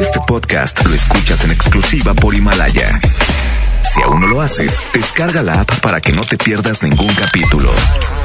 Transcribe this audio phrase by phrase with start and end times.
[0.00, 3.00] Este podcast lo escuchas en exclusiva por Himalaya.
[3.82, 7.70] Si aún no lo haces, descarga la app para que no te pierdas ningún capítulo.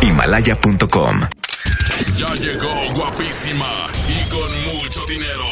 [0.02, 1.22] Himalaya.com.
[2.16, 5.44] Ya llegó guapísima y con mucho dinero.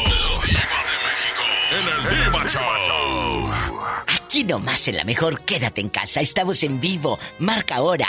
[0.46, 1.44] Diva de México.
[1.72, 3.50] En el Diva Show.
[4.06, 8.08] Aquí nomás en la mejor, quédate en casa, estamos en vivo, marca ahora.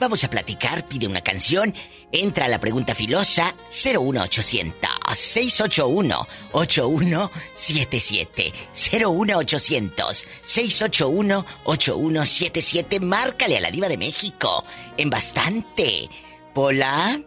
[0.00, 1.74] Vamos a platicar, pide una canción,
[2.10, 13.88] entra a la pregunta filosa 01800 681 8177 01800 681 8177 márcale a la diva
[13.88, 14.64] de México
[14.96, 16.08] en bastante.
[16.54, 17.20] Pola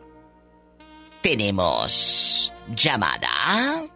[1.21, 3.92] tenemos llamada.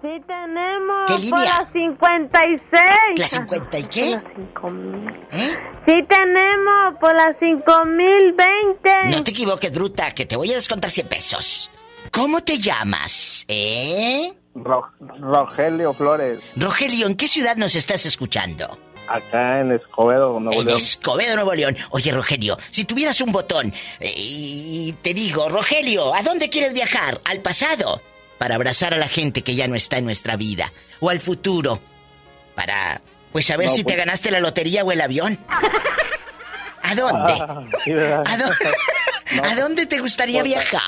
[0.00, 1.06] Sí tenemos.
[1.08, 1.60] ¿Qué Por línea?
[1.60, 2.82] la 56.
[3.16, 4.20] ¿La 50 y qué?
[4.60, 5.16] Por la 5000.
[5.32, 5.56] ¿Eh?
[5.86, 8.90] Sí tenemos por la 5020.
[9.16, 11.70] No te equivoques, bruta, que te voy a descontar 100 pesos.
[12.12, 13.44] ¿Cómo te llamas?
[13.48, 14.32] ¿Eh?
[14.54, 14.90] Ro-
[15.20, 18.78] Rogelio Flores, Rogelio, ¿en qué ciudad nos estás escuchando?
[19.08, 20.76] acá en Escobedo, Nuevo En León.
[20.78, 21.74] Escobedo, Nuevo León.
[21.92, 27.18] Oye, Rogelio, si tuvieras un botón eh, y te digo, Rogelio, ¿a dónde quieres viajar?
[27.24, 28.02] ¿Al pasado?
[28.38, 30.72] Para abrazar a la gente que ya no está en nuestra vida.
[31.00, 31.80] ¿O al futuro?
[32.54, 33.00] Para,
[33.32, 35.38] pues, a ver No, si te pues- ganaste la lotería o el avión.
[36.82, 37.34] ¿A dónde?
[37.40, 38.22] Ah.
[38.26, 38.56] ¿A dónde,
[39.36, 40.80] No, ¿A dónde te gustaría pues, viajar?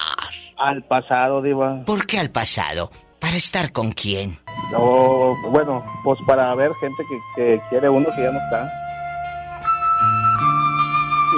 [0.56, 1.84] Al pasado, Diva.
[1.84, 2.90] ¿Por qué al pasado?
[3.18, 4.38] ¿Para estar con quién?
[4.74, 8.70] O, bueno, pues para ver gente que, que quiere uno que ya no está.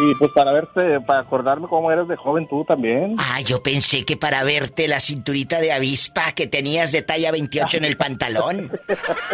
[0.01, 3.15] Y pues para verte, para acordarme cómo eres de joven tú también.
[3.19, 7.77] Ah, yo pensé que para verte la cinturita de avispa que tenías de talla 28
[7.77, 8.71] en el pantalón.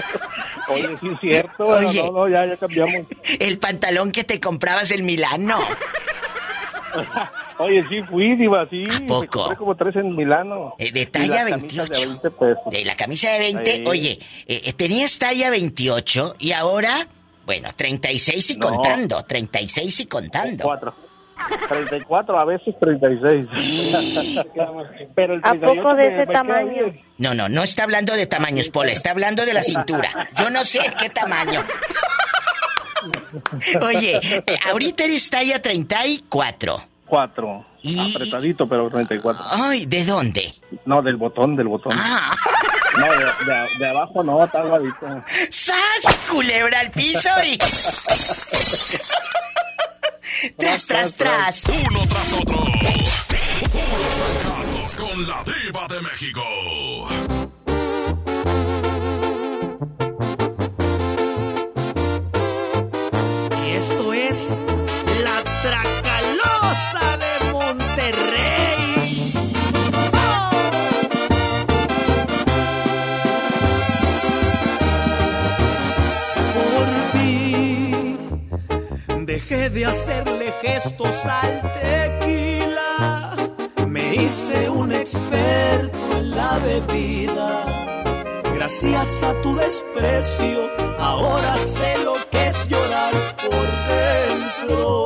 [0.69, 1.67] Oye, sí es cierto.
[1.67, 2.03] Oye.
[2.03, 3.07] No, no, ya, ya cambiamos.
[3.39, 5.59] El pantalón que te comprabas en Milano.
[7.59, 8.85] Oye, sí fui, Diva, sí.
[8.91, 9.27] ¿A Me poco?
[9.43, 10.75] compré como tres en Milano.
[10.79, 11.93] Eh, de talla las camisas 28.
[12.01, 12.63] De 20 pesos.
[12.73, 13.85] De la camisa de 20, Sí.
[13.87, 17.07] oye, eh, eh, tenías talla 28 y ahora,
[17.49, 18.69] bueno, 36 y No.
[18.69, 20.65] contando, 36 y contando.
[20.65, 20.95] Cuatro.
[21.67, 23.47] 34, a veces 36.
[25.15, 26.83] Pero el ¿A 38 poco de me- ese tamaño?
[27.17, 30.29] No, no, no está hablando de tamaños, Pola, está hablando de la cintura.
[30.37, 31.63] Yo no sé qué tamaño.
[33.81, 36.83] Oye, eh, ahorita eres talla 34.
[37.07, 37.65] Cuatro.
[37.83, 39.45] Y- Apretadito, pero 34.
[39.51, 40.55] Ay, ¿de dónde?
[40.85, 41.93] No, del botón, del botón.
[41.97, 42.37] Ah,
[42.97, 45.07] No, de, de- de abajo no, está aguadito.
[45.51, 46.19] ¡Sas!
[46.29, 47.57] Culebra al piso y...
[50.57, 51.65] tras, tras, tras.
[51.89, 52.57] Uno tras otro.
[53.73, 57.48] Puros fracasos con la Diva de México.
[79.39, 83.37] Dejé de hacerle gestos al tequila.
[83.87, 87.51] Me hice un experto en la bebida.
[88.53, 90.69] Gracias a tu desprecio,
[90.99, 93.13] ahora sé lo que es llorar
[93.45, 95.05] por dentro.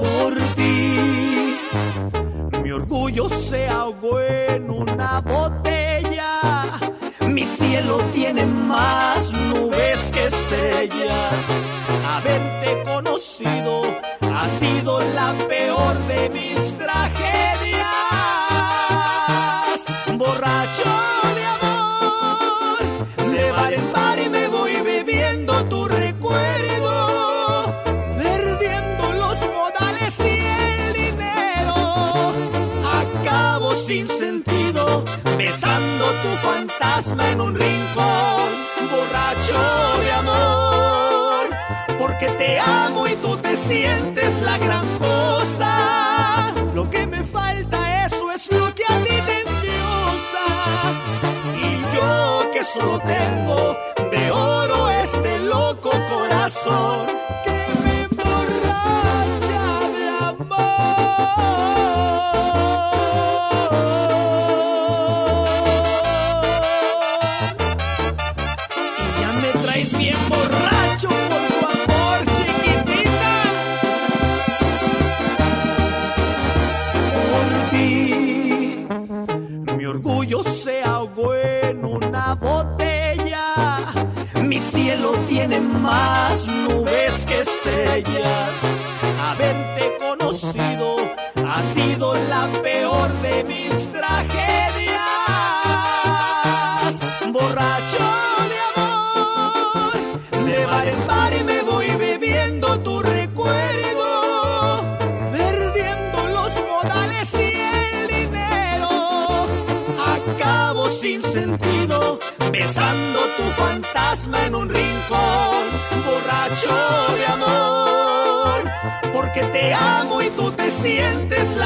[0.00, 1.54] Por ti,
[2.64, 6.40] mi orgullo se ahogó en una botella.
[7.28, 8.37] Mi cielo tiene
[12.18, 13.82] Haberte conocido
[14.34, 16.27] ha sido la peor de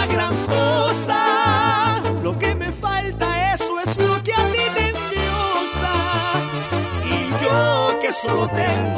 [0.02, 2.02] la gran cosa.
[2.22, 5.94] Lo que me falta, eso es lo que a ti te endiosa.
[7.04, 8.91] Y yo que solo tengo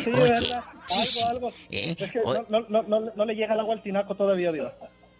[0.03, 0.63] Sí, Oye, ¿verdad?
[0.87, 1.19] sí, algo, sí.
[1.23, 1.49] algo.
[1.71, 1.95] ¿Eh?
[1.97, 4.51] Es que O- no, no, no, no, no le llega el agua al tinaco todavía,
[4.51, 4.73] Diva.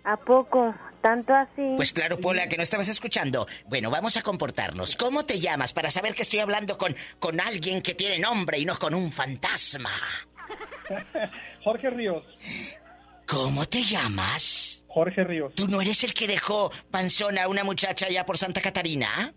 [0.04, 0.74] ¿A poco?
[1.01, 1.74] ¿Tanto así?
[1.75, 3.48] Pues claro, Pola, que no estabas escuchando.
[3.66, 4.95] Bueno, vamos a comportarnos.
[4.95, 8.66] ¿Cómo te llamas para saber que estoy hablando con, con alguien que tiene nombre y
[8.66, 9.89] no con un fantasma?
[11.63, 12.24] Jorge Ríos.
[13.28, 14.83] ¿Cómo te llamas?
[14.88, 15.54] Jorge Ríos.
[15.56, 19.33] ¿Tú no eres el que dejó panzona a una muchacha allá por Santa Catarina?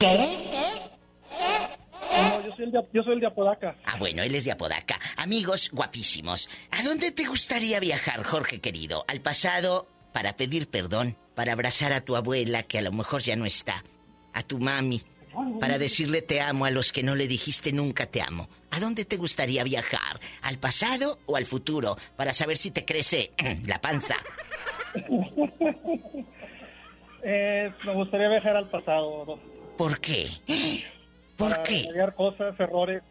[2.01, 3.77] No, yo soy el de, yo soy el de Apodaca.
[3.85, 4.99] Ah, bueno, él es de Apodaca.
[5.17, 9.05] Amigos guapísimos, ¿a dónde te gustaría viajar, Jorge querido?
[9.09, 11.17] ¿Al pasado para pedir perdón?
[11.35, 13.85] ¿Para abrazar a tu abuela que a lo mejor ya no está?
[14.33, 15.03] ¿A tu mami?
[15.61, 18.49] Para decirle te amo a los que no le dijiste nunca te amo.
[18.71, 20.19] ¿A dónde te gustaría viajar?
[20.43, 21.97] ¿Al pasado o al futuro?
[22.17, 23.33] Para saber si te crece
[23.67, 24.17] la panza.
[27.21, 29.41] Eh, me gustaría viajar al pasado.
[29.77, 30.31] ¿Por qué?
[31.39, 31.83] ¿Por para qué?
[31.85, 33.03] remediar cosas, errores.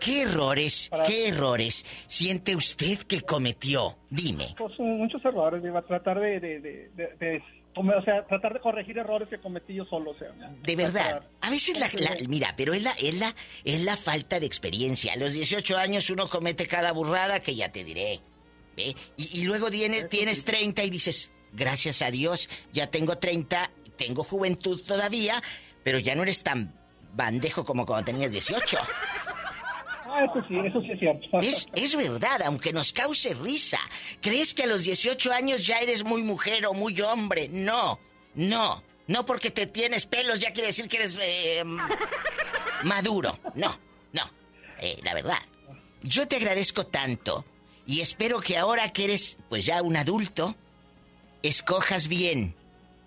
[0.00, 3.98] ¿Qué errores, Para- qué errores siente usted que cometió?
[4.10, 4.54] Dime.
[4.56, 5.82] Pues muchos errores, Diva.
[5.82, 7.42] Tratar de, de, de, de- de-
[7.74, 10.28] como, o sea, tratar de corregir errores que cometí yo solo, o sea.
[10.62, 11.22] De verdad.
[11.40, 11.88] A veces la,
[12.28, 13.34] mira, pero es la, es la,
[13.64, 15.14] es la falta de experiencia.
[15.14, 18.20] A los 18 años uno comete cada burrada que ya te diré.
[18.76, 18.94] ¿Ve?
[19.16, 24.22] Y, y luego tienes, tienes 30 y dices, gracias a Dios, ya tengo 30, tengo
[24.22, 25.42] juventud todavía,
[25.82, 26.74] pero ya no eres tan
[27.12, 28.78] bandejo como cuando tenías 18.
[30.04, 31.38] Ah, eso sí, eso sí es cierto.
[31.40, 33.78] Es, es verdad, aunque nos cause risa.
[34.20, 37.48] ¿Crees que a los 18 años ya eres muy mujer o muy hombre?
[37.48, 37.98] No,
[38.34, 38.82] no.
[39.06, 41.64] No porque te tienes pelos ya quiere decir que eres eh,
[42.84, 43.38] maduro.
[43.54, 43.78] No,
[44.12, 44.22] no.
[44.80, 45.38] Eh, la verdad.
[46.02, 47.44] Yo te agradezco tanto
[47.86, 50.56] y espero que ahora que eres pues ya un adulto,
[51.42, 52.54] escojas bien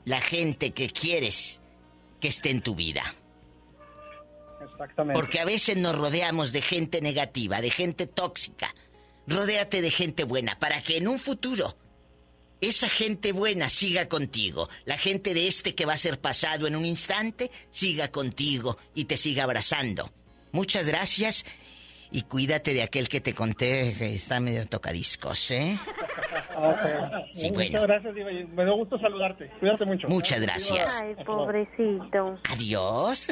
[0.05, 1.61] la gente que quieres
[2.19, 3.13] que esté en tu vida.
[4.71, 5.19] Exactamente.
[5.19, 8.73] Porque a veces nos rodeamos de gente negativa, de gente tóxica.
[9.27, 11.75] Rodéate de gente buena para que en un futuro
[12.61, 14.69] esa gente buena siga contigo.
[14.85, 19.05] La gente de este que va a ser pasado en un instante siga contigo y
[19.05, 20.11] te siga abrazando.
[20.51, 21.45] Muchas gracias
[22.11, 25.77] y cuídate de aquel que te conté que está medio tocadiscos, ¿eh?
[27.33, 27.81] Sí, Muchas bueno.
[27.81, 28.29] gracias, Diva.
[28.31, 29.49] Me da gusto saludarte.
[29.59, 30.07] Cuídate mucho.
[30.07, 31.01] Muchas gracias.
[31.01, 32.39] Ay, pobrecito.
[32.49, 33.31] Adiós.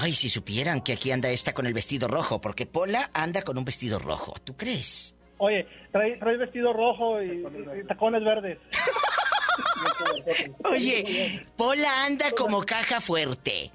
[0.00, 3.58] Ay, si supieran que aquí anda esta con el vestido rojo, porque Pola anda con
[3.58, 4.34] un vestido rojo.
[4.44, 5.14] ¿Tú crees?
[5.38, 7.44] Oye, trae, trae vestido rojo y,
[7.80, 8.58] y tacones verdes.
[10.64, 13.70] Oye, Pola anda como caja fuerte.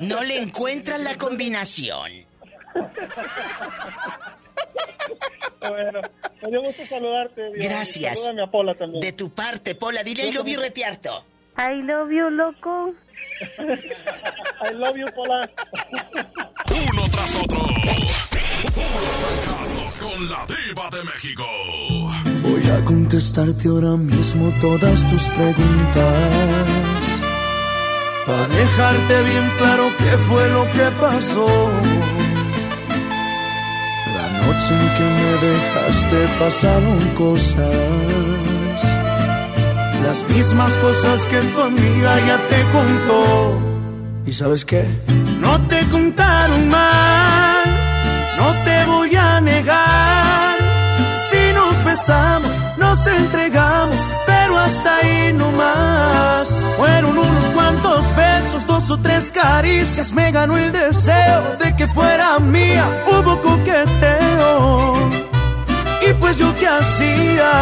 [0.00, 2.10] No le encuentran la combinación.
[5.60, 6.00] Bueno,
[6.42, 7.50] me dio gusto saludarte.
[7.54, 8.18] Gracias.
[8.18, 9.00] Salúdame a Pola también.
[9.00, 11.24] De tu parte, Pola, dile y lo vi retearto.
[11.56, 12.94] I love you, loco.
[13.58, 15.48] I love you, Pola.
[16.70, 17.58] Uno tras otro.
[18.74, 21.44] Puros fracasos con la diva de México.
[22.42, 27.18] Voy a contestarte ahora mismo todas tus preguntas.
[28.26, 31.46] Para dejarte bien claro qué fue lo que pasó.
[34.52, 38.80] Noche en que me dejaste pasaron cosas.
[40.04, 43.58] Las mismas cosas que tu amiga ya te contó.
[44.26, 44.84] ¿Y sabes qué?
[45.40, 47.64] No te contaron mal,
[48.36, 50.56] no te voy a negar.
[51.30, 56.48] Si nos besamos, nos entregamos, pero hasta ahí no más.
[56.76, 58.98] Fueron unos cuantos besos, dos o
[59.30, 62.84] caricias, me ganó el deseo de que fuera mía.
[63.06, 64.94] Hubo coqueteo,
[66.08, 67.52] y pues yo qué hacía,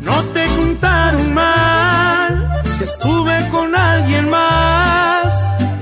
[0.00, 5.32] no te contaron mal, si estuve con alguien más.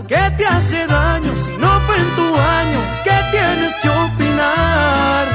[0.06, 2.80] ¿Qué te hace daño si no fue en tu año?
[3.04, 5.26] ¿Qué tienes que opinar?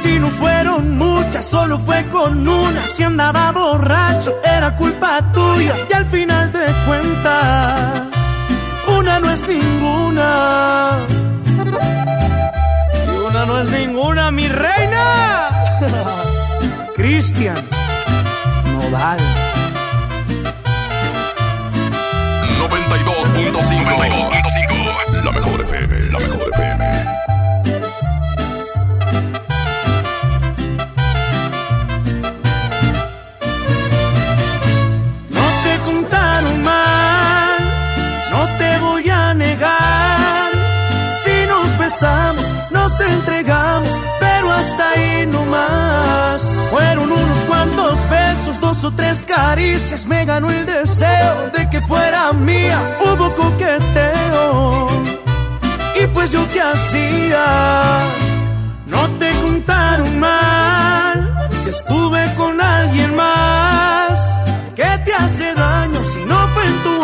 [0.00, 2.86] Si no fueron muchas, solo fue con una.
[2.86, 5.74] Si andaba borracho, era culpa tuya.
[5.90, 8.17] Y al final de cuentas,
[9.08, 10.98] una no es ninguna.
[13.06, 15.48] Y una no es ninguna, mi reina.
[16.96, 17.56] Cristian
[18.74, 19.18] Nodal.
[22.68, 25.24] 92.5.
[25.24, 26.57] La mejor FM, la mejor FM.
[48.80, 52.78] Dos o tres caricias, me ganó el deseo de que fuera mía.
[53.00, 54.86] Hubo coqueteo,
[56.00, 58.04] y pues yo qué hacía.
[58.86, 64.18] No te contaron mal, si estuve con alguien más.
[64.76, 66.97] ¿Qué te hace daño si no fue en tu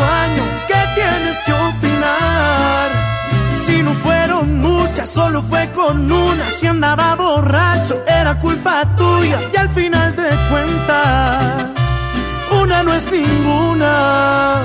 [5.07, 6.51] solo fue con una.
[6.51, 9.41] Si andaba borracho, era culpa tuya.
[9.53, 11.65] Y al final de cuentas,
[12.63, 14.63] una no es ninguna.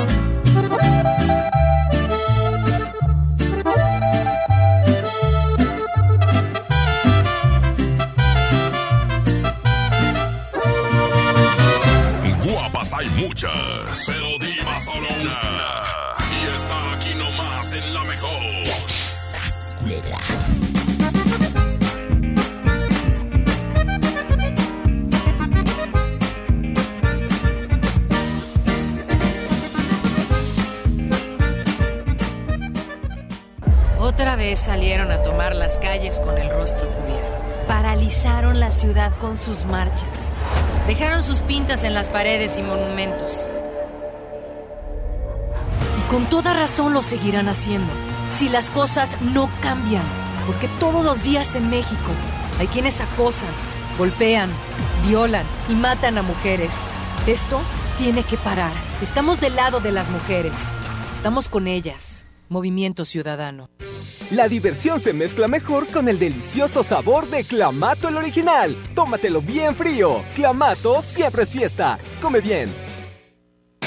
[12.43, 15.98] Guapas hay muchas, pero diva solo una.
[34.19, 37.41] Otra vez salieron a tomar las calles con el rostro cubierto.
[37.69, 40.27] Paralizaron la ciudad con sus marchas.
[40.87, 43.47] Dejaron sus pintas en las paredes y monumentos.
[45.97, 47.93] Y con toda razón lo seguirán haciendo.
[48.29, 50.03] Si las cosas no cambian.
[50.45, 52.11] Porque todos los días en México
[52.59, 53.47] hay quienes acosan,
[53.97, 54.49] golpean,
[55.07, 56.73] violan y matan a mujeres.
[57.25, 57.61] Esto
[57.97, 58.73] tiene que parar.
[59.01, 60.55] Estamos del lado de las mujeres.
[61.13, 62.08] Estamos con ellas.
[62.49, 63.69] Movimiento Ciudadano.
[64.31, 68.75] La diversión se mezcla mejor con el delicioso sabor de Clamato el original.
[68.93, 70.23] Tómatelo bien frío.
[70.35, 71.97] Clamato siempre es fiesta.
[72.21, 72.69] Come bien.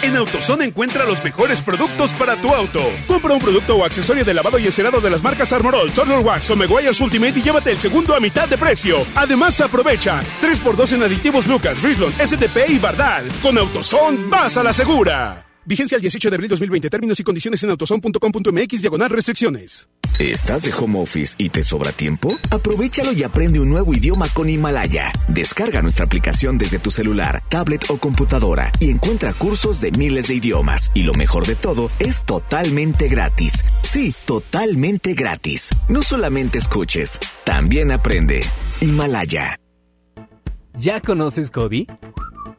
[0.03, 2.83] En AutoZone encuentra los mejores productos para tu auto.
[3.07, 6.51] Compra un producto o accesorio de lavado y encerado de las marcas Armorol, Turtle Wax
[6.51, 8.97] o Meguiar's Ultimate y llévate el segundo a mitad de precio.
[9.15, 13.29] Además, aprovecha 3x2 en aditivos Lucas, Richland, STP y Bardal.
[13.43, 15.52] Con AutoZone, vas a la segura.
[15.65, 16.91] Vigencia el 18 de abril 2020.
[16.91, 19.89] Términos y condiciones en autozone.com.mx diagonal restricciones.
[20.19, 22.37] ¿Estás de home office y te sobra tiempo?
[22.51, 25.11] Aprovechalo y aprende un nuevo idioma con Himalaya.
[25.29, 30.35] Descarga nuestra aplicación desde tu celular, tablet o computadora y encuentra cursos de miles de
[30.35, 30.91] idiomas.
[30.95, 33.65] Y lo mejor de todo, es totalmente gratis.
[33.83, 35.71] Sí, totalmente gratis.
[35.89, 38.45] No solamente escuches, también aprende.
[38.81, 39.57] Himalaya.
[40.75, 41.87] ¿Ya conoces Cody?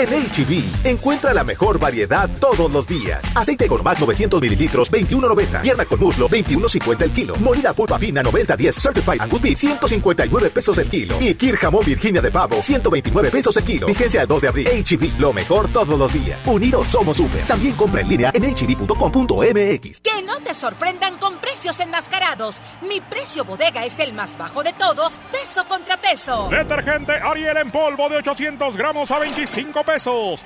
[0.00, 3.20] En HB, encuentra la mejor variedad todos los días.
[3.36, 5.60] Aceite Gourmet 900 mililitros, 21.90.
[5.60, 7.36] Pierna con muslo, 21.50 el kilo.
[7.36, 8.80] Molida pulpa fina, 90.10.
[8.80, 11.16] Certified Angus Beef, 159 pesos el kilo.
[11.20, 13.86] Y Kir Jamón Virginia de Pavo, 129 pesos el kilo.
[13.88, 14.68] Vigencia al 2 de abril.
[14.68, 16.46] HB, lo mejor todos los días.
[16.46, 17.44] Unidos somos super.
[17.46, 20.00] También compra en línea en hb.com.mx.
[20.00, 22.62] Que no te sorprendan con precios enmascarados.
[22.88, 26.48] Mi precio bodega es el más bajo de todos, peso contra peso.
[26.50, 29.89] Detergente Ariel en polvo de 800 gramos a 25 pesos.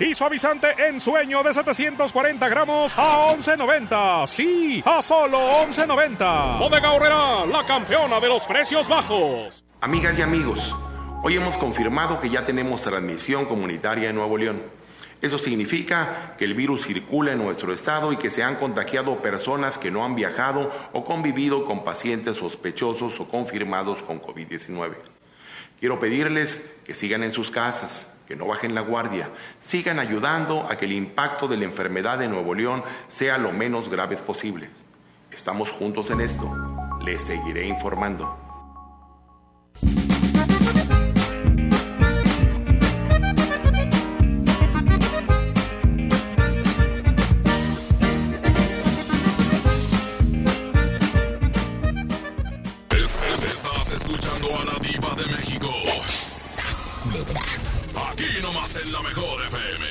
[0.00, 4.26] Y suavizante en sueño de 740 gramos a 11.90.
[4.26, 6.58] Sí, a solo 11.90.
[6.58, 9.64] Bodega Horrera, la campeona de los precios bajos.
[9.80, 10.74] Amigas y amigos,
[11.26, 14.62] Hoy hemos confirmado que ya tenemos transmisión comunitaria en Nuevo León.
[15.22, 19.78] Eso significa que el virus circula en nuestro estado y que se han contagiado personas
[19.78, 24.96] que no han viajado o convivido con pacientes sospechosos o confirmados con COVID-19.
[25.80, 30.76] Quiero pedirles que sigan en sus casas, que no bajen la guardia, sigan ayudando a
[30.76, 34.68] que el impacto de la enfermedad en Nuevo León sea lo menos grave posible.
[35.30, 36.50] Estamos juntos en esto.
[37.04, 38.43] Les seguiré informando.
[59.04, 59.84] Mejor FM.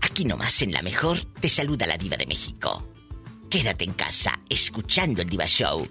[0.00, 2.86] Aquí nomás en la mejor te saluda la diva de México.
[3.50, 5.88] Quédate en casa escuchando el Diva Show.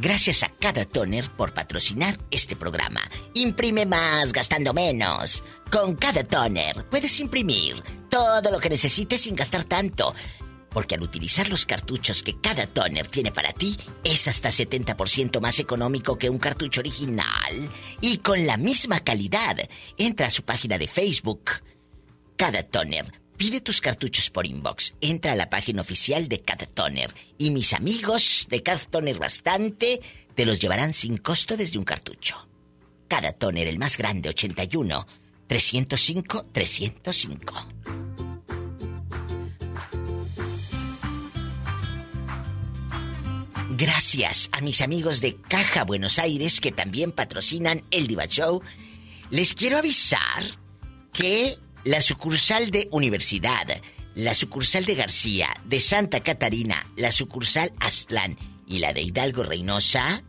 [0.00, 3.00] Gracias a cada toner por patrocinar este programa.
[3.34, 5.42] Imprime más gastando menos.
[5.70, 10.14] Con cada toner puedes imprimir todo lo que necesites sin gastar tanto.
[10.70, 15.58] Porque al utilizar los cartuchos que cada toner tiene para ti, es hasta 70% más
[15.58, 17.70] económico que un cartucho original.
[18.00, 19.56] Y con la misma calidad.
[19.96, 21.50] Entra a su página de Facebook.
[22.38, 23.12] Cada toner.
[23.36, 24.94] Pide tus cartuchos por inbox.
[25.00, 27.12] Entra a la página oficial de Cada Toner.
[27.36, 30.00] Y mis amigos de Cada Toner Bastante
[30.36, 32.48] te los llevarán sin costo desde un cartucho.
[33.08, 35.04] Cada Toner, el más grande, 81
[35.48, 37.68] 305 305.
[43.70, 48.62] Gracias a mis amigos de Caja Buenos Aires que también patrocinan el Diva Show.
[49.30, 50.44] Les quiero avisar
[51.12, 53.66] que la sucursal de Universidad,
[54.14, 60.22] la sucursal de García, de Santa Catarina, la sucursal Aztlán y la de Hidalgo Reynosa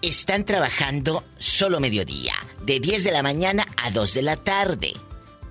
[0.00, 4.92] están trabajando solo mediodía, de 10 de la mañana a 2 de la tarde.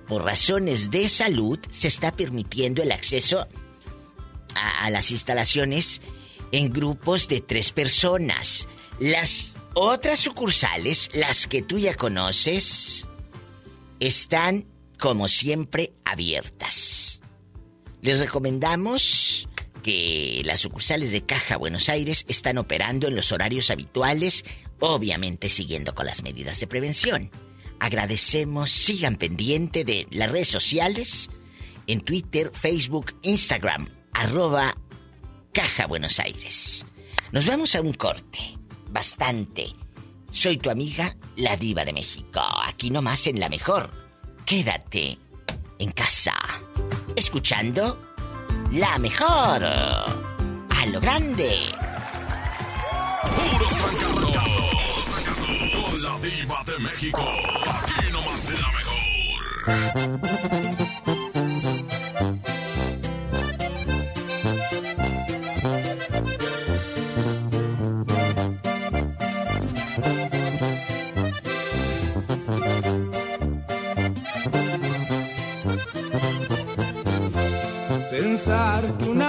[0.08, 3.46] Por razones de salud se está permitiendo el acceso
[4.54, 6.00] a, a las instalaciones
[6.50, 8.68] en grupos de tres personas.
[9.00, 13.06] Las otras sucursales, las que tú ya conoces,
[14.00, 14.66] están
[14.98, 17.20] como siempre abiertas.
[18.02, 19.48] Les recomendamos
[19.82, 24.44] que las sucursales de Caja Buenos Aires están operando en los horarios habituales,
[24.78, 27.30] obviamente siguiendo con las medidas de prevención.
[27.78, 31.30] Agradecemos, sigan pendiente de las redes sociales,
[31.86, 34.76] en Twitter, Facebook, Instagram, arroba
[35.52, 36.84] Caja Buenos Aires.
[37.32, 38.58] Nos vamos a un corte,
[38.90, 39.79] bastante.
[40.30, 43.90] Soy tu amiga, la diva de México, aquí nomás en la mejor.
[44.46, 45.18] Quédate
[45.78, 46.36] en casa,
[47.16, 47.98] escuchando
[48.72, 49.64] la mejor.
[49.64, 51.72] A lo grande.
[53.36, 54.36] Puros fracasos.
[55.74, 57.22] Con la diva de México.
[57.66, 58.68] Aquí nomás en la
[59.88, 61.19] mejor.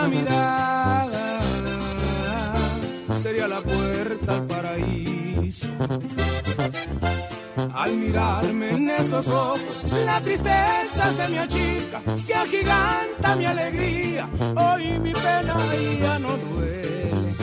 [0.08, 1.40] Mirada
[3.22, 5.68] sería la puerta al paraíso.
[7.74, 14.30] Al mirarme en esos ojos, la tristeza se me achica, se agiganta mi alegría.
[14.56, 15.56] Hoy mi pena
[16.00, 17.36] ya no duele.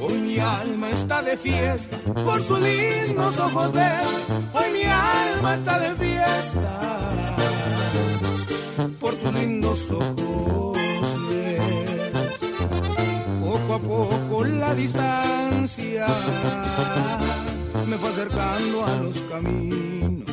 [0.00, 4.28] Hoy mi alma está de fiesta por sus lindos ojos verdes.
[4.52, 6.80] Hoy mi alma está de fiesta
[9.00, 10.61] por tus lindos ojos
[13.72, 16.06] A poco la distancia
[17.86, 20.30] me fue acercando a los caminos.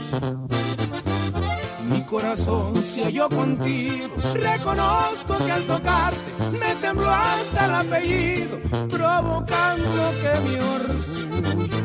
[1.90, 4.14] Mi corazón se halló contigo.
[4.34, 6.20] Reconozco que al tocarte
[6.52, 11.80] me tembló hasta el apellido, provocando que mi orgullo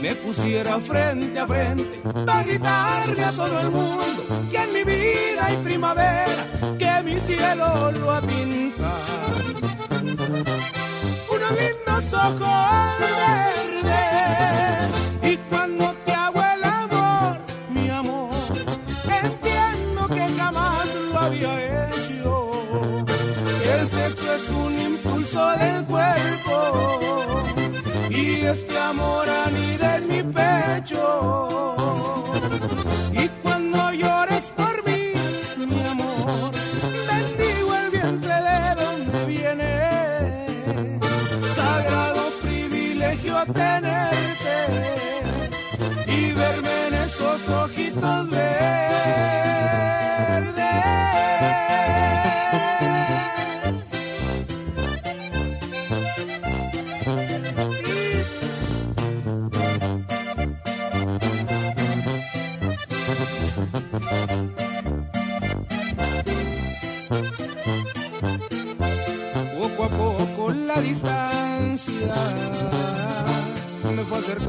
[0.00, 5.44] me pusiera frente a frente para gritarle a todo el mundo que en mi vida
[5.44, 6.46] hay primavera,
[6.78, 9.57] que mi cielo lo ha pintado.
[10.28, 13.67] Unos lindos ojos verdes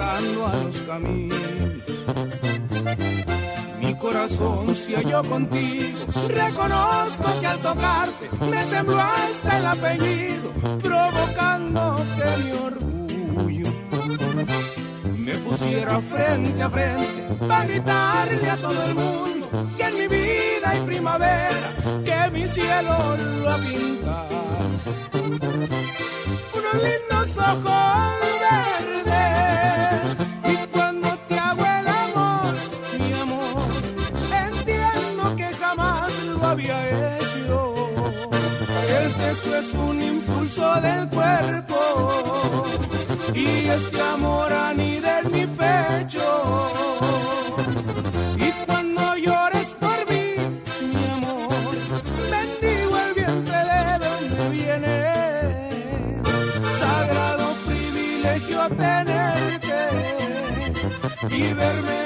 [0.09, 1.37] a los caminos.
[3.79, 5.99] Mi corazón se halló contigo.
[6.27, 13.69] Reconozco que al tocarte me tembló hasta el apellido, provocando que mi orgullo
[15.17, 19.29] me pusiera frente a frente para gritarle a todo el mundo
[19.77, 21.73] que en mi vida hay primavera,
[22.05, 24.39] que mi cielo lo ha pintado.
[26.57, 27.98] Unos lindos ojos
[61.31, 61.98] y verme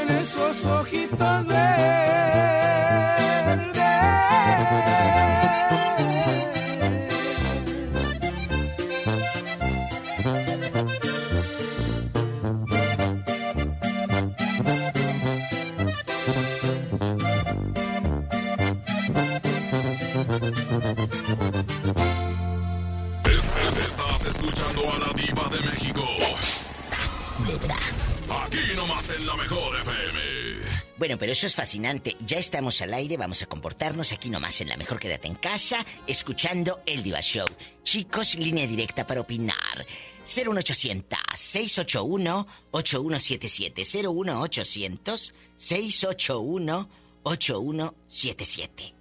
[31.34, 32.16] eso es fascinante.
[32.26, 35.86] Ya estamos al aire, vamos a comportarnos aquí nomás en la mejor quédate en casa,
[36.08, 37.48] escuchando el Diva Show.
[37.82, 39.86] Chicos, línea directa para opinar.
[40.26, 46.90] 01800 681 8177 01800 681
[47.24, 48.94] 8177.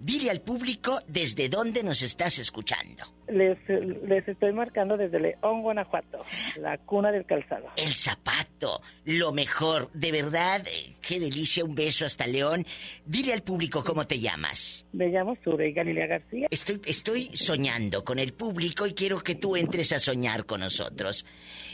[0.00, 3.04] Dile al público desde dónde nos estás escuchando.
[3.28, 6.24] Les, les estoy marcando desde León, Guanajuato,
[6.56, 7.66] la cuna del calzado.
[7.76, 12.64] El zapato, lo mejor, de verdad, eh, qué delicia, un beso hasta León.
[13.04, 14.86] Dile al público cómo te llamas.
[14.92, 16.46] Me llamo Surey Galilea García.
[16.52, 21.26] Estoy, estoy soñando con el público y quiero que tú entres a soñar con nosotros.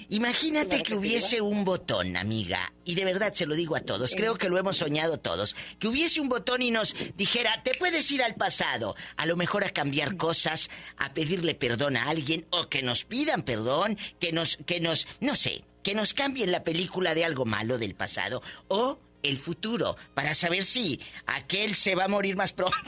[0.08, 3.80] Imagínate Claro que que hubiese un botón, amiga, y de verdad se lo digo a
[3.80, 7.74] todos, creo que lo hemos soñado todos, que hubiese un botón y nos dijera, te
[7.74, 12.46] puedes ir al pasado, a lo mejor a cambiar cosas, a pedirle perdón a alguien,
[12.50, 16.64] o que nos pidan perdón, que nos, que nos, no sé, que nos cambien la
[16.64, 22.04] película de algo malo del pasado, o el futuro, para saber si aquel se va
[22.04, 22.76] a morir más pronto.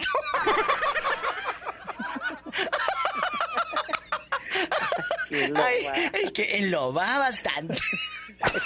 [5.31, 7.79] Ay, ay, que en lo va bastante.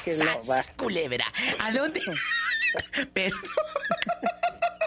[0.05, 0.63] Que lo ¡Sas, va.
[0.77, 1.25] culebra.
[1.59, 2.01] ¿A dónde?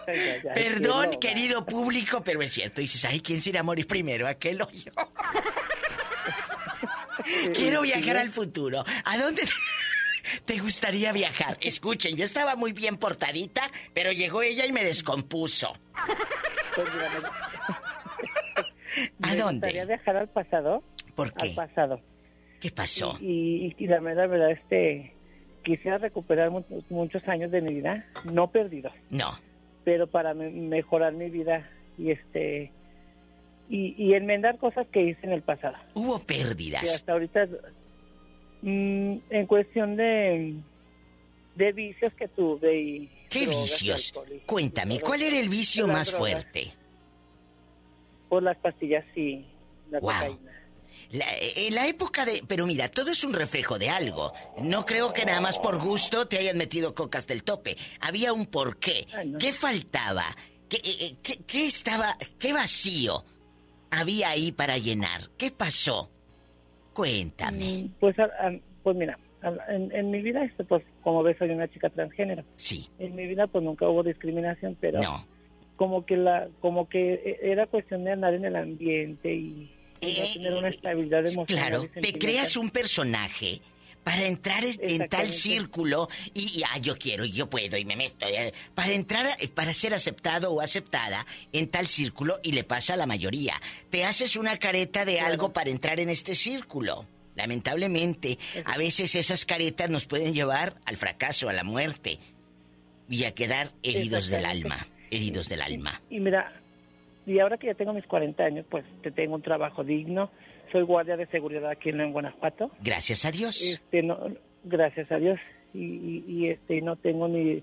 [0.53, 2.81] Perdón, que querido público, pero es cierto.
[2.81, 4.27] Dices, ay, ¿quién se irá a morir primero?
[4.27, 4.91] ¿Aquel o yo?
[7.53, 8.85] Quiero viajar al futuro.
[9.03, 9.47] ¿A dónde
[10.45, 11.57] te gustaría viajar?
[11.61, 15.73] Escuchen, yo estaba muy bien portadita, pero llegó ella y me descompuso.
[16.75, 16.87] Pues
[19.21, 19.67] ¿A me dónde?
[19.67, 20.83] gustaría viajar al pasado.
[21.15, 21.49] ¿Por qué?
[21.49, 22.01] Al pasado.
[22.59, 23.17] ¿Qué pasó?
[23.21, 25.13] Y, y, y la verdad, verdad, este,
[25.63, 29.37] quisiera recuperar mu- muchos años de mi vida, no perdidos, No.
[29.83, 32.71] pero para me- mejorar mi vida y este
[33.69, 35.75] y, y enmendar cosas que hice en el pasado.
[35.95, 36.83] Hubo pérdidas.
[36.93, 37.47] hasta ahorita,
[38.61, 40.55] mm, en cuestión de
[41.55, 44.13] de vicios que tuve y ¿Qué drogas vicios?
[44.33, 46.33] y- Cuéntame, ¿cuál era el vicio más drogas.
[46.43, 46.73] fuerte?
[48.29, 49.45] Por las pastillas y
[49.89, 50.11] la Wow.
[50.11, 50.51] cocaína.
[51.11, 52.43] La, en la época de...
[52.47, 54.33] Pero mira, todo es un reflejo de algo.
[54.61, 57.77] No creo que nada más por gusto te hayan metido cocas del tope.
[58.01, 59.07] Había un porqué.
[59.39, 60.25] ¿Qué faltaba?
[60.67, 62.17] ¿Qué, eh, eh, qué- qué estaba...
[62.39, 63.23] qué vacío
[63.91, 65.29] había ahí para llenar?
[65.37, 66.09] ¿Qué pasó?
[66.95, 67.83] Cuéntame.
[67.83, 71.37] Mm, Pues, a- a- pues mira, a- en, en mi vida, este, pues como ves,
[71.37, 72.43] soy una chica transgénero.
[72.55, 72.89] Sí.
[72.97, 75.27] En mi vida, pues nunca hubo discriminación, pero No.
[75.75, 79.69] como que la, como que e- era cuestión de andar en el ambiente y,
[80.01, 81.47] y no tener una estabilidad emocional.
[81.73, 83.59] Eh, Claro, te creas un personaje
[84.05, 87.95] para entrar en- tal círculo y, y, ah, yo quiero y yo puedo y me
[87.97, 88.25] meto.
[88.27, 92.93] eh, Para entrar, a- para ser aceptado o aceptada en tal círculo y le pasa
[92.93, 93.59] a la mayoría.
[93.89, 97.07] Te haces una careta de algo para entrar en este círculo.
[97.35, 102.19] Lamentablemente, a veces esas caretas nos pueden llevar al fracaso, a la muerte.
[103.07, 104.87] y a quedar heridos del alma.
[105.11, 106.01] Heridos del alma.
[106.09, 106.51] Y mira,
[107.27, 110.31] y ahora que ya tengo mis 40 años, pues te tengo un trabajo digno.
[110.71, 112.71] Soy guardia de seguridad aquí en Guanajuato.
[112.81, 113.61] Gracias a Dios.
[113.61, 114.17] Este, no,
[114.63, 115.39] gracias a Dios.
[115.73, 117.61] Y, y- y, este, no tengo ni,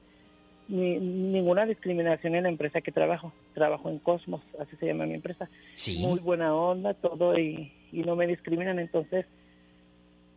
[0.68, 3.32] ni ninguna discriminación en la empresa que trabajo.
[3.54, 5.48] Trabajo en Cosmos, así se llama mi empresa.
[5.74, 5.98] Sí.
[6.00, 8.78] Muy buena onda, todo, y, y no me discriminan.
[8.78, 9.26] Entonces,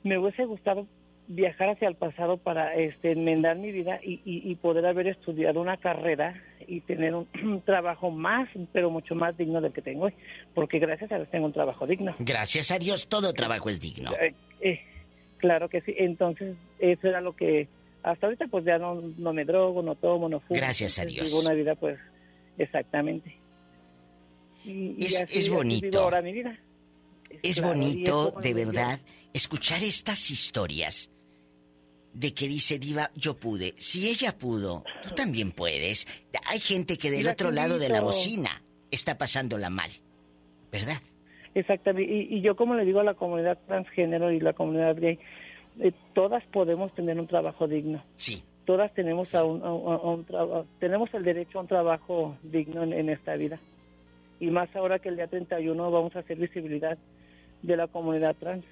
[0.03, 0.87] me hubiese gustado
[1.27, 5.59] viajar hacia el pasado para este, enmendar mi vida y, y- y poder haber estudiado
[5.59, 6.35] una carrera
[6.67, 10.13] y tener un, un trabajo más, pero mucho más digno del que tengo hoy.
[10.53, 12.15] Porque gracias a Dios tengo un trabajo digno.
[12.19, 14.11] Gracias a Dios, todo trabajo es digno.
[14.21, 14.79] Eh, eh,
[15.37, 15.93] claro que sí.
[15.97, 17.67] Entonces, eso era lo que
[18.03, 20.59] hasta ahorita pues ya no, no me drogo, no tomo, no fumo.
[20.59, 21.25] Gracias a Dios.
[21.25, 21.97] Vivo una vida pues
[22.57, 23.35] exactamente.
[24.63, 25.99] Y, y Es- así- es bonito.
[26.01, 26.57] ahora mi vida.
[27.43, 28.99] Es Claro, bonito, de verdad,
[29.33, 31.11] escuchar estas historias
[32.15, 33.73] de que dice Diva, yo pude.
[33.77, 36.07] Si ella pudo, tú también puedes.
[36.49, 39.91] Hay gente que del Mira, otro lado de la bocina está pasándola mal,
[40.71, 40.97] ¿verdad?
[41.53, 42.11] Exactamente.
[42.11, 45.19] Y, y yo como le digo a la comunidad transgénero y la comunidad gay,
[45.79, 48.03] eh, todas podemos tener un trabajo digno.
[48.15, 48.43] Sí.
[48.65, 52.37] Todas tenemos a un, a un- a un traba- tenemos el derecho a un trabajo
[52.43, 53.59] digno en, en esta vida.
[54.39, 56.97] Y más ahora que el día 31 vamos a hacer visibilidad
[57.61, 58.65] de la comunidad trans.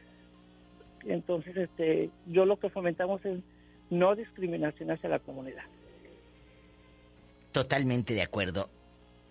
[1.08, 3.40] Entonces, este, yo lo que fomentamos es
[3.90, 5.64] no discriminación hacia la comunidad.
[7.52, 8.70] Totalmente de acuerdo.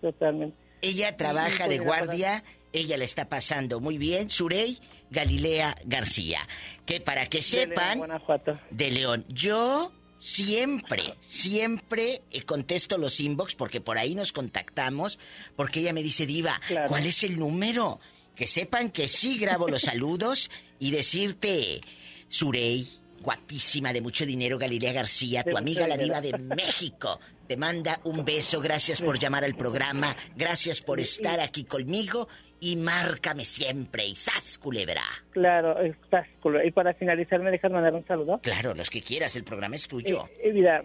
[0.01, 0.57] Totalmente.
[0.81, 4.79] Ella trabaja de guardia, ella le está pasando muy bien, Surey
[5.11, 6.39] Galilea García.
[6.85, 13.55] Que para que De León, sepan, de León, yo siempre, siempre eh, contesto los inbox
[13.55, 15.19] porque por ahí nos contactamos,
[15.55, 16.87] porque ella me dice, Diva, Claro.
[16.87, 17.99] ¿cuál es el número?
[18.35, 20.49] Que sepan que sí grabo los saludos
[20.83, 21.79] y decirte,
[22.27, 22.85] Surey,
[23.21, 27.19] guapísima de mucho dinero, Galilea García, tu amiga la diva de México.
[27.47, 32.27] Te manda un beso, gracias por llamar al programa, gracias por estar aquí conmigo
[32.59, 35.03] y márcame siempre y sas culebra.
[35.31, 36.59] Claro, estás cool.
[36.65, 38.39] Y para finalizar, ¿me dejas mandar un saludo?
[38.43, 40.25] Claro, los que quieras, el programa es tuyo.
[40.39, 40.83] Eh, eh, mira,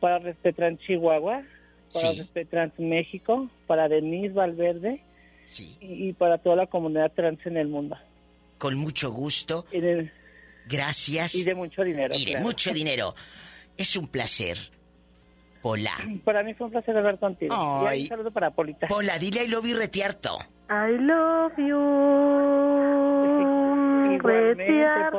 [0.00, 1.42] para Respetrans Chihuahua,
[1.92, 2.18] para Sí.
[2.18, 5.00] Respetrans México, para Denise Valverde
[5.44, 5.76] Sí.
[5.80, 7.96] y, y para toda la comunidad trans en el mundo.
[8.62, 9.66] Con mucho gusto.
[9.72, 10.12] Y de,
[10.66, 11.34] Gracias.
[11.34, 12.14] y de mucho dinero.
[12.14, 12.44] Y de claro.
[12.46, 13.12] mucho dinero.
[13.76, 14.56] Es un placer.
[15.60, 15.90] Pola.
[16.24, 17.52] Para mí fue un placer hablar contigo.
[17.82, 18.02] Y Ay.
[18.02, 18.86] un saludo para Polita.
[18.86, 20.38] Pola, dile I love you retierto.
[20.70, 21.76] I love you.
[24.22, 25.18] Retiarto.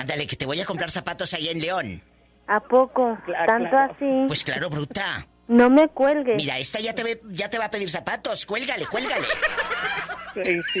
[0.00, 2.02] Ándale, que te voy a comprar zapatos allá en León.
[2.46, 3.18] ¿A poco?
[3.24, 3.92] Claro, ¿Tanto claro.
[3.94, 4.24] así?
[4.28, 5.26] Pues claro, bruta.
[5.48, 6.36] No me cuelgues.
[6.36, 8.46] Mira, esta ya te, ve- ya te va a pedir zapatos.
[8.46, 9.26] Cuélgale, cuélgale.
[10.44, 10.80] Sí, sí.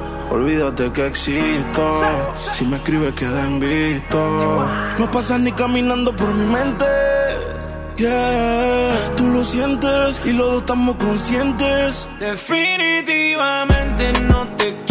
[0.31, 2.01] olvídate que existo.
[2.53, 3.59] Si me escribes, queda en.
[4.99, 6.85] No pasas ni caminando por mi mente.
[7.97, 12.09] Yeah, tú lo sientes y los dos estamos conscientes.
[12.19, 14.90] Definitivamente no te quiero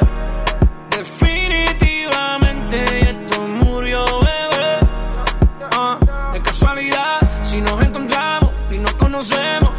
[0.89, 4.79] Definitivamente esto murió, bebé.
[5.77, 5.99] Ah,
[6.33, 9.69] de casualidad, si nos encontramos y nos conocemos.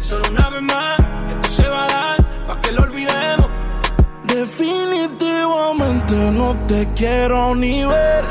[0.00, 3.48] Solo una vez más, esto se va a dar para que lo olvidemos.
[4.24, 8.24] Definitivamente no te quiero ni ver.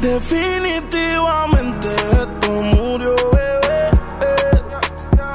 [0.00, 3.13] Definitivamente esto murió.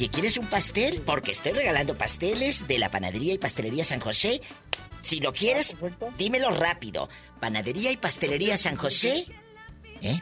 [0.00, 1.02] Oye, ¿quieres un pastel?
[1.04, 4.40] Porque estoy regalando pasteles de la panadería y pastelería San José.
[5.02, 5.76] Si lo quieres,
[6.16, 7.10] dímelo rápido.
[7.38, 9.26] Panadería y pastelería San José.
[10.00, 10.18] ¿Eh?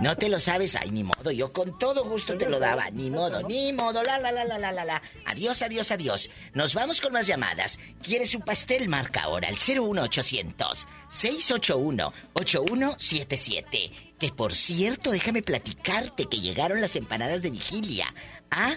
[0.00, 3.10] No te lo sabes, ay, ni modo, yo con todo gusto te lo daba, ni
[3.10, 5.02] modo, ni modo, la la la la la la la.
[5.24, 6.30] Adiós, adiós, adiós.
[6.52, 7.78] Nos vamos con más llamadas.
[8.02, 8.88] ¿Quieres un pastel?
[8.88, 13.92] Marca ahora al 01800 681 8177.
[14.32, 18.12] Por cierto, déjame platicarte que llegaron las empanadas de vigilia.
[18.50, 18.76] ¿Ah?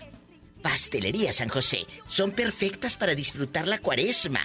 [0.61, 1.85] Pastelería San José.
[2.05, 4.41] Son perfectas para disfrutar la cuaresma.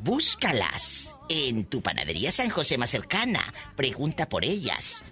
[0.00, 3.52] Búscalas en tu panadería San José más cercana.
[3.76, 5.04] Pregunta por ellas.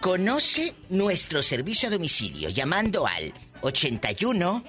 [0.00, 4.64] Conoce nuestro servicio a domicilio llamando al 81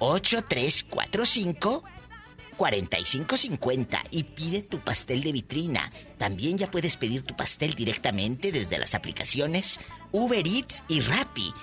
[0.00, 1.84] 8345
[2.60, 5.90] 4550 y pide tu pastel de vitrina.
[6.18, 9.80] También ya puedes pedir tu pastel directamente desde las aplicaciones
[10.12, 11.54] Uber Eats y Rappi.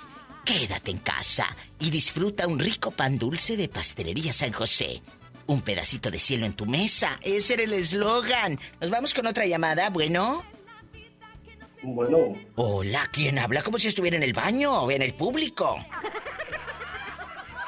[0.44, 5.04] Quédate en casa y disfruta un rico pan dulce de Pastelería San José.
[5.46, 7.20] Un pedacito de cielo en tu mesa.
[7.22, 8.60] Ese era el eslogan.
[8.82, 9.92] Nos vamos con otra llamada.
[9.92, 10.44] Bueno.
[11.84, 15.78] Bueno, Hola, ¿quién habla como si estuviera en el baño o en el público?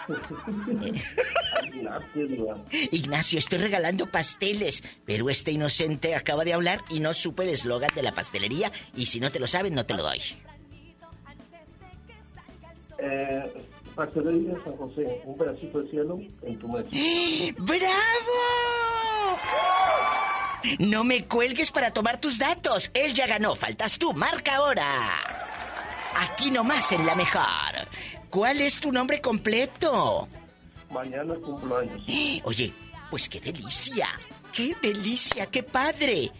[2.91, 7.91] Ignacio, estoy regalando pasteles, pero este inocente acaba de hablar y no supe el eslogan
[7.95, 10.19] de la pastelería y si no te lo saben no te lo doy.
[12.99, 13.43] eh,
[13.95, 16.89] Pastelería San José, un pedacito de cielo en tu mesa.
[17.57, 19.39] ¡Bravo!
[20.79, 22.91] No me cuelgues para tomar tus datos.
[22.93, 24.85] Él ya ganó, faltas tú, marca ahora.
[26.17, 27.43] Aquí nomás en la mejor.
[28.29, 30.27] ¿Cuál es tu nombre completo?
[30.91, 32.03] Mañana cumpleaños.
[32.43, 32.73] Oye,
[33.09, 34.07] pues qué delicia.
[34.51, 35.45] ¡Qué delicia!
[35.45, 36.31] ¡Qué padre!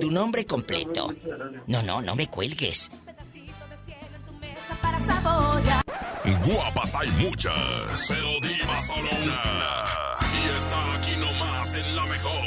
[0.00, 1.12] Tu nombre completo.
[1.66, 2.90] No, no, no me cuelgues.
[6.44, 10.16] Guapas hay muchas, pero diva solo una.
[10.20, 12.46] Y está aquí nomás en la mejor.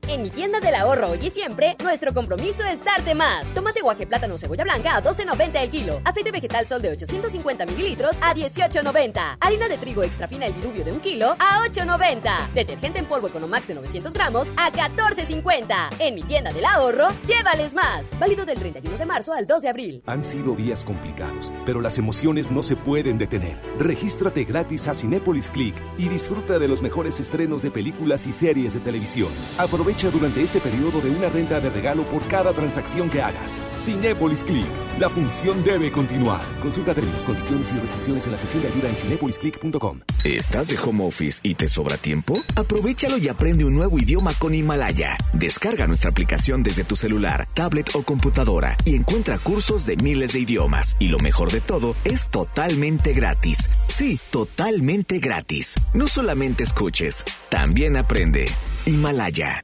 [0.11, 3.47] En mi tienda del ahorro hoy y siempre, nuestro compromiso es darte más.
[3.53, 6.01] Tomate guaje plátano cebolla blanca a 12.90 el kilo.
[6.03, 9.37] Aceite vegetal sol de 850 mililitros a 18.90.
[9.39, 12.49] Harina de trigo extra fina el diluvio de un kilo a 8.90.
[12.53, 15.91] Detergente en polvo Economax de 900 gramos a 14.50.
[15.99, 18.09] En mi tienda del ahorro, llévales más.
[18.19, 20.03] Válido del 31 de marzo al 2 de abril.
[20.07, 23.61] Han sido días complicados, pero las emociones no se pueden detener.
[23.79, 28.73] Regístrate gratis a Cinépolis Click y disfruta de los mejores estrenos de películas y series
[28.73, 29.29] de televisión.
[29.57, 33.61] Aprovecha Durante este periodo de una renta de regalo por cada transacción que hagas.
[33.77, 34.65] Cinépolis Click.
[34.97, 36.41] La función debe continuar.
[36.59, 39.99] Consulta términos, condiciones y restricciones en la sección de ayuda en cinépolisclick.com.
[40.23, 42.41] ¿Estás de home office y te sobra tiempo?
[42.55, 45.17] Aprovechalo y aprende un nuevo idioma con Himalaya.
[45.33, 50.39] Descarga nuestra aplicación desde tu celular, tablet o computadora y encuentra cursos de miles de
[50.39, 50.95] idiomas.
[50.99, 53.69] Y lo mejor de todo, es totalmente gratis.
[53.87, 55.75] Sí, totalmente gratis.
[55.93, 58.45] No solamente escuches, también aprende.
[58.87, 59.63] Himalaya.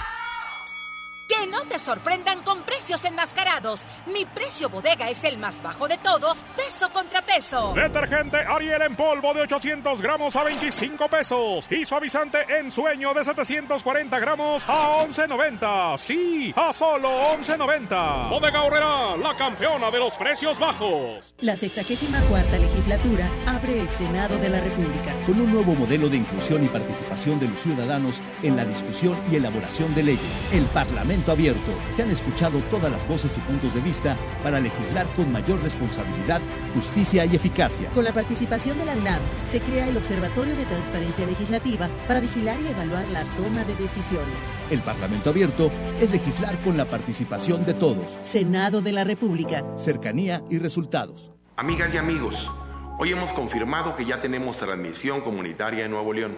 [1.31, 3.85] Que no te sorprendan con precios enmascarados.
[4.05, 7.71] Mi precio bodega es el más bajo de todos, peso contra peso.
[7.73, 11.67] Detergente Ariel en polvo de 800 gramos a 25 pesos.
[11.71, 15.97] Y suavizante en sueño de 740 gramos a 11.90.
[15.97, 18.29] Sí, a solo 11.90.
[18.29, 21.33] Bodega Horrera, la campeona de los precios bajos.
[21.39, 25.15] La 64 legislatura abre el Senado de la República.
[25.25, 29.37] con un nuevo modelo de inclusión y participación de los ciudadanos en la discusión y
[29.37, 30.53] elaboración de leyes.
[30.53, 31.71] El Parlamento abierto.
[31.91, 36.41] Se han escuchado todas las voces y puntos de vista para legislar con mayor responsabilidad,
[36.73, 37.89] justicia y eficacia.
[37.89, 39.19] Con la participación de la UNAM,
[39.49, 44.35] se crea el Observatorio de Transparencia Legislativa para vigilar y evaluar la toma de decisiones.
[44.69, 45.69] El Parlamento abierto
[45.99, 48.09] es legislar con la participación de todos.
[48.21, 49.65] Senado de la República.
[49.77, 51.31] Cercanía y resultados.
[51.57, 52.49] Amigas y amigos,
[52.97, 56.37] hoy hemos confirmado que ya tenemos transmisión comunitaria en Nuevo León.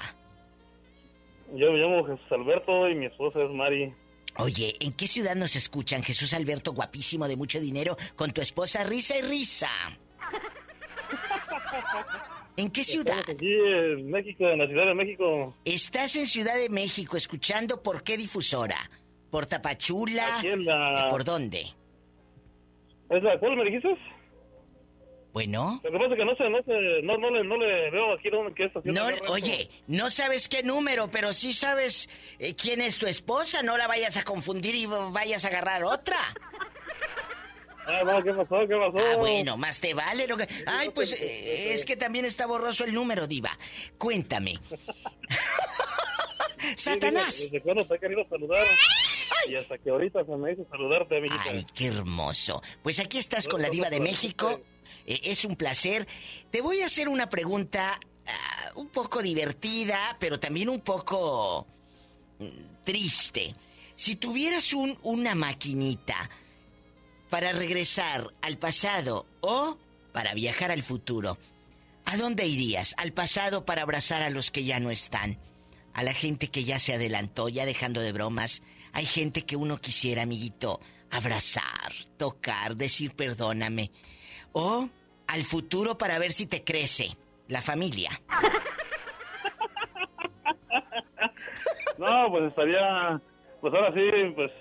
[1.55, 3.93] Yo me llamo Jesús Alberto y mi esposa es Mari.
[4.37, 6.03] Oye, ¿en qué ciudad nos escuchan?
[6.03, 9.69] Jesús Alberto, guapísimo de mucho dinero, con tu esposa Risa y Risa.
[12.57, 13.19] ¿En qué ciudad?
[13.27, 15.55] Aquí en México, en la Ciudad de México.
[15.65, 18.89] Estás en Ciudad de México escuchando por qué difusora.
[19.31, 20.37] ¿Por Tapachula?
[20.37, 21.65] Aquí en la- ¿Por dónde?
[23.09, 23.97] ¿Es la cuál me dijiste?
[25.33, 25.81] Bueno.
[25.83, 28.13] Lo que pasa es que no sé, no sé, no, no, le, no le veo
[28.13, 28.71] aquí dónde.
[28.83, 33.63] No, oye, no sabes qué número, pero sí sabes eh, quién es tu esposa.
[33.63, 36.17] No la vayas a confundir y vayas a agarrar otra.
[37.87, 38.67] Ah, no, ¿qué pasó?
[38.67, 38.97] ¿Qué pasó?
[39.11, 40.47] Ah, bueno, más te vale lo que...
[40.65, 43.57] Ay, pues eh, es que también está borroso el número, diva.
[43.97, 44.59] Cuéntame.
[46.75, 47.49] Sí, Satanás.
[47.51, 48.65] ¿Desde te ha querido saludar?
[49.47, 51.43] Y hasta que ahorita se me hizo saludarte, amiguita.
[51.49, 52.61] Ay, qué hermoso.
[52.81, 54.61] Pues aquí estás con la diva de México.
[55.05, 56.07] Eh, es un placer.
[56.49, 61.67] Te voy a hacer una pregunta ah, un poco divertida, pero también un poco
[62.39, 63.55] mm, triste.
[63.95, 66.29] Si tuvieras un, una maquinita
[67.29, 69.77] para regresar al pasado o
[70.11, 71.37] para viajar al futuro,
[72.05, 72.93] ¿a dónde irías?
[72.97, 75.37] ¿Al pasado para abrazar a los que ya no están?
[75.93, 78.63] A la gente que ya se adelantó, ya dejando de bromas.
[78.93, 80.79] Hay gente que uno quisiera, amiguito,
[81.09, 83.91] abrazar, tocar, decir perdóname.
[84.53, 84.89] O
[85.27, 87.15] al futuro para ver si te crece
[87.47, 88.21] la familia.
[91.97, 93.21] No, pues estaría,
[93.61, 94.01] pues ahora sí,
[94.35, 94.51] pues,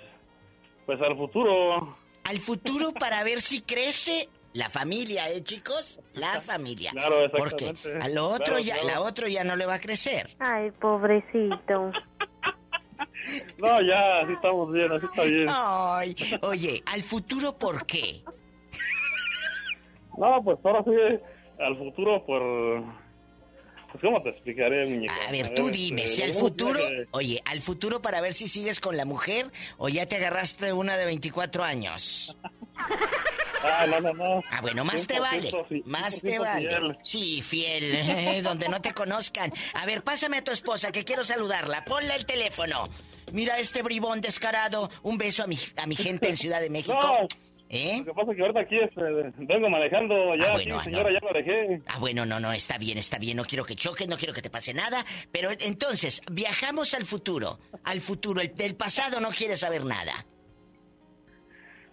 [0.86, 1.96] pues al futuro.
[2.24, 6.00] Al futuro para ver si crece la familia, ¿eh, chicos?
[6.14, 6.90] La familia.
[6.92, 8.04] Claro, Porque exactamente.
[8.04, 8.88] a lo otro Claro, ya, claro.
[8.88, 10.30] la otro ya no le va a crecer.
[10.38, 11.92] Ay, pobrecito.
[13.56, 15.46] No, ya, así estamos bien, así está bien.
[15.48, 18.22] Ay, oye, al futuro ¿por qué?
[20.18, 21.20] No, pues ahora sí,
[21.60, 22.82] al futuro por...
[23.92, 25.14] Pues cómo te explicaré, muñeco.
[25.28, 28.48] A ver, tú dime, si lo al futuro, que- oye, al futuro para ver si
[28.48, 32.36] sigues con la mujer o ya te agarraste una de 24 años.
[33.64, 34.42] Ah, no, no, no.
[34.50, 35.82] Ah, bueno, más te 100% vale.
[35.84, 36.68] Más te 100% vale.
[36.68, 36.98] fiel.
[37.04, 39.52] Sí, fiel, eh, donde no te conozcan.
[39.74, 41.84] A ver, pásame a tu esposa que quiero saludarla.
[41.84, 42.88] Ponle el teléfono.
[43.32, 44.90] Mira este bribón descarado.
[45.04, 46.98] Un beso a mi, a mi gente en Ciudad de México.
[47.00, 47.28] No.
[47.74, 47.98] ¿Eh?
[48.00, 49.00] Lo que pasa es que ahorita aquí este,
[49.38, 51.18] vengo manejando, ya, Ah, bueno, aquí, señora, no.
[51.18, 51.80] ya manejé.
[51.86, 53.38] Ah, bueno, no, no, está bien, está bien.
[53.38, 55.06] No quiero que choques, no quiero que te pase nada.
[55.32, 57.58] Pero entonces, viajamos al futuro.
[57.84, 58.42] Al futuro.
[58.42, 60.12] El, del pasado no quiere saber nada.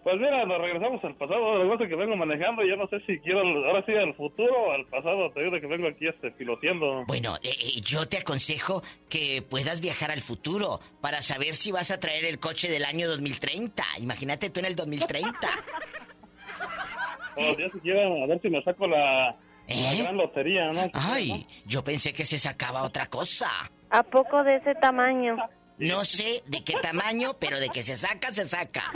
[0.09, 2.75] Pues mira, nos regresamos al pasado, lo que pasa es que vengo manejando y yo
[2.77, 5.87] no sé si quiero, ahora sí, al futuro o al pasado, te digo que vengo
[5.87, 7.05] aquí este, piloteando.
[7.05, 11.91] Bueno, eh, eh, yo te aconsejo que puedas viajar al futuro para saber si vas
[11.91, 13.83] a traer el coche del año 2030.
[13.99, 15.37] Imagínate tú en el 2030.
[17.35, 19.35] O ya si quiero, a ver si me saco la,
[19.67, 20.01] la ¿Eh?
[20.01, 20.89] gran lotería, ¿no?
[20.93, 23.47] Ay, yo pensé que se sacaba otra cosa.
[23.91, 25.37] ¿A poco de ese tamaño?
[25.77, 28.91] No sé de qué tamaño, pero de que se saca, se saca.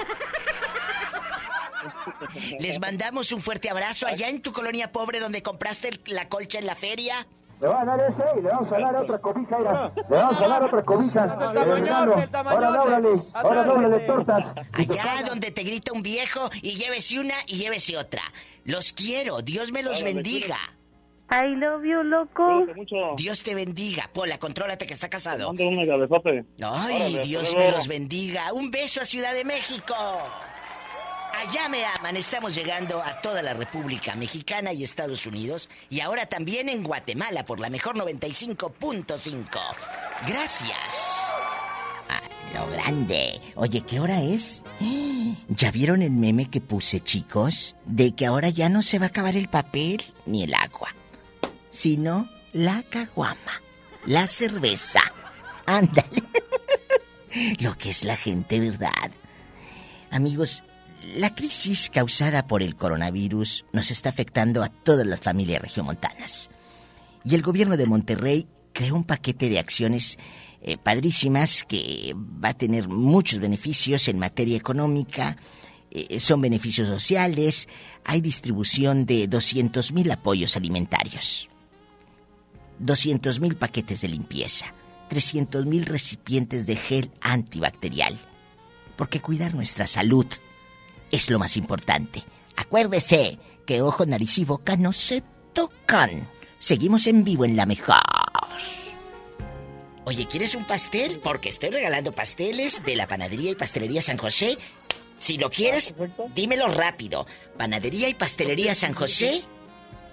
[2.60, 6.60] Les mandamos un fuerte abrazo allá en tu colonia pobre donde compraste el- la colcha
[6.60, 7.26] en la feria.
[7.62, 9.92] Le va a dar ese y le vamos a dar otra cobija, mira.
[10.10, 11.24] Le vamos a dar otra cobija.
[11.24, 12.18] el de tamañote, regalo.
[12.22, 12.66] el tamañote.
[12.66, 14.54] Ahora dóblale, ahora tortas.
[14.74, 18.22] Allá donde te grita un viejo y llévese una y llévese otra.
[18.66, 20.58] Los quiero, Dios me los bendiga.
[21.32, 22.66] I love you, loco.
[23.16, 24.10] Dios te bendiga.
[24.14, 25.50] Pola, contrólate que está casado.
[26.62, 28.52] Ay, Dios me los bendiga.
[28.54, 29.96] Un beso a Ciudad de México.
[31.34, 32.16] Allá me aman.
[32.16, 35.70] Estamos llegando a toda la República Mexicana y Estados Unidos.
[35.90, 39.48] Y ahora también en Guatemala por la mejor 95.5.
[40.28, 41.24] Gracias.
[42.54, 43.42] Lo grande.
[43.56, 44.64] Oye, ¿qué hora es?
[45.48, 47.76] ¿Ya vieron el meme que puse, chicos?
[47.86, 50.94] De que ahora ya no se va a acabar el papel ni el agua,
[51.70, 53.62] sino la caguama,
[54.06, 55.02] la cerveza.
[55.66, 56.22] Ándale.
[57.60, 59.12] Lo que es la gente, ¿verdad?
[60.12, 60.64] Amigos,
[61.16, 66.50] la crisis causada por el coronavirus nos está afectando a todas las familias regiomontanas.
[67.24, 70.18] Y el gobierno de Monterrey creó un paquete de acciones
[70.62, 75.38] eh, padrísimas que va a tener muchos beneficios en materia económica,
[75.92, 77.70] eh, son beneficios sociales,
[78.04, 81.50] hay distribución de 200 mil apoyos alimentarios,
[82.80, 84.74] 200 mil paquetes de limpieza,
[85.10, 88.18] 300 mil recipientes de gel antibacterial,
[88.96, 90.26] porque cuidar nuestra salud
[91.14, 92.24] es lo más importante.
[92.56, 96.28] Acuérdese que ojo, nariz y boca no se tocan.
[96.58, 97.96] Seguimos en vivo en la mejor.
[100.06, 101.20] Oye, ¿quieres un pastel?
[101.24, 104.58] Porque estoy regalando pasteles de la panadería y pastelería San José.
[105.18, 105.94] Si lo quieres,
[106.36, 107.28] dímelo rápido.
[107.58, 109.44] Panadería y pastelería San José.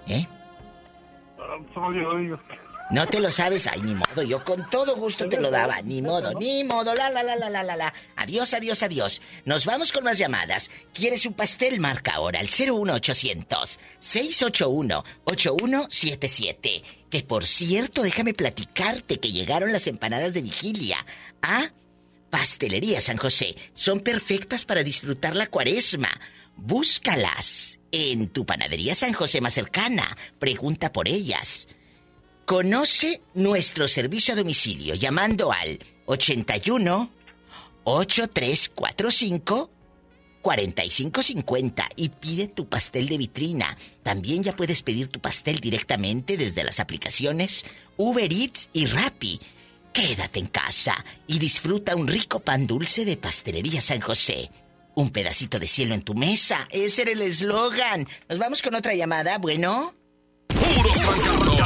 [0.07, 0.27] ¿Eh?
[2.91, 6.01] No te lo sabes, ay, ni modo, yo con todo gusto te lo daba, ni
[6.01, 7.93] modo, ni modo, la la la la la la la.
[8.17, 9.21] Adiós, adiós, adiós.
[9.45, 10.69] Nos vamos con más llamadas.
[10.93, 11.79] ¿Quieres un pastel?
[11.79, 16.83] Marca ahora al 01800 681 8177.
[17.09, 20.97] Que por cierto, déjame platicarte que llegaron las empanadas de vigilia.
[21.41, 21.71] ¿Ah?
[22.29, 23.55] Pastelería San José.
[23.73, 26.09] Son perfectas para disfrutar la cuaresma.
[26.57, 30.17] Búscalas en tu panadería San José más cercana.
[30.39, 31.69] Pregunta por ellas.
[32.45, 37.09] Conoce nuestro servicio a domicilio llamando al 81
[37.83, 39.69] 8345
[40.41, 43.77] 4550 y pide tu pastel de vitrina.
[44.03, 47.65] También ya puedes pedir tu pastel directamente desde las aplicaciones
[47.97, 49.39] Uber Eats y Rappi.
[49.93, 54.49] quédate en casa y disfruta un rico pan dulce de Pastelería San José.
[54.95, 56.67] Un pedacito de cielo en tu mesa.
[56.71, 58.07] Ese era el eslogan.
[58.27, 60.00] Nos vamos con otra llamada, bueno.
[60.75, 61.59] Puros fracasos.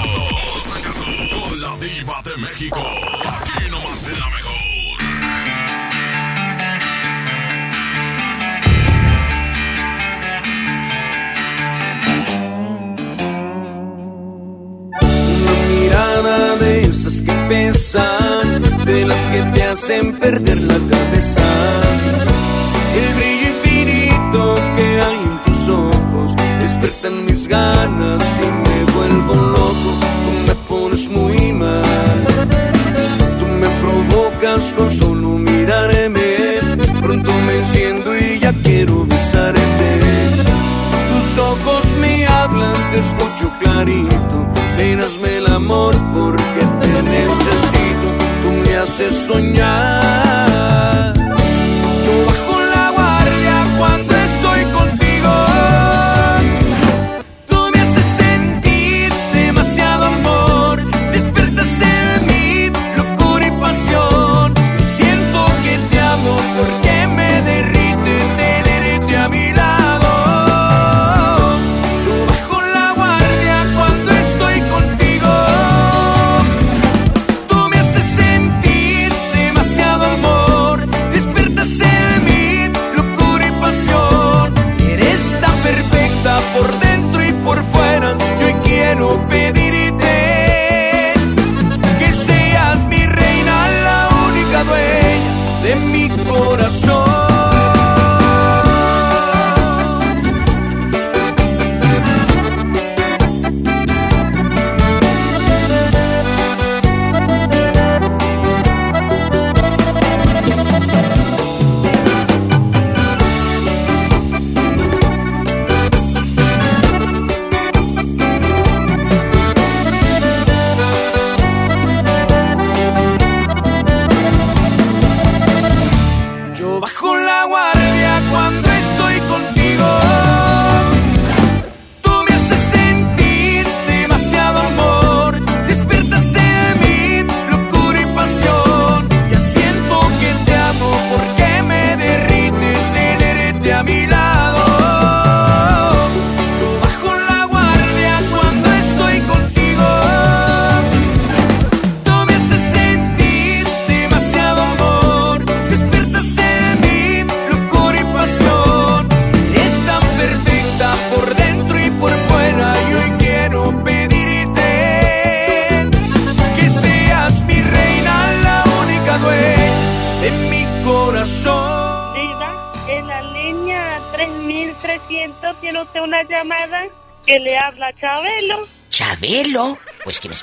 [1.34, 2.80] Con la diva de México.
[2.80, 4.56] Aquí nomás en la mejor.
[16.60, 21.48] De esas que pesan, de las que te hacen perder la cabeza.
[22.96, 28.65] El brillo infinito que hay en tus ojos despertan mis ganas y
[38.76, 39.90] quiero besarte.
[41.10, 44.38] Tus ojos me hablan, te escucho clarito.
[44.78, 48.08] Ven, hazme el amor porque te necesito.
[48.44, 50.45] Tú me haces soñar.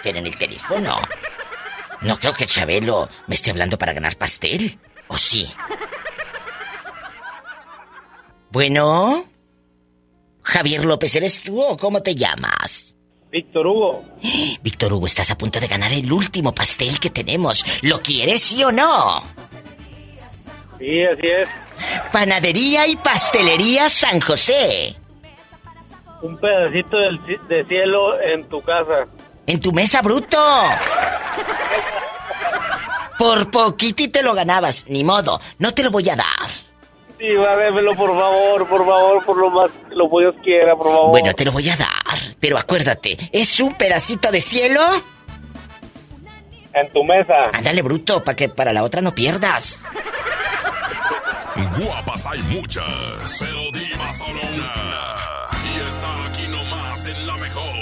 [0.04, 0.96] En el teléfono.
[2.02, 4.78] No creo que Chabelo me esté hablando para ganar pastel.
[5.08, 5.46] ¿O sí?
[8.50, 9.24] Bueno.
[10.42, 12.96] Javier López, ¿eres tú o cómo te llamas?
[13.30, 14.04] Víctor Hugo.
[14.62, 17.64] Víctor Hugo, estás a punto de ganar el último pastel que tenemos.
[17.82, 19.22] ¿Lo quieres, sí o no?
[20.78, 21.48] Sí, así es.
[22.12, 24.96] Panadería y Pastelería San José.
[26.22, 29.06] Un pedacito del de cielo en tu casa.
[29.46, 30.38] En tu mesa, bruto.
[33.18, 34.86] Por poquito y te lo ganabas.
[34.88, 36.48] Ni modo, no te lo voy a dar.
[37.18, 40.86] Sí, va, démelo por favor, por favor, por lo más que lo Dios quiera, por
[40.88, 41.10] favor.
[41.10, 42.18] Bueno, te lo voy a dar.
[42.40, 44.80] Pero acuérdate, es un pedacito de cielo.
[46.74, 47.50] En tu mesa.
[47.52, 49.80] Ándale, bruto, para que para la otra no pierdas.
[51.78, 52.86] Guapas hay muchas,
[53.38, 54.72] pero diva solo una.
[55.62, 57.81] Y está aquí nomás en la mejor.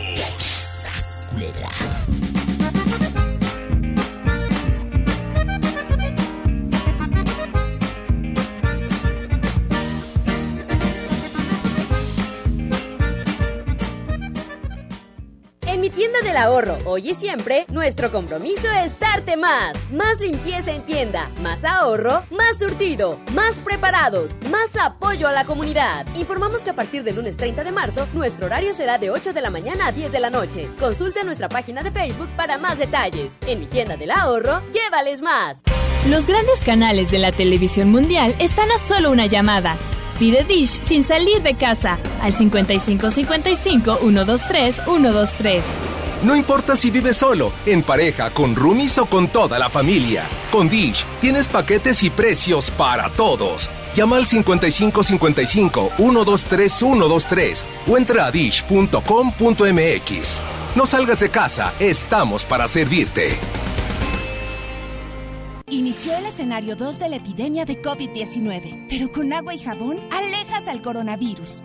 [16.41, 19.73] Ahorro, hoy y siempre, nuestro compromiso es darte más.
[19.93, 26.07] Más limpieza en tienda, más ahorro, más surtido, más preparados, más apoyo a la comunidad.
[26.15, 29.43] Informamos que a partir del lunes 30 de marzo, nuestro horario será de 8 de
[29.43, 30.69] la mañana a 10 de la noche.
[30.79, 33.35] Consulta nuestra página de Facebook para más detalles.
[33.47, 35.63] En mi tienda del ahorro, llévales más.
[36.09, 39.77] Los grandes canales de la televisión mundial están a solo una llamada.
[40.19, 46.00] Pide Dish sin salir de casa al 5555 123 123.
[46.23, 50.25] No importa si vives solo, en pareja, con roomies o con toda la familia.
[50.53, 53.71] Con Dish tienes paquetes y precios para todos.
[53.95, 59.01] Llama al 5555 123 123 o entra a dish.com.mx.
[60.77, 63.39] No salgas de casa, estamos para servirte.
[65.71, 70.69] Inició el escenario 2 de la epidemia de COVID-19, pero con agua y jabón alejas
[70.69, 71.65] al coronavirus.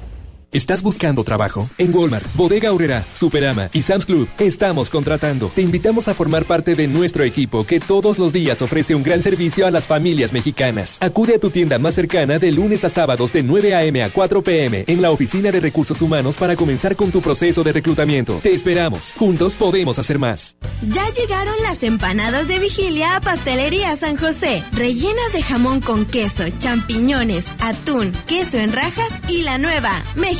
[0.53, 1.69] ¿Estás buscando trabajo?
[1.77, 5.49] En Walmart, Bodega Aurrera, Superama y Sam's Club estamos contratando.
[5.55, 9.23] Te invitamos a formar parte de nuestro equipo que todos los días ofrece un gran
[9.23, 10.97] servicio a las familias mexicanas.
[10.99, 14.03] Acude a tu tienda más cercana de lunes a sábados de 9 a.m.
[14.03, 14.83] a 4 p.m.
[14.87, 18.41] en la Oficina de Recursos Humanos para comenzar con tu proceso de reclutamiento.
[18.43, 19.13] Te esperamos.
[19.17, 20.57] Juntos podemos hacer más.
[20.81, 26.43] Ya llegaron las empanadas de vigilia a Pastelería San José, rellenas de jamón con queso,
[26.59, 29.91] champiñones, atún, queso en rajas y la nueva,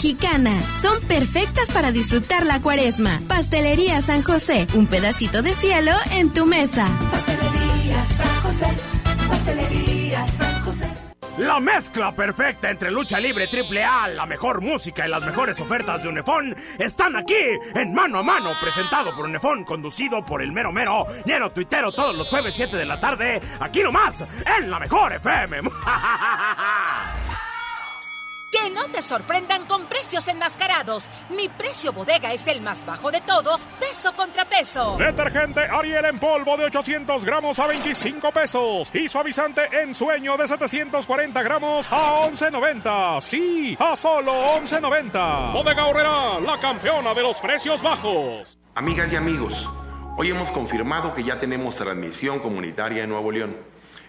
[0.02, 0.52] mexicana.
[0.82, 3.12] Son perfectas para disfrutar la cuaresma.
[3.28, 6.88] Pastelería San José, un pedacito de cielo en tu mesa.
[7.12, 8.68] Pastelería San José,
[9.30, 10.88] Pastelería San José.
[11.38, 16.02] La mezcla perfecta entre lucha libre triple A, la mejor música y las mejores ofertas
[16.02, 17.36] de Unefón están aquí
[17.76, 22.16] en Mano a Mano, presentado por Unefón, conducido por el mero mero, lleno tuitero todos
[22.18, 24.26] los jueves 7 de la tarde, aquí nomás,
[24.58, 25.62] en la mejor FM.
[28.62, 31.10] Que no te sorprendan con precios enmascarados.
[31.30, 34.98] Mi precio bodega es el más bajo de todos, peso contra peso.
[35.00, 38.92] Detergente Ariel en polvo de 800 gramos a 25 pesos.
[38.94, 43.22] Y suavizante en sueño de 740 gramos a 11.90.
[43.22, 45.54] Sí, a solo 11.90.
[45.54, 48.60] Bodega Horrera, la campeona de los precios bajos.
[48.76, 49.68] Amigas y amigos,
[50.18, 53.71] hoy hemos confirmado que ya tenemos transmisión comunitaria en Nuevo León.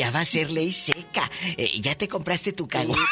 [0.00, 1.30] Ya va a ser ley seca.
[1.58, 2.94] Eh, ¿Ya te compraste tu cago?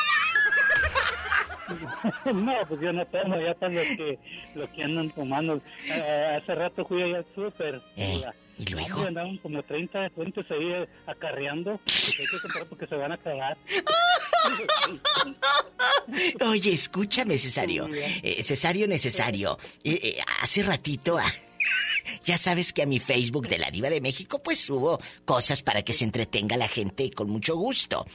[2.24, 4.18] No, pues yo no tomo, ya están los que,
[4.54, 5.60] los que andan tomando.
[5.84, 7.82] Eh, hace rato fui allá al súper.
[7.94, 8.22] Eh,
[8.58, 9.02] ¿Y luego?
[9.02, 11.78] Andaban como 30 fuentes ahí acarreando.
[11.84, 13.58] Pues hay que comprar porque se van a cagar.
[16.48, 17.86] Oye, escúchame, Cesario.
[17.92, 19.58] Eh, Cesario necesario.
[20.40, 21.30] Hace ratito, ah,
[22.24, 25.82] ya sabes que a mi Facebook de la Diva de México, pues subo cosas para
[25.82, 28.06] que se entretenga la gente con mucho gusto.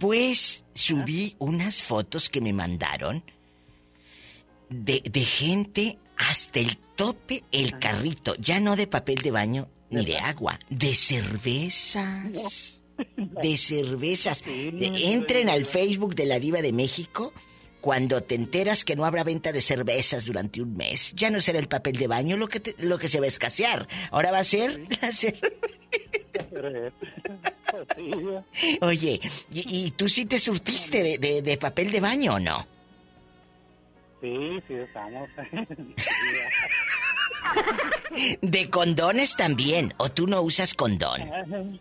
[0.00, 3.22] Pues subí unas fotos que me mandaron
[4.70, 10.04] de, de gente hasta el tope, el carrito, ya no de papel de baño ni
[10.06, 12.80] de agua, de cervezas.
[13.16, 14.44] De cervezas.
[14.44, 17.32] De- Entren al Facebook de la Diva de México.
[17.84, 21.58] Cuando te enteras que no habrá venta de cervezas durante un mes, ya no será
[21.58, 23.86] el papel de baño lo que, te- lo que se va a escasear.
[24.10, 25.12] Ahora va a ser la
[28.80, 29.20] Oye,
[29.52, 32.66] ¿y, y tú sí te surtiste de, de- de papel de baño o no?
[34.22, 34.34] Sí,
[34.66, 35.28] sí, estamos.
[38.42, 41.20] De condones también, o tú no usas condón.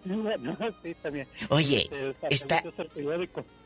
[0.06, 1.28] no, sí, también.
[1.50, 1.90] Oye,
[2.30, 2.64] Este, está-.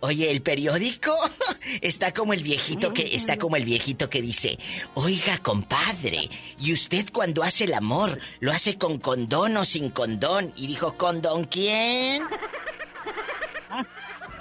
[0.01, 1.17] Oye, el periódico
[1.81, 4.59] está como el viejito que está como el viejito que dice,
[4.95, 6.29] "Oiga, compadre,
[6.59, 10.97] ¿y usted cuando hace el amor lo hace con condón o sin condón?" Y dijo,
[10.97, 12.23] "¿Condón quién?"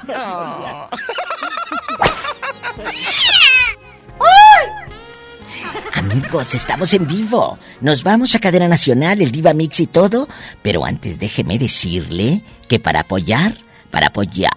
[0.08, 0.88] Oh.
[5.94, 7.58] Amigos, estamos en vivo.
[7.80, 10.28] Nos vamos a cadena nacional, el Diva Mix y todo.
[10.62, 13.56] Pero antes déjeme decirle que para apoyar,
[13.90, 14.52] para apoyar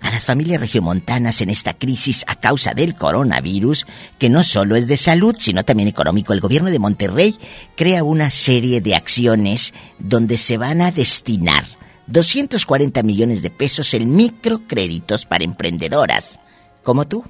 [0.00, 3.86] a las familias regiomontanas en esta crisis a causa del coronavirus,
[4.18, 7.36] que no solo es de salud, sino también económico, el gobierno de Monterrey
[7.76, 11.64] crea una serie de acciones donde se van a destinar
[12.06, 16.38] 240 millones de pesos en microcréditos para emprendedoras,
[16.82, 17.24] como tú.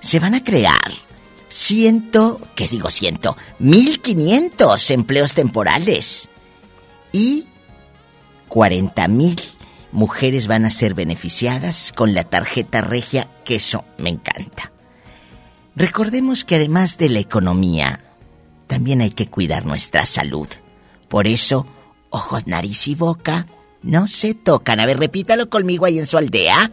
[0.00, 1.06] Se van a crear
[1.48, 3.36] ciento, ¿qué digo ciento?
[3.58, 6.28] 1500 empleos temporales
[7.12, 7.46] y
[8.48, 9.40] 40 mil
[9.92, 14.72] mujeres van a ser beneficiadas con la tarjeta regia, que eso me encanta.
[15.74, 18.00] Recordemos que además de la economía,
[18.66, 20.48] también hay que cuidar nuestra salud.
[21.08, 21.66] Por eso,
[22.10, 23.46] ojos, nariz y boca
[23.82, 24.80] no se tocan.
[24.80, 26.72] A ver, repítalo conmigo ahí en su aldea.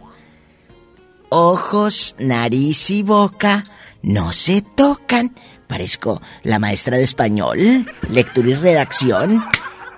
[1.28, 3.64] Ojos, nariz y boca
[4.04, 5.34] no se tocan.
[5.66, 9.44] Parezco la maestra de español, lectura y redacción.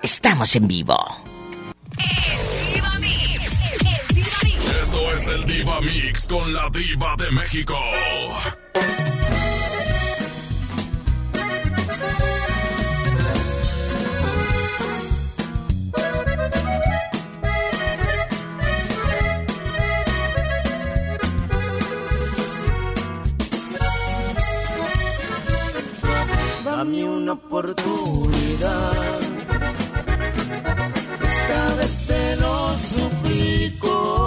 [0.01, 0.97] Estamos en vivo.
[4.81, 7.75] Esto es el Diva Mix con la Diva de México.
[26.77, 29.19] Dame una oportunidad.
[31.23, 34.26] Esta vez te lo suplico.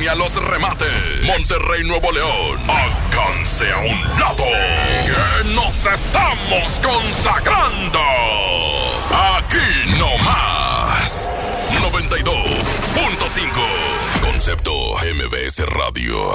[0.00, 1.22] Colonia Los Remates.
[1.24, 2.58] Monterrey, Nuevo León.
[2.68, 4.44] Alcance a un lado.
[5.04, 8.00] Que no se estamos consagrando.
[9.10, 9.58] Aquí
[9.98, 11.28] no más.
[11.82, 13.50] 92.5.
[14.22, 16.34] Concepto MBS Radio.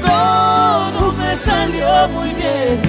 [0.00, 2.80] Todo me salió muy bien.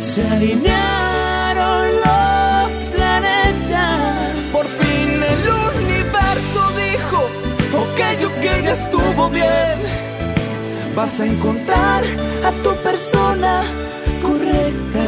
[0.00, 4.32] Se alinearon los planetas.
[4.52, 5.42] Por fin el
[5.80, 7.18] universo dijo,
[7.82, 9.78] ok, ok, ya estuvo bien.
[10.94, 12.02] Vas a encontrar
[12.44, 13.62] a tu persona
[14.22, 15.04] correcta.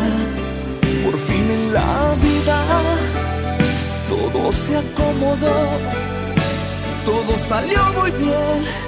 [1.05, 2.59] Por fin en la vida
[4.09, 5.57] todo se acomodó,
[7.05, 8.88] todo salió muy bien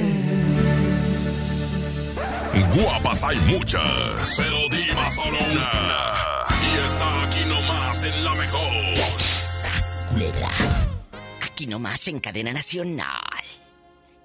[2.73, 6.45] Guapas hay muchas, pero diva solo una.
[6.61, 8.71] Y está aquí nomás en la mejor.
[10.09, 10.49] Culebra.
[11.41, 13.43] Aquí nomás en cadena nacional.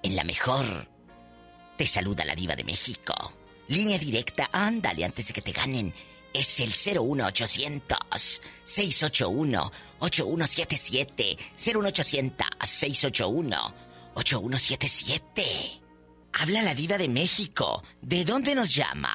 [0.03, 0.65] En la mejor.
[1.77, 3.15] Te saluda la diva de México.
[3.69, 5.93] Línea directa, ándale antes de que te ganen.
[6.33, 7.99] Es el 01800
[8.65, 13.75] 681 8177 01800 681
[14.15, 15.86] 8177.
[16.41, 17.83] Habla la diva de México.
[18.03, 19.13] ¿De dónde nos llama?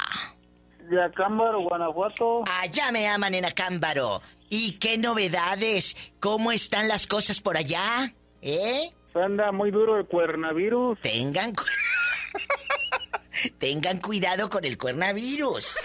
[0.89, 2.43] De Acámbaro, Guanajuato.
[2.59, 4.22] Allá me aman en Acámbaro.
[4.49, 5.95] ¿Y qué novedades?
[6.19, 8.13] ¿Cómo están las cosas por allá?
[8.41, 8.91] ¿Eh?
[9.13, 10.99] Anda muy duro el cuernavirus.
[11.01, 11.63] Tengan cu-
[13.59, 15.76] Tengan cuidado con el coronavirus.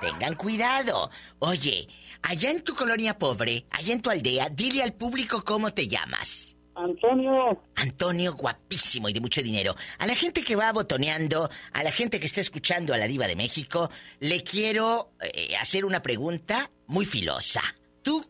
[0.00, 1.10] Tengan cuidado.
[1.40, 1.88] Oye,
[2.22, 6.56] allá en tu colonia pobre, allá en tu aldea, dile al público cómo te llamas.
[6.84, 7.62] Antonio.
[7.76, 9.76] Antonio, guapísimo y de mucho dinero.
[9.98, 13.26] A la gente que va botoneando, a la gente que está escuchando a la Diva
[13.26, 17.62] de México, le quiero eh, hacer una pregunta muy filosa.
[18.02, 18.24] ¿Tú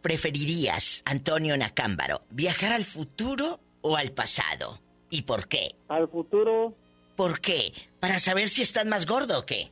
[0.00, 4.80] preferirías, Antonio Nacámbaro, viajar al futuro o al pasado?
[5.10, 5.76] ¿Y por qué?
[5.88, 6.74] Al futuro.
[7.16, 7.72] ¿Por qué?
[8.00, 9.70] ¿Para saber si estás más gordo o qué?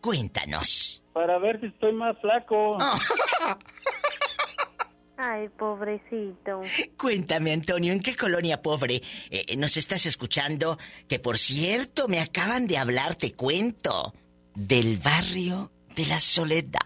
[0.00, 1.02] Cuéntanos.
[1.12, 2.78] Para ver si estoy más flaco.
[5.24, 6.62] Ay, pobrecito.
[6.96, 10.78] Cuéntame, Antonio, ¿en qué colonia pobre eh, nos estás escuchando?
[11.06, 14.14] Que por cierto, me acaban de hablar, te cuento,
[14.56, 16.80] del barrio de la soledad.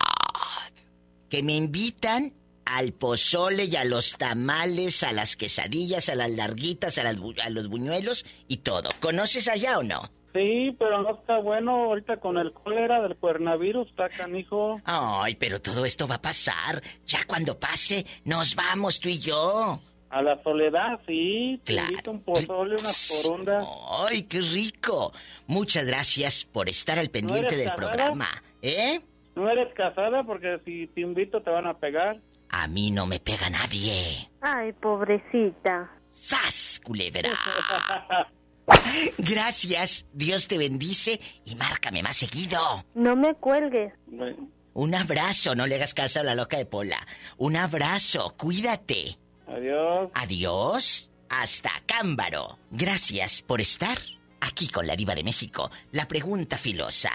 [1.31, 2.35] Que me invitan
[2.67, 7.69] al pozole y a los tamales, a las quesadillas, a las larguitas, a, a los
[7.69, 8.91] buñuelos y todo.
[9.01, 10.11] ¿Conoces allá o no?
[10.37, 14.81] Sí, pero no está bueno ahorita con el cólera del coronavirus, está canijo.
[14.85, 16.83] Ay, pero todo esto va a pasar.
[17.07, 19.81] Ya cuando pase, nos vamos tú y yo.
[20.11, 21.61] A la soledad, sí.
[21.65, 21.89] Te Claro.
[21.91, 23.67] invito un pozole, unas corundas.
[24.09, 25.13] ¡Ay, qué rico!
[25.47, 27.91] Muchas gracias por estar al pendiente del casada?
[27.93, 28.29] programa.
[28.63, 29.01] ¿Eh?
[29.35, 32.21] No eres casada porque si te invito te van a pegar.
[32.51, 34.29] A mí no me pega nadie.
[34.41, 35.91] Ay, pobrecita.
[36.11, 37.31] ¡Sas, culebra!
[39.19, 42.85] Gracias, Dios te bendice y márcame más seguido.
[42.95, 43.93] No me cuelgues.
[44.75, 47.07] Un abrazo, no le hagas caso a la loca de Pola.
[47.39, 49.19] Un abrazo, cuídate.
[49.49, 50.11] Adiós.
[50.15, 51.11] Adiós.
[51.29, 52.59] Hasta Cámbaro.
[52.71, 53.99] Gracias por estar
[54.41, 55.71] aquí con la diva de México.
[55.93, 57.11] La pregunta filosa.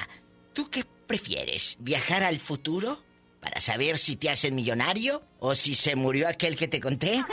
[0.54, 1.78] ¿Tú qué prefieres?
[1.80, 3.02] ¿Viajar al futuro?
[3.40, 5.24] ¿Para saber si te hacen millonario?
[5.40, 7.24] ¿O si se murió aquel que te conté?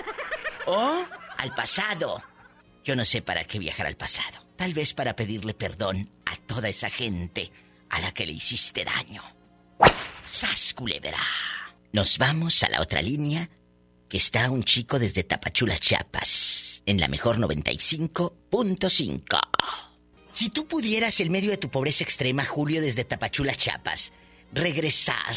[0.66, 1.04] ¿O
[1.36, 2.22] al pasado?
[2.88, 4.46] Yo no sé para qué viajar al pasado.
[4.56, 7.52] Tal vez para pedirle perdón a toda esa gente
[7.90, 9.22] a la que le hiciste daño.
[10.24, 11.20] ¡Sas, culebra!
[11.92, 13.50] Nos vamos a la otra línea,
[14.08, 19.38] que está un chico desde Tapachula, Chiapas, en la mejor 95.5.
[20.32, 24.14] Si tú pudieras, en medio de tu pobreza extrema, Julio, desde Tapachula, Chiapas,
[24.50, 25.36] regresar,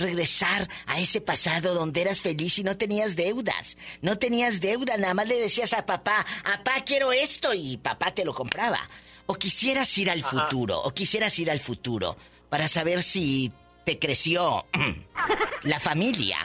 [0.00, 5.14] regresar a ese pasado donde eras feliz y no tenías deudas, no tenías deuda, nada
[5.14, 8.80] más le decías a papá, papá quiero esto y papá te lo compraba.
[9.26, 12.16] O quisieras ir al futuro, o quisieras ir al futuro
[12.48, 13.52] para saber si
[13.84, 14.66] te creció
[15.62, 16.38] la familia.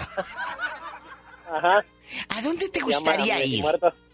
[1.51, 1.83] Ajá.
[2.29, 3.65] ¿A dónde te gustaría ir?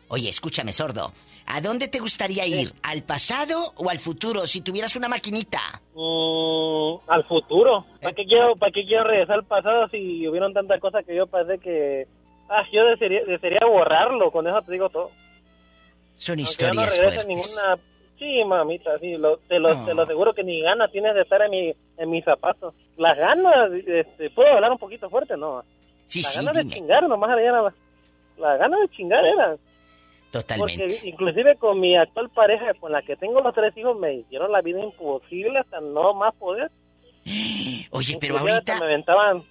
[0.07, 1.13] Oye, escúchame, sordo.
[1.45, 2.73] ¿A dónde te gustaría ir?
[2.83, 5.59] ¿Al pasado o al futuro si tuvieras una maquinita?
[5.93, 7.85] Mm, al futuro.
[8.01, 11.27] ¿Para qué, quiero, ¿Para qué quiero regresar al pasado si hubieron tantas cosas que yo
[11.27, 12.07] pasé que...
[12.49, 15.09] Ah, yo desearía, desearía borrarlo, con eso te digo todo.
[16.15, 17.27] Son Aunque no historias regrese fuertes.
[17.27, 17.77] ninguna...
[18.19, 21.41] Sí, mamita, sí, lo, te, lo, te lo aseguro que ni ganas tienes de estar
[21.41, 22.75] en, mi, en mis zapatos.
[22.97, 25.35] Las ganas, este, ¿puedo hablar un poquito fuerte?
[25.35, 25.63] No.
[26.05, 26.69] Sí, las sí, ganas dime.
[26.69, 27.73] de chingar, nomás eran las,
[28.37, 29.57] las ganas de chingar eran.
[30.31, 30.87] Totalmente.
[30.87, 34.51] Porque inclusive con mi actual pareja, con la que tengo los tres hijos, me hicieron
[34.51, 36.71] la vida imposible hasta no más poder.
[37.91, 38.79] Oye, pero Inclusive ahorita...
[38.79, 39.43] me aventaban,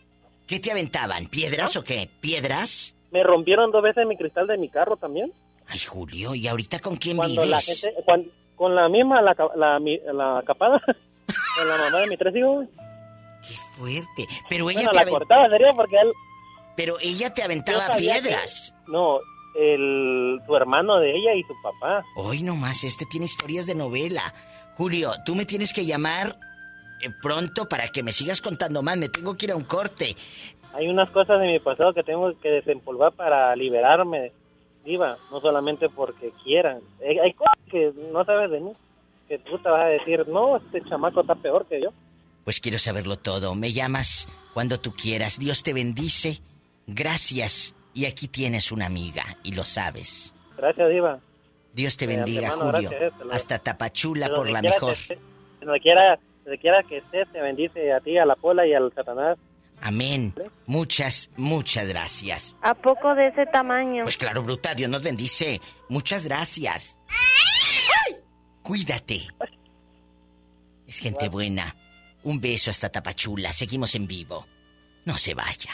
[0.47, 1.26] ¿Qué te aventaban?
[1.26, 2.09] ¿Piedras o qué?
[2.20, 2.97] ¿Piedras?
[3.12, 5.33] me rompieron dos veces mi cristal de mi carro también.
[5.66, 7.51] Ay, Julio, ¿y ahorita con quién Cuando vives?
[7.51, 7.61] la
[7.91, 8.26] gente, cuan-
[8.57, 10.81] con la misma, la, la, mi- la capada,
[11.57, 12.66] con la mamá de mis tres hijos.
[13.76, 14.26] Fuerte.
[14.49, 16.12] Pero ella Bueno, te la aven- cortaba, sería porque él...
[16.76, 18.74] Pero ella te aventaba sabía que- piedras.
[18.87, 19.18] no,
[19.55, 22.05] el, su hermano de ella y su papá.
[22.17, 24.35] Hoy nomás, este tiene historias de novela.
[24.77, 26.39] Julio, tú me tienes que llamar
[27.03, 28.97] eh, pronto para que me sigas contando más.
[28.97, 30.17] Me tengo que ir a un corte.
[30.72, 34.33] Hay unas cosas de mi pasado que tengo que desempolvar para liberarme,
[34.85, 36.81] Diva, no solamente porque quieran.
[37.07, 38.72] Hay, hay cosas que no sabes de mí,
[39.29, 41.91] que tú te vas a decir, no, este chamaco está peor que yo.
[42.45, 43.55] Pues quiero saberlo todo.
[43.55, 45.39] Me llamas cuando tú quieras.
[45.39, 46.41] Dios te bendice.
[46.87, 47.75] Gracias.
[47.92, 50.34] Y aquí tienes una amiga, y lo sabes.
[50.57, 51.18] Gracias, Diva.
[51.72, 52.91] Dios te bendiga, Julio.
[52.91, 54.96] gracias, Hasta Tapachula por la mejor.
[55.07, 55.18] que
[55.61, 58.92] Donde quiera, donde quiera que estés, te bendice a ti, a la pola y al
[58.95, 59.38] satanás.
[59.80, 60.34] Amén.
[60.67, 62.57] Muchas, muchas gracias.
[62.61, 64.03] ¿A poco de ese tamaño?
[64.04, 65.61] Pues claro, bruta, Dios nos bendice.
[65.88, 66.99] Muchas gracias.
[68.62, 69.26] Cuídate.
[70.87, 71.75] Es gente buena.
[72.25, 73.53] Un beso hasta Tapachula.
[73.53, 74.45] Seguimos en vivo.
[75.07, 75.71] No se vaya.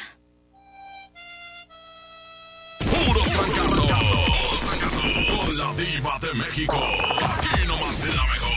[3.17, 5.01] Puros fracasos.
[5.31, 6.77] Con la diva de México.
[6.77, 8.57] Aquí nomás en la mejor.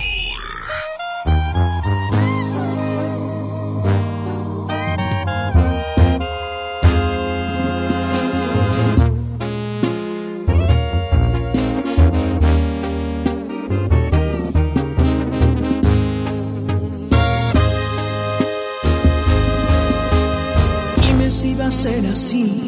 [21.71, 22.67] Ser así.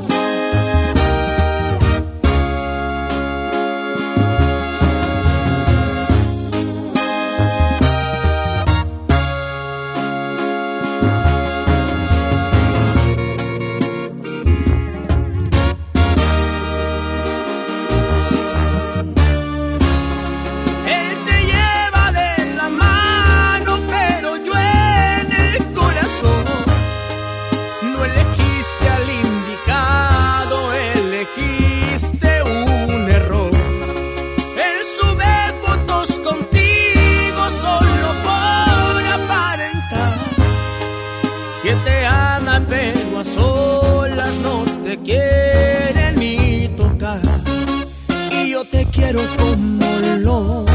[49.37, 50.65] Como loco,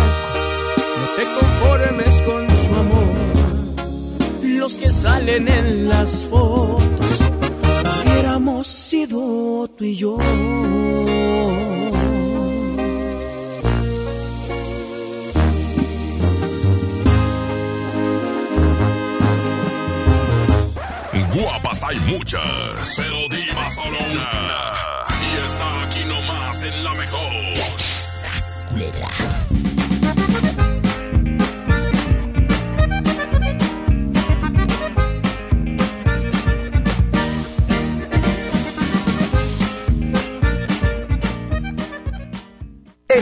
[0.99, 3.15] no te conformes con su amor.
[4.43, 7.21] Los que salen en las fotos,
[8.05, 10.19] hubiéramos sido tú y yo.
[21.37, 24.96] Guapas hay muchas, pero diva solo una.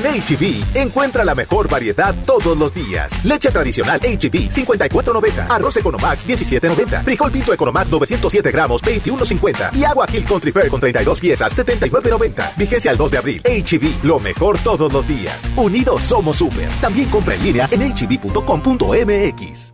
[0.05, 3.25] HB, encuentra la mejor variedad todos los días.
[3.25, 5.47] Leche tradicional HB, 54.90.
[5.49, 7.05] Arroz Economax, 17.90.
[7.05, 9.75] Frijol Pinto Economax, 907 gramos, 21.50.
[9.75, 12.57] Y agua Hill Country Fair con 32 piezas, 79.90.
[12.57, 13.43] Vigencia al 2 de abril.
[13.45, 15.51] HB, lo mejor todos los días.
[15.57, 16.69] Unidos somos super.
[16.81, 19.74] También compra en línea en hb.com.mx.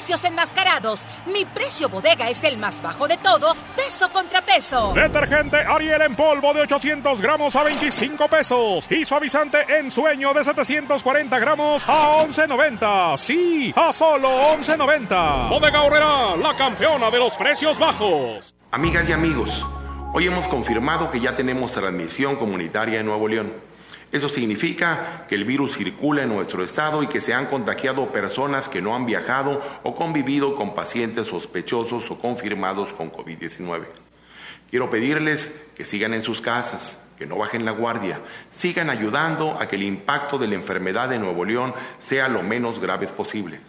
[0.00, 1.06] precios enmascarados.
[1.26, 4.94] Mi precio bodega es el más bajo de todos, peso contra peso.
[4.94, 8.90] Detergente Ariel en polvo de 800 gramos a 25 pesos.
[8.90, 13.18] Y suavizante en sueño de 740 gramos a 11.90.
[13.18, 15.50] Sí, a solo 11.90.
[15.50, 18.54] Bodega Horrera, la campeona de los precios bajos.
[18.70, 19.66] Amigas y amigos,
[20.14, 23.52] hoy hemos confirmado que ya tenemos transmisión comunitaria en Nuevo León.
[24.12, 28.68] Eso significa que el virus circula en nuestro estado y que se han contagiado personas
[28.68, 33.84] que no han viajado o convivido con pacientes sospechosos o confirmados con COVID-19.
[34.68, 38.20] Quiero pedirles que sigan en sus casas, que no bajen la guardia,
[38.50, 42.80] sigan ayudando a que el impacto de la enfermedad de Nuevo León sea lo menos
[42.80, 43.60] grave posible.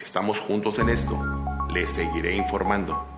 [0.00, 1.18] Estamos juntos en esto.
[1.72, 3.17] Les seguiré informando.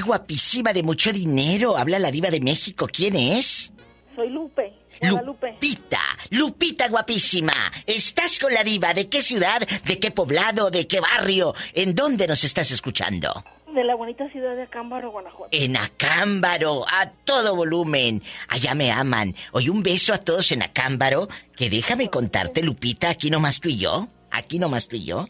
[0.00, 1.76] Guapísima de mucho dinero.
[1.76, 2.88] Habla la diva de México.
[2.90, 3.72] ¿Quién es?
[4.14, 4.72] Soy Lupe.
[5.00, 5.52] Guadalupe.
[5.52, 6.00] Lupita,
[6.30, 7.52] Lupita guapísima.
[7.86, 8.94] ¿Estás con la diva?
[8.94, 9.60] ¿De qué ciudad?
[9.84, 10.70] ¿De qué poblado?
[10.70, 11.54] ¿De qué barrio?
[11.74, 13.44] ¿En dónde nos estás escuchando?
[13.74, 15.50] De la bonita ciudad de Acámbaro, Guanajuato.
[15.52, 18.22] En Acámbaro, a todo volumen.
[18.48, 19.34] Allá me aman.
[19.52, 21.28] Hoy un beso a todos en Acámbaro.
[21.54, 24.08] Que déjame contarte, Lupita, aquí nomás tú y yo.
[24.30, 25.28] Aquí nomás tú y yo.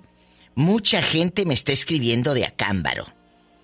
[0.54, 3.06] Mucha gente me está escribiendo de Acámbaro.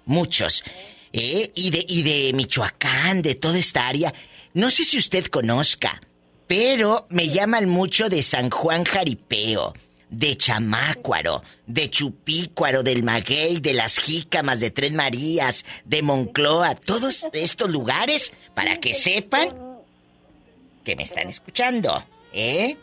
[0.04, 0.64] Muchos.
[1.12, 1.50] ¿Eh?
[1.54, 4.14] Y de, y de Michoacán, de toda esta área.
[4.54, 6.00] No sé si usted conozca,
[6.46, 9.74] pero me llaman mucho de San Juan Jaripeo,
[10.10, 17.26] de Chamácuaro, de Chupícuaro, del Maguey, de las Jícamas, de Tres Marías, de Moncloa, todos
[17.32, 19.48] estos lugares para que sepan
[20.84, 22.76] que me están escuchando, ¿eh?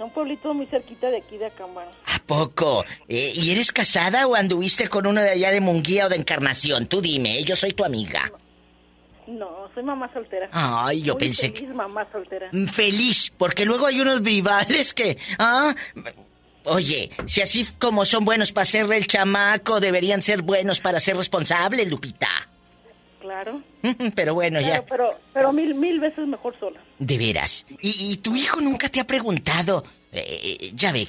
[0.00, 1.90] Son pueblitos muy cerquita de aquí de Acámbaro.
[2.06, 2.86] ¿A poco?
[3.06, 6.86] Eh, ¿Y eres casada o anduviste con uno de allá de Munguía o de Encarnación?
[6.86, 7.44] Tú dime, ¿eh?
[7.44, 8.32] yo soy tu amiga.
[9.26, 10.48] No, soy mamá soltera.
[10.52, 12.48] Ay, yo Muy pensé feliz mamá soltera.
[12.50, 15.18] Mm, Feliz, porque luego hay unos vivales que...
[15.38, 15.74] Ah,
[16.64, 21.18] oye, si así como son buenos para ser el chamaco, deberían ser buenos para ser
[21.18, 22.48] responsables, Lupita.
[23.20, 23.62] Claro.
[24.14, 24.84] Pero bueno, ya...
[24.86, 26.80] Pero, pero mil, mil veces mejor sola.
[26.98, 27.66] De veras.
[27.82, 29.84] ¿Y, y tu hijo nunca te ha preguntado?
[30.12, 31.06] eh, ya ve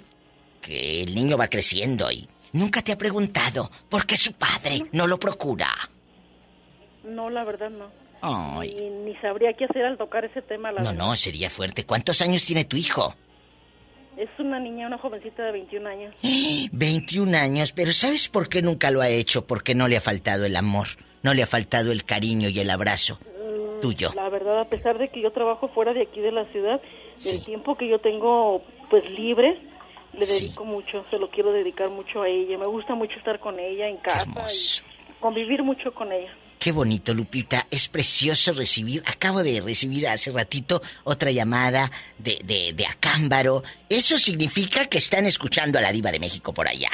[0.61, 5.07] que el niño va creciendo y nunca te ha preguntado por qué su padre no
[5.07, 5.69] lo procura.
[7.03, 7.89] No, la verdad no.
[8.21, 8.75] Ay.
[8.79, 11.05] Ni, ni sabría qué hacer al tocar ese tema, la No, verdad.
[11.05, 11.85] no, sería fuerte.
[11.85, 13.15] ¿Cuántos años tiene tu hijo?
[14.17, 16.15] Es una niña, una jovencita de 21 años.
[16.73, 19.47] 21 años, pero ¿sabes por qué nunca lo ha hecho?
[19.47, 20.87] Porque no le ha faltado el amor,
[21.23, 23.19] no le ha faltado el cariño y el abrazo
[23.81, 24.11] tuyo.
[24.15, 26.79] La verdad, a pesar de que yo trabajo fuera de aquí de la ciudad,
[27.25, 29.59] el tiempo que yo tengo pues libre,
[30.13, 32.57] le dedico mucho, se lo quiero dedicar mucho a ella.
[32.57, 36.31] Me gusta mucho estar con ella en casa y convivir mucho con ella.
[36.59, 37.65] Qué bonito, Lupita.
[37.71, 39.01] Es precioso recibir.
[39.07, 41.89] Acabo de recibir hace ratito otra llamada
[42.19, 43.63] de, de, de Acámbaro.
[43.89, 46.91] Eso significa que están escuchando a la Diva de México por allá.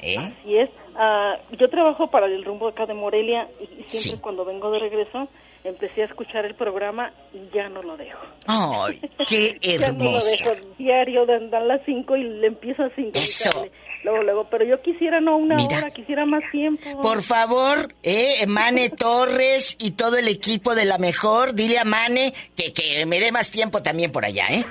[0.00, 0.18] ¿Eh?
[0.18, 0.70] Así es.
[1.02, 4.18] Ah, yo trabajo para el rumbo acá de Morelia y siempre Sí.
[4.20, 5.28] cuando vengo de regreso
[5.64, 8.18] empecé a escuchar el programa y ya no lo dejo.
[8.46, 10.28] ¡Ay, qué Ya no lo hermoso!
[10.30, 13.70] dejo diario, dan, dan las 5 y le empiezo a sincronizarle.
[14.04, 15.78] Luego, luego, pero yo quisiera no una Mira.
[15.78, 17.00] hora, quisiera más tiempo.
[17.02, 22.32] Por favor, eh, Mane Torres y todo el equipo de la mejor, dile a Mane
[22.56, 24.64] que, que me dé más tiempo también por allá, ¿eh?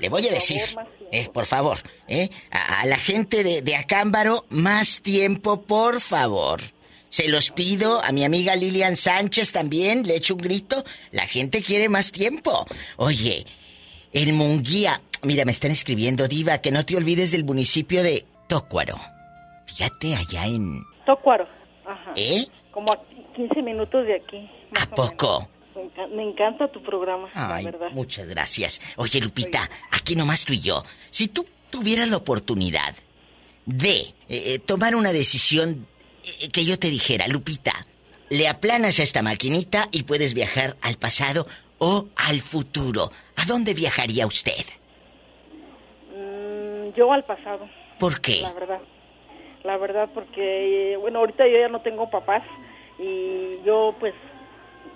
[0.00, 0.60] Le voy a decir,
[1.12, 2.28] eh, por favor, ¿eh?
[2.50, 6.60] A, a la gente de, de Acámbaro, más tiempo, por favor.
[7.10, 10.84] Se los pido a mi amiga Lilian Sánchez también, le echo un grito.
[11.10, 12.66] La gente quiere más tiempo.
[12.96, 13.46] Oye,
[14.12, 18.96] el Munguía, mira, me están escribiendo, Diva, que no te olvides del municipio de Tócuaro.
[19.66, 20.82] Fíjate allá en...
[21.06, 21.48] Tócuaro.
[21.86, 22.12] Ajá.
[22.16, 22.46] ¿Eh?
[22.72, 23.00] Como a
[23.34, 24.50] 15 minutos de aquí.
[24.78, 25.48] ¿A poco?
[26.14, 27.90] Me encanta tu programa, Ay, la verdad.
[27.92, 28.80] muchas gracias.
[28.96, 30.84] Oye, Lupita, aquí nomás tú y yo.
[31.10, 32.94] Si tú tuvieras la oportunidad
[33.66, 35.86] de eh, eh, tomar una decisión
[36.24, 37.86] eh, que yo te dijera, Lupita,
[38.30, 41.46] le aplanas a esta maquinita y puedes viajar al pasado
[41.78, 43.10] o al futuro.
[43.36, 44.64] ¿A dónde viajaría usted?
[46.14, 47.68] Mm, yo al pasado.
[47.98, 48.40] ¿Por qué?
[48.42, 48.80] La verdad.
[49.64, 52.42] La verdad, porque, bueno, ahorita yo ya no tengo papás
[52.98, 54.14] y yo, pues,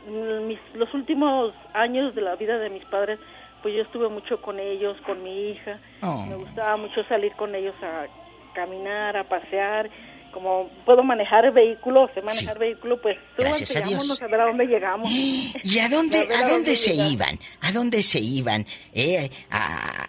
[0.06, 3.18] mis, los últimos años de la vida de mis padres,
[3.62, 5.78] pues yo estuve mucho con ellos, con mi hija.
[6.02, 6.24] Oh.
[6.26, 8.06] Me gustaba mucho salir con ellos a
[8.54, 9.88] caminar, a pasear.
[10.32, 14.20] Como puedo manejar vehículo, sé manejar vehículo, pues Gracias a Dios.
[14.22, 15.08] a ver a dónde llegamos.
[15.12, 17.12] ¿Y a dónde, A a dónde dónde se llegamos.
[17.12, 17.38] iban?
[17.60, 18.66] ¿A dónde se iban?
[18.94, 19.30] ¿Eh?
[19.50, 19.58] ¿A,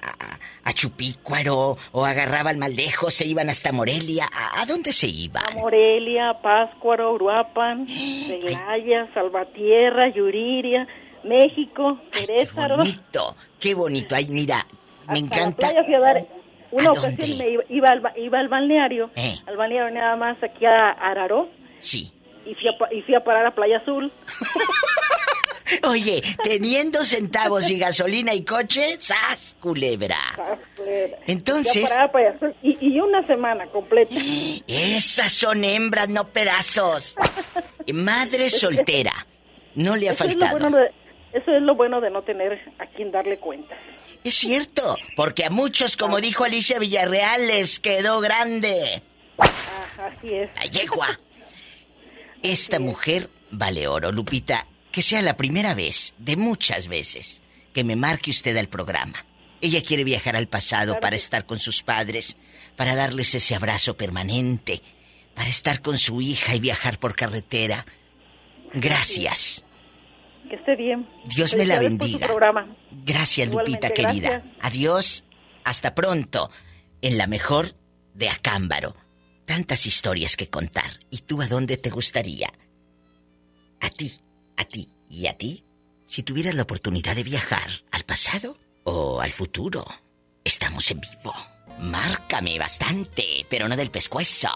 [0.10, 1.78] a, a Chupícuaro?
[1.92, 3.14] ¿O agarraban más lejos?
[3.14, 4.30] ¿Se iban hasta Morelia?
[4.34, 5.44] ¿A, a dónde se iban?
[5.46, 7.88] A Morelia, Páscuaro, Uruapan,
[8.28, 10.88] Celaya, Salvatierra, Yuriria,
[11.24, 12.78] México, Querétaro.
[12.78, 14.16] Bonito, qué bonito.
[14.16, 14.66] Ay, mira,
[15.08, 15.58] me La encanta.
[15.68, 16.26] playa fui a dar.
[16.74, 19.36] Una ¿A ocasión me iba, iba al, ba- iba al balneario, Eh.
[19.48, 21.50] al balneario nada más aquí a Araró.
[21.80, 22.12] Sí.
[22.46, 24.12] Y fui a, y fui a parar a Playa Azul.
[25.88, 30.18] Oye, teniendo centavos y gasolina y coche, ¡zas, culebra!
[31.26, 32.56] Entonces- Fui a parar a Playa Azul.
[32.62, 34.16] Y, y una semana completa.
[34.68, 37.16] Esas son hembras, no pedazos.
[37.94, 39.14] Madre soltera.
[39.76, 40.60] No le ha Eso es, lo faltado.
[40.60, 40.92] bueno de,
[41.34, 43.76] eso es lo bueno de no tener a quien darle cuenta.
[44.24, 49.04] Es cierto, porque a muchos, como dijo Alicia Villarreal, les quedó grande.
[49.38, 50.50] Ah, así es.
[50.56, 51.20] La yegua.
[52.42, 54.68] Esta mujer vale oro, Lupita.
[54.92, 57.42] Que sea la primera vez, de muchas veces,
[57.74, 59.26] que me marque usted al programa.
[59.60, 62.38] Ella quiere viajar al pasado para estar con sus padres,
[62.76, 64.82] para darles ese abrazo permanente,
[65.34, 67.86] para estar con su hija y viajar por carretera.
[68.74, 69.64] Gracias.
[70.54, 71.08] Que esté bien.
[71.26, 72.28] Dios me la bendiga.
[72.92, 74.30] Gracias, Igualmente, Lupita querida.
[74.30, 74.54] gracias.
[74.62, 75.24] Adiós.
[75.64, 76.52] Hasta pronto.
[77.02, 77.74] En la mejor
[78.14, 78.96] de Acámbaro.
[79.48, 81.00] Tantas historias que contar.
[81.10, 82.54] ¿Y tú a dónde te gustaría?
[83.82, 84.14] A ti,
[84.56, 85.66] a ti y a ti.
[86.06, 89.84] Si tuvieras la oportunidad de viajar al pasado o al futuro.
[90.44, 91.34] Estamos en vivo.
[91.80, 94.50] Márcame bastante, pero no del pescuezo.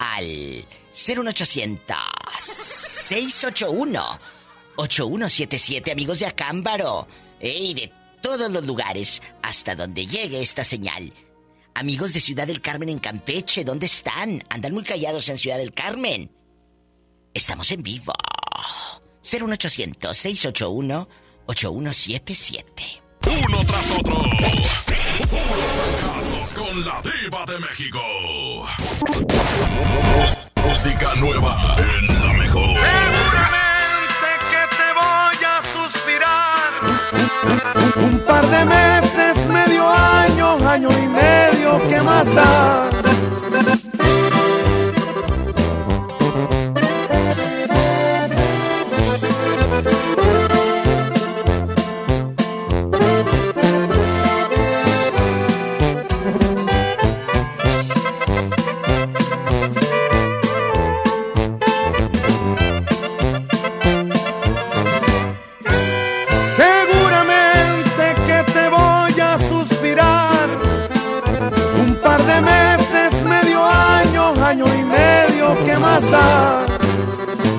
[0.00, 1.96] Al 01800
[2.40, 4.39] 681
[4.80, 7.06] 8177, amigos de Acámbaro.
[7.40, 7.92] Y de
[8.22, 11.12] todos los lugares hasta donde llegue esta señal.
[11.74, 14.42] Amigos de Ciudad del Carmen en Campeche, ¿dónde están?
[14.48, 16.30] Andan muy callados en Ciudad del Carmen.
[17.32, 18.12] Estamos en vivo.
[19.22, 21.08] 01800 681
[21.46, 23.00] 8177.
[23.26, 24.14] Uno tras otro.
[25.30, 28.00] Puros fracasos con la diva de México.
[30.66, 33.09] Música nueva en la mejor.
[37.42, 42.90] Un par de meses, medio año, año y medio, ¿qué más da?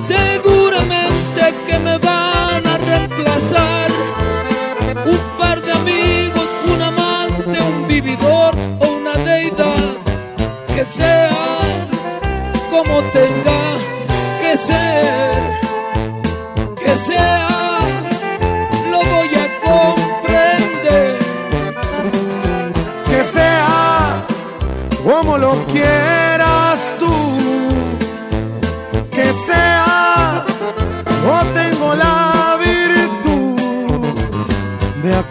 [0.00, 3.90] Seguramente que me van a reemplazar.
[5.06, 9.94] Un par de amigos, un amante, un vividor o una deidad.
[10.74, 11.30] Que sea
[12.70, 13.62] como tenga
[14.40, 15.34] que ser,
[16.76, 17.48] que sea,
[18.90, 21.18] lo voy a comprender.
[23.08, 24.24] Que sea
[25.04, 26.01] como lo quieras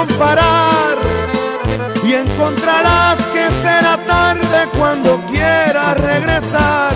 [0.00, 0.96] Comparar
[2.02, 6.92] y encontrarás que será tarde cuando quieras regresar.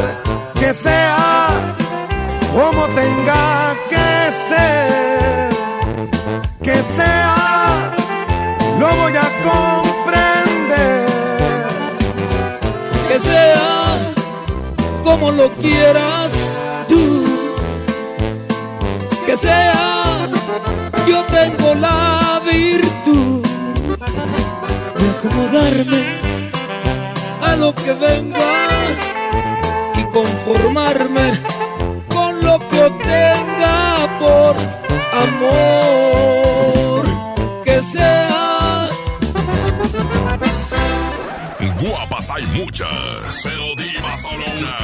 [0.59, 1.51] Que sea
[2.55, 4.09] como tenga que
[4.49, 5.51] ser,
[6.63, 7.93] que sea,
[8.81, 11.07] lo voy a comprender.
[13.09, 13.99] Que sea
[15.03, 16.33] como lo quieras
[16.89, 17.25] tú.
[19.27, 20.27] Que sea,
[21.07, 22.94] yo tengo la virtud
[25.25, 26.03] acomodarme
[27.41, 28.69] a lo que venga
[29.97, 31.41] y conformarme
[32.09, 34.57] con lo que obtenga por
[35.25, 37.05] amor.
[37.65, 38.89] Que sea
[41.81, 44.77] Guapas hay muchas, pero diva solo una.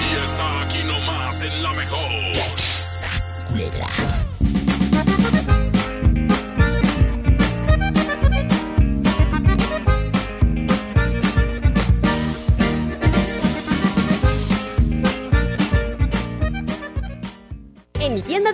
[0.00, 2.55] Y está aquí nomás en la mejor.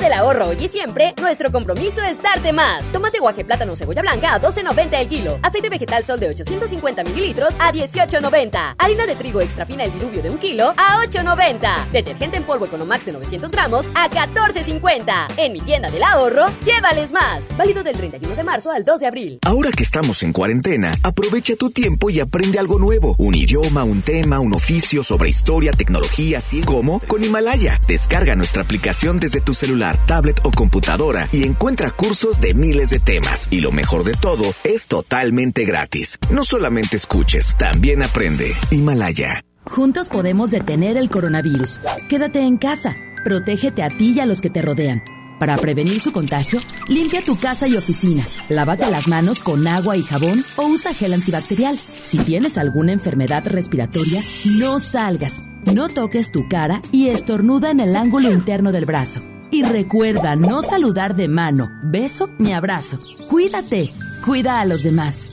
[0.03, 2.85] Del ahorro hoy y siempre, nuestro compromiso es darte más.
[2.91, 5.39] Tomate guaje plátano cebolla blanca a 12.90 el kilo.
[5.43, 8.75] Aceite vegetal sol de 850 mililitros a 18.90.
[8.79, 11.91] Harina de trigo extra fina el diluvio de un kilo a 8.90.
[11.93, 15.35] Detergente en polvo Economax de 900 gramos a 14.50.
[15.37, 17.45] En mi tienda del ahorro, llévales más.
[17.57, 19.39] Válido del 31 de marzo al 2 de abril.
[19.43, 23.15] Ahora que estamos en cuarentena, aprovecha tu tiempo y aprende algo nuevo.
[23.19, 27.81] Un idioma, un tema, un oficio sobre historia, tecnología, así como con Himalaya.
[27.87, 33.01] Descarga nuestra aplicación desde tu celular, tablet o computadora y encuentra cursos de miles de
[33.01, 33.49] temas.
[33.51, 36.19] Y lo mejor de todo, es totalmente gratis.
[36.31, 38.53] No solamente escuches, también aprende.
[38.71, 39.45] Himalaya.
[39.65, 41.81] Juntos podemos detener el coronavirus.
[42.09, 42.97] Quédate en casa.
[43.25, 45.03] Protégete a ti y a los que te rodean.
[45.43, 48.23] Para prevenir su contagio, limpia tu casa y oficina.
[48.49, 51.77] Lávate las manos con agua y jabón o usa gel antibacterial.
[51.77, 54.23] Si tienes alguna enfermedad respiratoria,
[54.59, 55.43] no salgas.
[55.65, 59.21] No toques tu cara y estornuda en el ángulo interno del brazo.
[59.55, 62.97] Y recuerda no saludar de mano, beso ni abrazo.
[63.29, 63.93] Cuídate.
[64.25, 65.27] Cuida a los demás.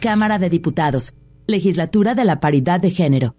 [0.00, 1.12] Cámara de Diputados.
[1.48, 3.34] Legislatura de la Paridad de Género.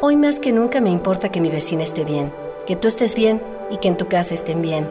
[0.00, 2.32] Hoy más que nunca me importa que mi vecina esté bien,
[2.66, 3.40] que tú estés bien
[3.70, 4.88] y que en tu casa estén bien.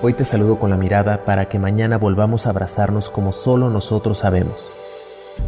[0.00, 4.16] Hoy te saludo con la mirada para que mañana volvamos a abrazarnos como solo nosotros
[4.16, 4.64] sabemos.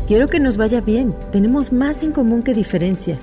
[0.07, 1.16] Quiero que nos vaya bien.
[1.32, 3.20] Tenemos más en común que diferencias.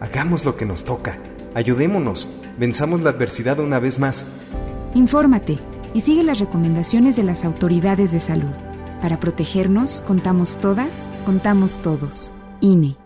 [0.00, 1.18] Hagamos lo que nos toca.
[1.54, 2.30] Ayudémonos.
[2.58, 4.24] Venzamos la adversidad una vez más.
[4.94, 5.58] Infórmate
[5.94, 8.50] y sigue las recomendaciones de las autoridades de salud.
[9.00, 12.32] Para protegernos, contamos todas, contamos todos.
[12.60, 12.96] INE.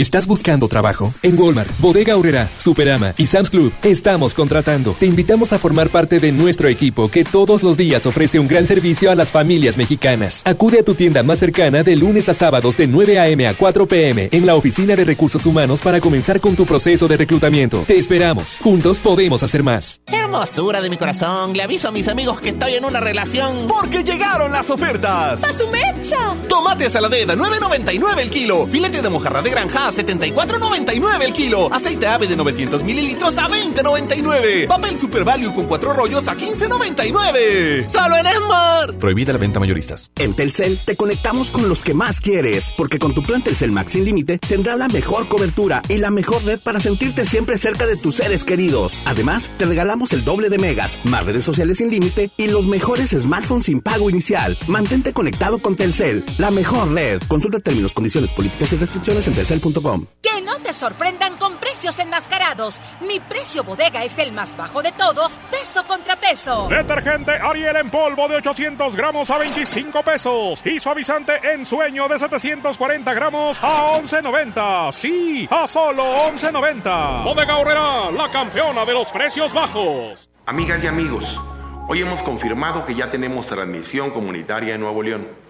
[0.00, 1.12] ¿Estás buscando trabajo?
[1.22, 4.96] En Walmart, Bodega Aurrera, Superama y Sam's Club estamos contratando.
[4.98, 8.66] Te invitamos a formar parte de nuestro equipo que todos los días ofrece un gran
[8.66, 10.40] servicio a las familias mexicanas.
[10.46, 13.46] Acude a tu tienda más cercana de lunes a sábados de 9 a.m.
[13.46, 14.30] a 4 p.m.
[14.32, 17.84] en la Oficina de Recursos Humanos para comenzar con tu proceso de reclutamiento.
[17.86, 18.56] Te esperamos.
[18.62, 20.00] Juntos podemos hacer más.
[20.06, 23.66] Hermosura de mi corazón, le aviso a mis amigos que estoy en una relación.
[23.68, 25.44] Porque llegaron las ofertas.
[25.44, 26.38] ¡A su mecha!
[26.48, 28.66] Tomate a saladera, 9.99 el kilo.
[28.66, 31.72] Filete de mojarra de granja a 74.99 el kilo.
[31.72, 34.68] Aceite ave de 900 mililitros a 20.99.
[34.68, 37.88] Papel Super Value con cuatro rollos a 15.99.
[37.88, 38.94] ¡Solo en Esmar!
[38.98, 40.10] Prohibida la venta mayoristas.
[40.16, 43.92] En Telcel te conectamos con los que más quieres, porque con tu plan Telcel Max
[43.92, 47.96] sin límite tendrás la mejor cobertura y la mejor red para sentirte siempre cerca de
[47.96, 49.02] tus seres queridos.
[49.06, 53.10] Además, te regalamos el doble de megas, más redes sociales sin límite y los mejores
[53.10, 54.56] smartphones sin pago inicial.
[54.68, 57.20] Mantente conectado con Telcel, la mejor red.
[57.26, 59.79] Consulta términos, condiciones, políticas y restricciones en telcel.com.
[60.22, 62.80] Que no te sorprendan con precios enmascarados.
[63.00, 66.68] Mi precio bodega es el más bajo de todos, peso contra peso.
[66.68, 70.62] Detergente Ariel en polvo de 800 gramos a 25 pesos.
[70.64, 74.92] Y suavizante en sueño de 740 gramos a 11.90.
[74.92, 77.24] Sí, a solo 11.90.
[77.24, 80.28] Bodega Horrera, la campeona de los precios bajos.
[80.46, 81.40] Amigas y amigos,
[81.88, 85.49] hoy hemos confirmado que ya tenemos transmisión comunitaria en Nuevo León.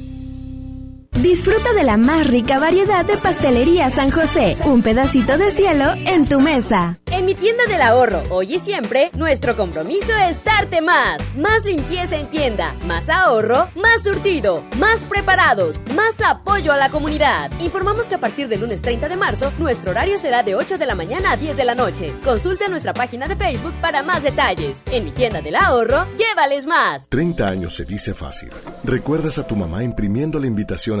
[1.17, 4.55] Disfruta de la más rica variedad de pastelería San José.
[4.63, 6.97] Un pedacito de cielo en tu mesa.
[7.11, 11.21] En mi tienda del ahorro, hoy y siempre, nuestro compromiso es darte más.
[11.35, 17.51] Más limpieza en tienda, más ahorro, más surtido, más preparados, más apoyo a la comunidad.
[17.59, 20.85] Informamos que a partir del lunes 30 de marzo, nuestro horario será de 8 de
[20.85, 22.13] la mañana a 10 de la noche.
[22.23, 24.79] Consulta nuestra página de Facebook para más detalles.
[24.89, 27.09] En mi tienda del ahorro, llévales más.
[27.09, 28.49] 30 años se dice fácil.
[28.85, 31.00] Recuerdas a tu mamá imprimiendo la invitación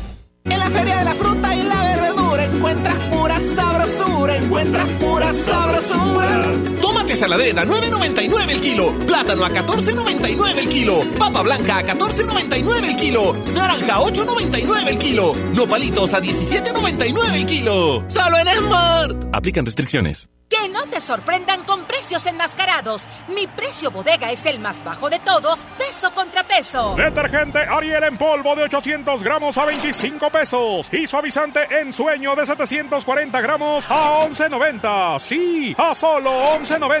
[0.45, 6.80] En la Feria de la Fruta y la Verdura encuentras pura sabrosura, encuentras pura sabrosura.
[7.11, 8.93] Tomate saladet a 9.99 el kilo.
[9.05, 11.03] Plátano a 14.99 el kilo.
[11.19, 13.33] Papa blanca a 14.99 el kilo.
[13.53, 15.33] Naranja a 8.99 el kilo.
[15.53, 18.03] Nopalitos a 17.99 el kilo.
[18.07, 19.25] Solo en Smart.
[19.33, 20.29] Aplican restricciones.
[20.51, 23.07] Que no te sorprendan con precios enmascarados.
[23.29, 26.93] Mi precio bodega es el más bajo de todos, peso contra peso.
[26.97, 30.89] Detergente Ariel en polvo de 800 gramos a 25 pesos.
[30.91, 35.19] Y suavizante en sueño de 740 gramos a 11.90.
[35.19, 37.00] Sí, a solo 11.90.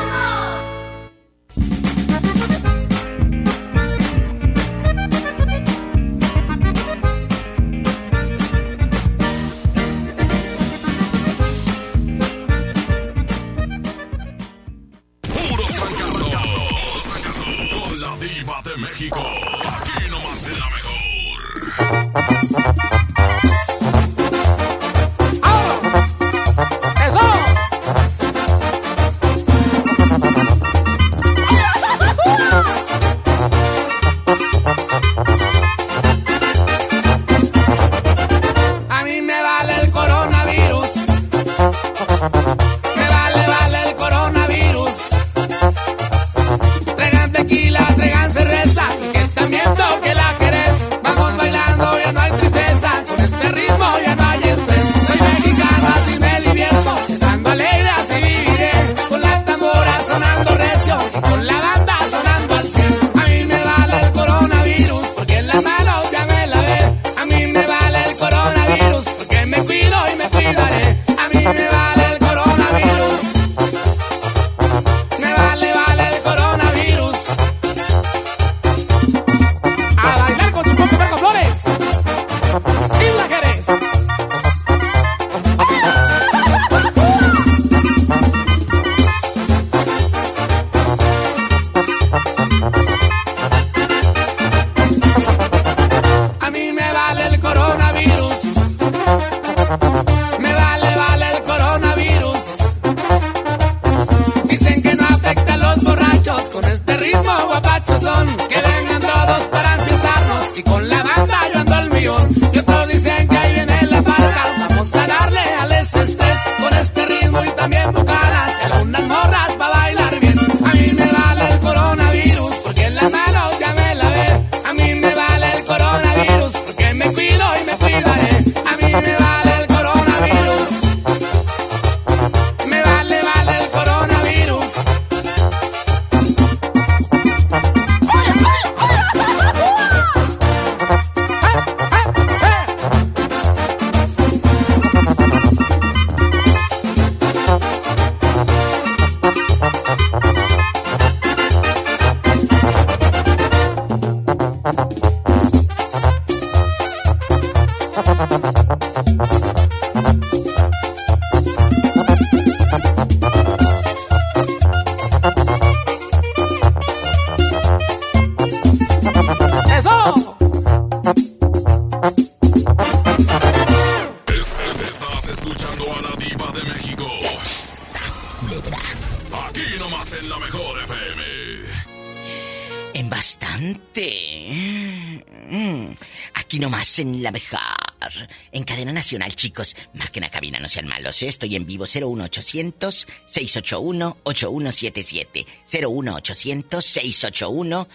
[189.35, 189.75] Chicos.
[189.93, 191.21] Marquen a cabina, no sean malos.
[191.23, 191.27] ¿eh?
[191.27, 195.45] Estoy en vivo 01800 681 8177.
[195.71, 197.87] 01800 681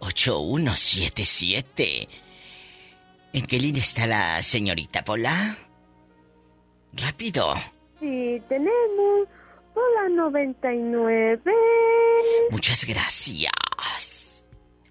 [0.00, 2.08] 8177.
[3.32, 5.56] ¿En qué línea está la señorita Pola?
[6.92, 7.54] Rápido.
[8.00, 9.28] Sí, tenemos
[9.74, 11.40] Pola 99.
[12.50, 14.19] Muchas gracias.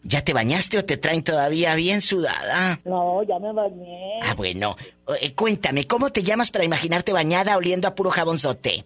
[0.03, 2.79] ¿Ya te bañaste o te traen todavía bien sudada?
[2.85, 4.19] No, ya me bañé.
[4.23, 4.77] Ah, bueno.
[5.21, 8.85] Eh, cuéntame, ¿cómo te llamas para imaginarte bañada oliendo a puro jabonzote?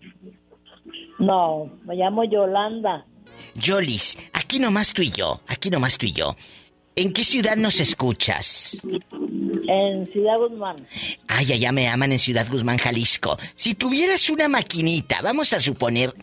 [1.20, 3.06] No, me llamo Yolanda.
[3.56, 6.36] Yolis, aquí nomás tú y yo, aquí nomás tú y yo.
[6.96, 8.80] ¿En qué ciudad nos escuchas?
[9.68, 10.88] En Ciudad Guzmán.
[11.28, 13.38] Ay, allá me aman en Ciudad Guzmán, Jalisco.
[13.56, 16.14] Si tuvieras una maquinita, vamos a suponer,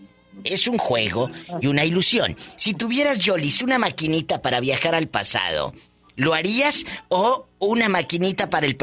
[0.45, 1.31] es un juego
[1.61, 2.37] y una ilusión.
[2.57, 5.75] Si tuvieras, Yolis, una maquinita para viajar al pasado,
[6.17, 8.77] ¿lo harías o una maquinita para el,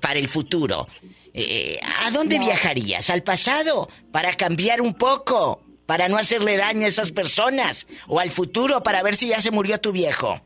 [0.00, 0.88] para el futuro?
[1.32, 3.10] Eh, ¿A dónde viajarías?
[3.10, 3.88] ¿Al pasado?
[4.12, 5.62] ¿Para cambiar un poco?
[5.86, 7.86] ¿Para no hacerle daño a esas personas?
[8.06, 10.40] ¿O al futuro para ver si ya se murió tu viejo?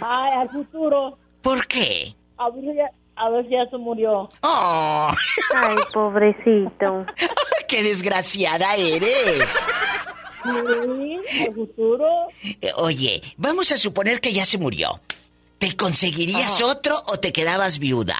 [0.00, 1.18] Ay, al futuro.
[1.40, 2.14] ¿Por qué?
[2.36, 2.90] A ver,
[3.44, 4.28] si ya se murió.
[4.42, 5.10] Oh.
[5.54, 7.06] Ay, pobrecito.
[7.68, 9.58] ¡Qué desgraciada eres!
[10.42, 12.06] Sí, al futuro.
[12.76, 15.00] Oye, vamos a suponer que ya se murió.
[15.58, 18.16] ¿Te conseguirías otro o te quedabas viuda?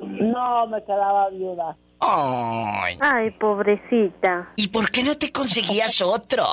[0.00, 1.76] No, me quedaba viuda.
[2.00, 2.98] Ay.
[3.00, 4.52] Ay, pobrecita.
[4.56, 6.44] ¿Y por qué no te conseguías otro?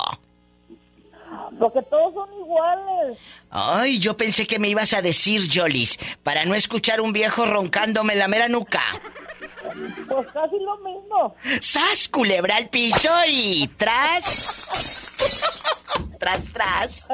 [1.60, 3.18] Porque todos son iguales.
[3.50, 8.16] Ay, yo pensé que me ibas a decir, Jolis, para no escuchar un viejo roncándome
[8.16, 8.82] la mera nuca.
[10.08, 11.36] Pues casi lo mismo.
[11.60, 14.68] ¡Sas, culebra al piso y tras!
[16.20, 17.08] ¡Tras, tras!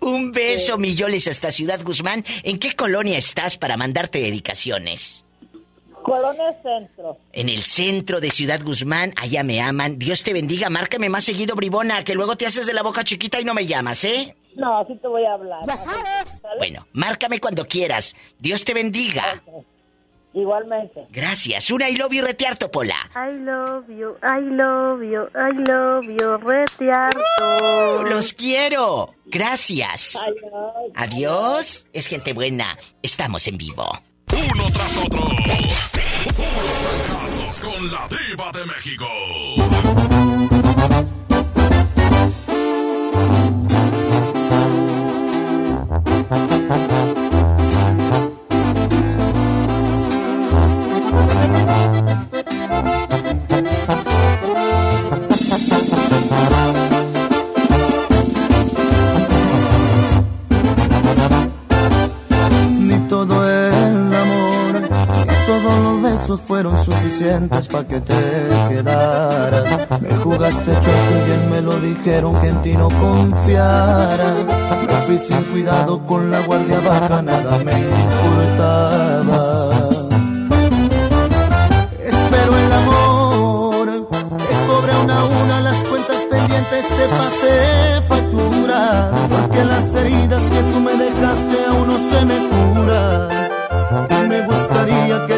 [0.00, 2.24] Un beso, mi Yolis, hasta Ciudad Guzmán.
[2.42, 5.25] ¿En qué colonia estás para mandarte dedicaciones?
[6.06, 7.18] Colonia Centro.
[7.32, 9.98] En el centro de Ciudad Guzmán, allá me aman.
[9.98, 13.40] Dios te bendiga, márcame más seguido, bribona, que luego te haces de la boca chiquita
[13.40, 14.36] y no me llamas, ¿eh?
[14.54, 15.66] No, así te voy a hablar.
[15.66, 16.40] Ya sabes.
[16.58, 18.14] Bueno, márcame cuando quieras.
[18.38, 19.42] Dios te bendiga.
[20.32, 21.06] Igualmente.
[21.10, 21.70] Gracias.
[21.72, 23.10] Una I love you, Retiarto, Pola.
[23.16, 28.04] I love you, I love you, I love you, Retiarto.
[28.04, 29.10] los quiero.
[29.24, 30.16] Gracias.
[30.16, 30.92] Adiós.
[30.94, 31.86] Adiós.
[31.92, 32.78] Es gente buena.
[33.02, 33.86] Estamos en vivo.
[34.32, 35.22] Uno tras otro.
[36.34, 39.06] Puros fracasos con la diva de México.
[66.40, 68.14] Fueron suficientes para que te
[68.68, 69.64] quedaras.
[70.00, 74.34] Me jugaste choco bien me lo dijeron que en ti no confiara.
[74.86, 79.70] Me fui sin cuidado con la guardia baja, nada me importaba.
[82.04, 89.10] Espero el amor, te cobre una a una las cuentas pendientes, te pasé factura.
[89.28, 93.46] Porque las heridas que tú me dejaste aún no se me curan.
[94.10, 94.75] Y me que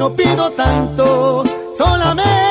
[0.00, 1.44] no pido tanto,
[1.76, 2.49] solamente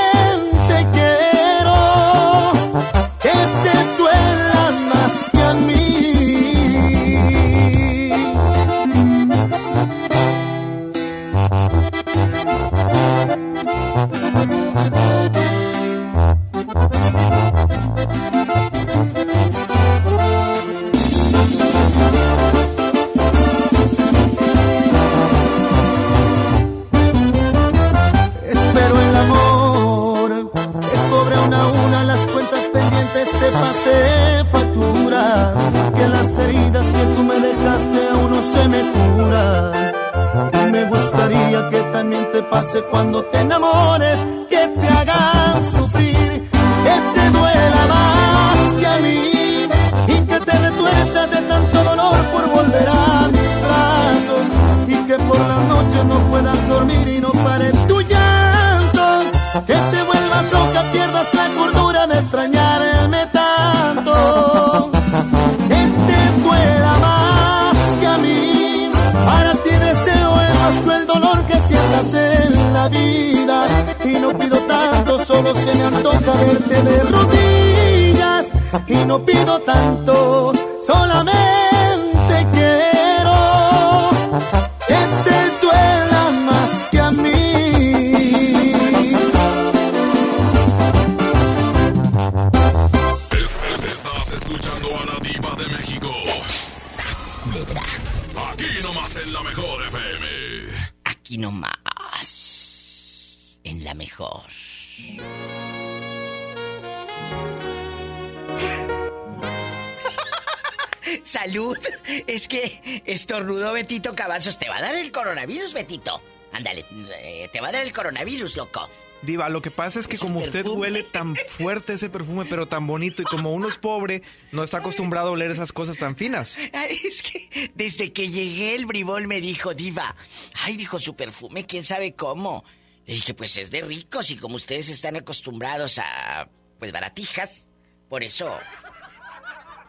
[114.29, 114.59] Cavazos.
[114.59, 116.21] Te va a dar el coronavirus, Betito.
[116.51, 116.85] Ándale,
[117.17, 118.87] eh, te va a dar el coronavirus, loco.
[119.23, 122.85] Diva, lo que pasa es que como usted huele tan fuerte ese perfume, pero tan
[122.85, 126.55] bonito, y como uno es pobre, no está acostumbrado a oler esas cosas tan finas.
[126.73, 130.15] Ay, es que desde que llegué el bribón me dijo, diva,
[130.63, 132.63] ay, dijo su perfume, quién sabe cómo.
[133.07, 136.47] Le dije, pues es de ricos y como ustedes están acostumbrados a,
[136.77, 137.67] pues, baratijas,
[138.07, 138.55] por eso,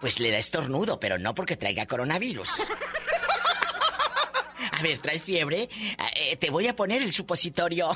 [0.01, 2.49] pues le da estornudo, pero no porque traiga coronavirus.
[4.81, 5.69] A ver, ¿traes fiebre?
[6.17, 7.91] Eh, te voy a poner el supositorio.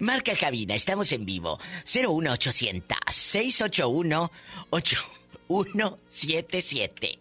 [0.00, 1.58] Marca cabina, estamos en vivo.
[1.84, 4.32] 01800 681
[4.70, 7.18] 8177.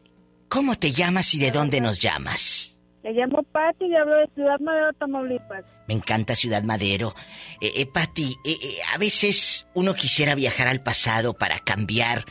[0.47, 2.77] ¿Cómo te llamas y de dónde nos llamas?
[3.03, 5.65] Me llamo Patti y hablo de Ciudad Madero, Tamaulipas.
[5.89, 7.13] Me encanta Ciudad Madero.
[7.59, 12.23] Eh, eh Patti, eh, eh, a veces uno quisiera viajar al pasado para cambiar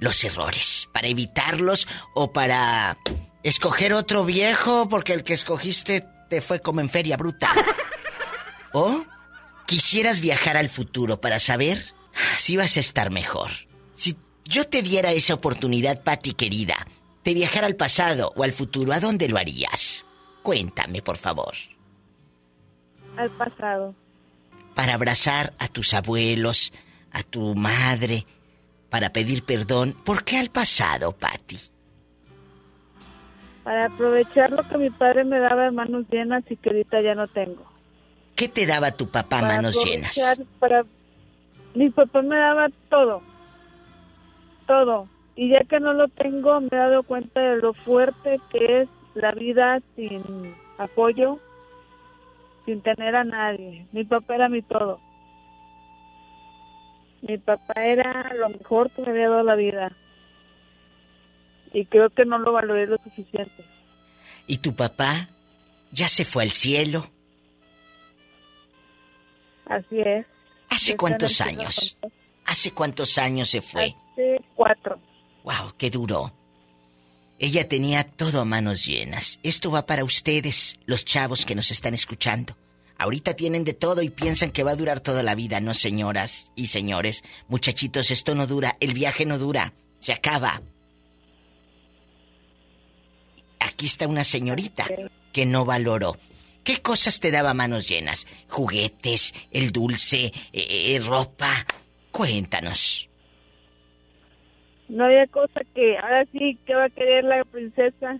[0.00, 2.98] los errores, para evitarlos o para
[3.48, 7.52] escoger otro viejo porque el que escogiste te fue como en feria bruta.
[8.72, 9.04] ¿O
[9.66, 11.94] quisieras viajar al futuro para saber
[12.38, 13.50] si vas a estar mejor?
[13.94, 16.88] Si yo te diera esa oportunidad, Patti querida,
[17.24, 20.04] de viajar al pasado o al futuro, ¿a dónde lo harías?
[20.42, 21.54] Cuéntame, por favor.
[23.16, 23.94] Al pasado.
[24.74, 26.72] Para abrazar a tus abuelos,
[27.12, 28.26] a tu madre,
[28.90, 29.96] para pedir perdón.
[30.04, 31.58] ¿Por qué al pasado, Patti?
[33.66, 37.16] Para aprovechar lo que mi padre me daba en manos llenas y que ahorita ya
[37.16, 37.66] no tengo.
[38.36, 40.16] ¿Qué te daba tu papá Para manos llenas?
[40.60, 40.84] Para...
[41.74, 43.22] Mi papá me daba todo.
[44.68, 45.08] Todo.
[45.34, 48.88] Y ya que no lo tengo, me he dado cuenta de lo fuerte que es
[49.14, 51.40] la vida sin apoyo,
[52.66, 53.84] sin tener a nadie.
[53.90, 55.00] Mi papá era mi todo.
[57.20, 59.90] Mi papá era lo mejor que me había dado la vida.
[61.76, 63.62] Y creo que no lo valoré lo suficiente.
[64.46, 65.28] ¿Y tu papá
[65.92, 67.10] ya se fue al cielo?
[69.66, 70.24] Así es.
[70.70, 71.98] ¿Hace cuántos años?
[72.46, 73.94] ¿Hace cuántos años se fue?
[74.12, 74.98] Hace cuatro.
[75.44, 76.32] Wow, qué duro.
[77.38, 79.38] Ella tenía todo a manos llenas.
[79.42, 82.56] Esto va para ustedes, los chavos que nos están escuchando.
[82.96, 86.52] Ahorita tienen de todo y piensan que va a durar toda la vida, no señoras
[86.56, 87.22] y señores.
[87.48, 90.62] Muchachitos, esto no dura, el viaje no dura, se acaba.
[93.66, 94.84] Aquí está una señorita
[95.32, 96.16] que no valoró.
[96.62, 98.26] ¿Qué cosas te daba manos llenas?
[98.48, 101.66] Juguetes, el dulce, eh, eh, ropa.
[102.12, 103.08] Cuéntanos.
[104.88, 108.18] No había cosa que, ahora sí, que va a querer la princesa.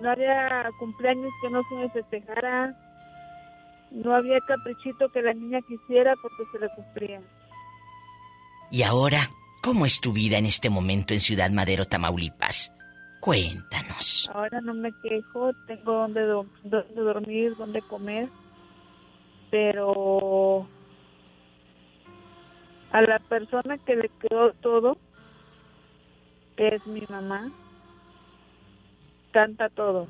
[0.00, 2.74] No había cumpleaños que no se me festejara.
[3.90, 7.20] No había caprichito que la niña quisiera porque se le cumplía.
[8.70, 9.28] Y ahora,
[9.62, 12.72] ¿cómo es tu vida en este momento en Ciudad Madero, Tamaulipas?
[13.20, 14.30] Cuéntanos.
[14.34, 18.28] Ahora no me quejo, tengo donde, do- donde dormir, donde comer,
[19.50, 20.66] pero
[22.92, 24.96] a la persona que le quedó todo,
[26.56, 27.50] que es mi mamá,
[29.32, 30.08] canta todo.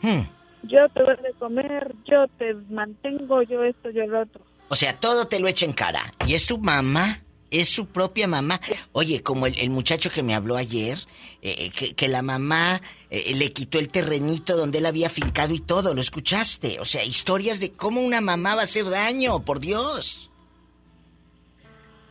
[0.00, 0.22] Hmm.
[0.64, 4.42] Yo te doy de comer, yo te mantengo, yo esto, yo lo otro.
[4.68, 6.00] O sea, todo te lo echa en cara.
[6.26, 7.20] ¿Y es tu mamá?
[7.52, 8.60] ¿Es su propia mamá?
[8.92, 10.98] Oye, como el, el muchacho que me habló ayer,
[11.42, 12.80] eh, que, que la mamá
[13.10, 16.80] eh, le quitó el terrenito donde él había fincado y todo, ¿lo escuchaste?
[16.80, 20.30] O sea, historias de cómo una mamá va a hacer daño, por Dios.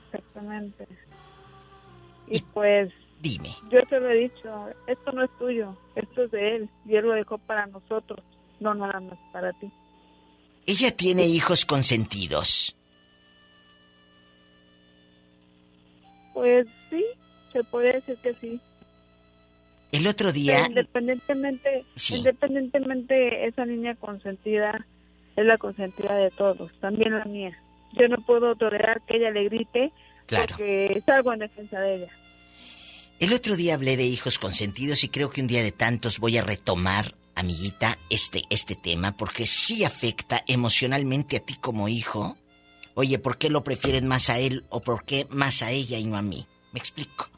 [0.05, 0.87] Exactamente.
[2.27, 3.55] Y pues, Dime.
[3.71, 7.05] yo te lo he dicho, esto no es tuyo, esto es de él, y él
[7.05, 8.19] lo dejó para nosotros,
[8.59, 9.71] no nada más para ti.
[10.67, 12.75] Ella tiene hijos consentidos.
[16.33, 17.03] Pues sí,
[17.51, 18.59] se puede decir que sí.
[19.91, 20.65] El otro día...
[20.67, 22.15] independientemente, Sí.
[22.15, 24.85] independientemente esa niña consentida
[25.35, 27.57] es la consentida de todos, también la mía.
[27.93, 29.91] Yo no puedo tolerar que ella le grite
[30.27, 30.55] Claro.
[30.55, 32.07] porque salgo en defensa de ella.
[33.19, 36.37] El otro día hablé de hijos consentidos y creo que un día de tantos voy
[36.37, 42.37] a retomar, amiguita, este, este tema porque sí afecta emocionalmente a ti como hijo
[42.95, 46.05] Oye, ¿por qué lo prefieren más a él o por qué más a ella y
[46.05, 46.47] no a mí?
[46.73, 47.29] Me explico.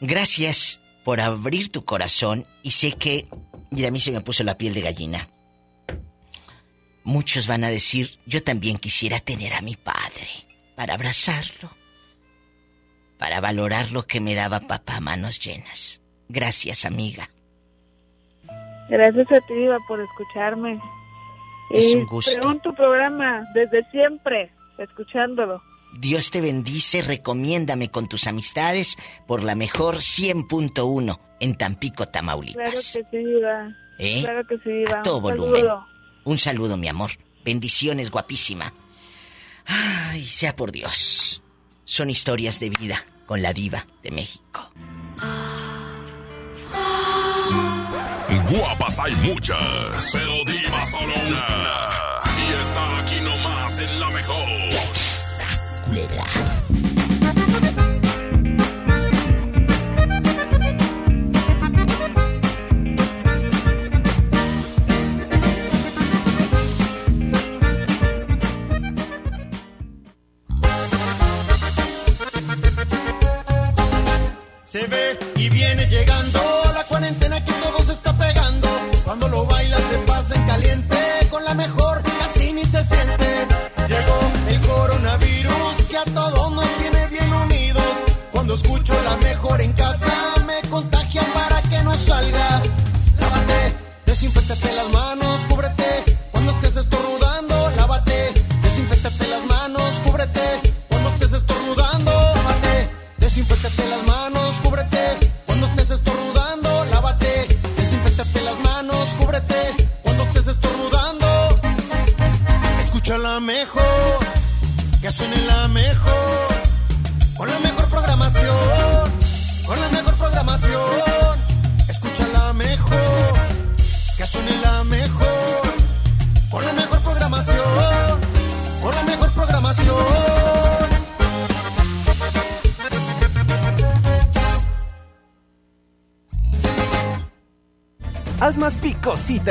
[0.00, 3.26] Gracias por abrir tu corazón y sé que,
[3.70, 5.28] mira, a mí se me puso la piel de gallina.
[7.04, 10.28] Muchos van a decir, yo también quisiera tener a mi padre
[10.74, 11.70] para abrazarlo,
[13.18, 16.00] para valorar lo que me daba papá manos llenas.
[16.28, 17.28] Gracias, amiga.
[18.88, 20.80] Gracias a ti, Diva, por escucharme.
[21.70, 22.30] Es un gusto.
[22.32, 25.62] según tu programa, desde siempre, escuchándolo.
[25.98, 28.96] Dios te bendice, recomiéndame con tus amistades
[29.26, 32.72] por la mejor 100.1 en Tampico, Claro Tamaulipas.
[32.92, 33.68] que sí, Diva.
[33.98, 34.22] ¿Eh?
[34.22, 34.98] Claro que sí, Diva.
[34.98, 35.60] A todo Un volumen.
[35.62, 35.86] saludo.
[36.24, 37.10] Un saludo, mi amor.
[37.44, 38.72] Bendiciones, guapísima.
[39.66, 41.42] Ay, sea por Dios.
[41.84, 44.70] Son historias de vida con la diva de México.
[48.48, 51.46] Guapas hay muchas, pero diva solo una.
[52.36, 54.34] Y está aquí nomás en la mejor.
[74.64, 76.43] Se ve y viene llegando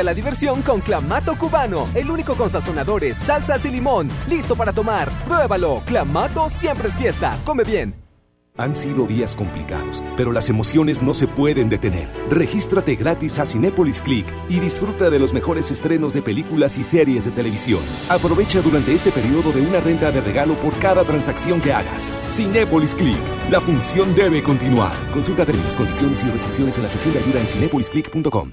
[0.04, 4.08] la diversión con Clamato Cubano, el único con sazonadores, salsas y limón.
[4.28, 5.08] Listo para tomar.
[5.24, 5.82] Pruébalo.
[5.86, 7.36] Clamato siempre es fiesta.
[7.44, 8.04] Come bien.
[8.56, 12.08] Han sido días complicados, pero las emociones no se pueden detener.
[12.30, 17.24] Regístrate gratis a Cinépolis Click y disfruta de los mejores estrenos de películas y series
[17.24, 17.80] de televisión.
[18.08, 22.12] Aprovecha durante este periodo de una renta de regalo por cada transacción que hagas.
[22.28, 23.18] Cinépolis Click.
[23.50, 24.92] La función debe continuar.
[25.10, 28.52] Consulta términos, condiciones y restricciones en la sección de ayuda en cinépolisclick.com.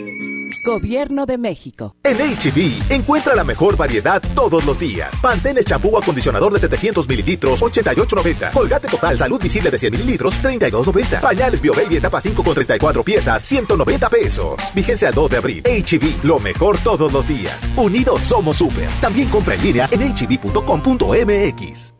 [0.63, 1.95] Gobierno de México.
[2.03, 5.09] En HB, encuentra la mejor variedad todos los días.
[5.21, 8.51] Pantene champú acondicionador de 700 mililitros, 88.90.
[8.51, 11.21] Colgate total salud visible de 100 mililitros, 32.90.
[11.21, 14.55] Pañales BioBaby etapa 5 con 34 piezas, 190 pesos.
[14.73, 15.63] Vigencia al 2 de abril.
[15.63, 17.71] HB, lo mejor todos los días.
[17.75, 18.89] Unidos somos super.
[19.01, 21.90] También compra en línea en hb.com.mx.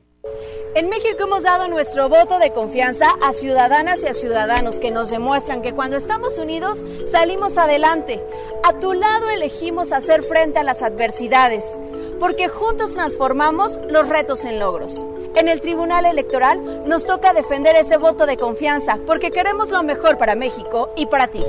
[0.74, 5.10] En México hemos dado nuestro voto de confianza a ciudadanas y a ciudadanos que nos
[5.10, 8.24] demuestran que cuando estamos unidos salimos adelante.
[8.64, 11.78] A tu lado elegimos hacer frente a las adversidades,
[12.22, 15.10] porque juntos transformamos los retos en logros.
[15.36, 20.18] En el Tribunal Electoral nos toca defender ese voto de confianza, porque queremos lo mejor
[20.18, 21.44] para México y para ti.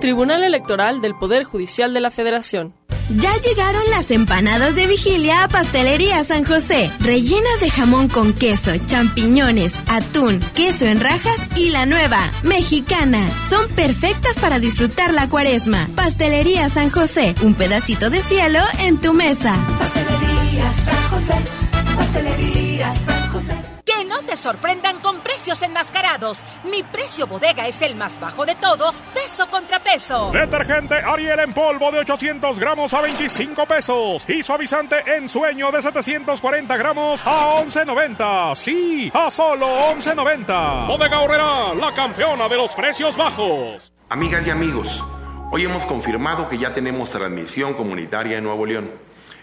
[0.00, 2.74] Tribunal Electoral del Poder Judicial de la Federación.
[3.10, 8.72] Ya llegaron las empanadas de vigilia a Pastelería San José, rellenas de jamón con queso,
[8.86, 13.20] champiñones, atún, queso en rajas y la nueva, mexicana.
[13.48, 15.88] Son perfectas para disfrutar la cuaresma.
[15.94, 19.54] Pastelería San José, un pedacito de cielo en tu mesa.
[19.78, 21.34] Pastelería San José,
[21.96, 22.63] Pastelería
[24.34, 26.44] te sorprendan con precios enmascarados.
[26.64, 30.32] Mi precio bodega es el más bajo de todos, peso contra peso.
[30.32, 34.28] Detergente Ariel en polvo de 800 gramos a 25 pesos.
[34.28, 38.56] Y suavizante en sueño de 740 gramos a 11.90.
[38.56, 40.88] Sí, a solo 11.90.
[40.88, 43.92] Bodega Horrera, la campeona de los precios bajos.
[44.08, 45.00] Amigas y amigos,
[45.52, 48.90] Hoy hemos confirmado que ya tenemos transmisión comunitaria en Nuevo León.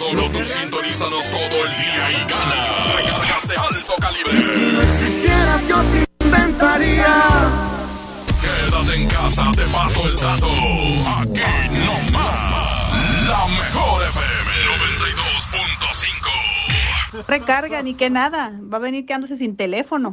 [0.00, 2.94] Solo tú sintonízanos todo el día y gana.
[2.96, 4.32] Recargas de alto calibre.
[4.34, 7.14] Si no existieras, yo te inventaría.
[8.40, 10.48] Quédate en casa, te paso el dato.
[10.48, 11.42] Aquí
[11.84, 13.28] no más.
[13.28, 14.50] La mejor FM
[17.12, 17.26] 92.5.
[17.28, 18.58] Recarga, ni que nada.
[18.72, 20.12] Va a venir quedándose sin teléfono.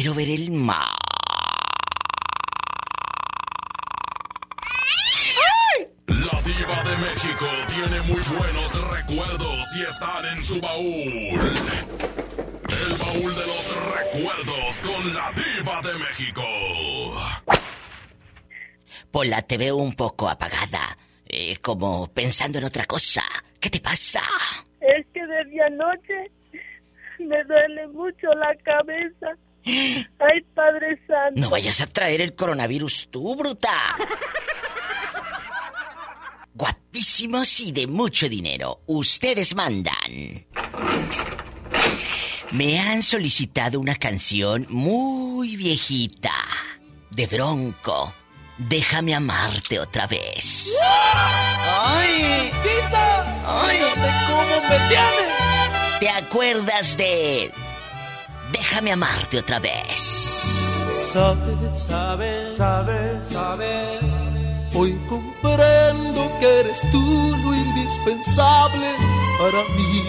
[0.00, 0.86] Quiero ver el mar.
[6.06, 11.40] La diva de México tiene muy buenos recuerdos y están en su baúl.
[12.68, 13.66] El baúl de los
[13.96, 16.44] recuerdos con la diva de México.
[19.10, 20.96] Pola, te veo un poco apagada.
[21.26, 23.24] eh, como pensando en otra cosa.
[23.58, 24.20] ¿Qué te pasa?
[24.80, 26.30] Es que desde anoche
[27.18, 29.36] me duele mucho la cabeza.
[29.68, 31.40] Ay, Padre Santo.
[31.40, 33.96] No vayas a traer el coronavirus tú, bruta.
[36.54, 38.80] Guapísimos y de mucho dinero.
[38.86, 40.46] Ustedes mandan.
[42.52, 46.34] Me han solicitado una canción muy viejita.
[47.10, 48.14] De Bronco.
[48.56, 50.74] Déjame amarte otra vez.
[50.82, 53.62] ¡Ay, Tita!
[53.62, 53.78] ¡Ay,
[54.28, 56.00] cómo me tienes!
[56.00, 57.52] ¿Te acuerdas de...
[58.52, 60.00] Déjame amarte otra vez?
[61.12, 64.00] Sabes, sabes, sabes, sabes.
[64.74, 68.88] Hoy comprendo que eres tú lo indispensable
[69.38, 70.04] para mí.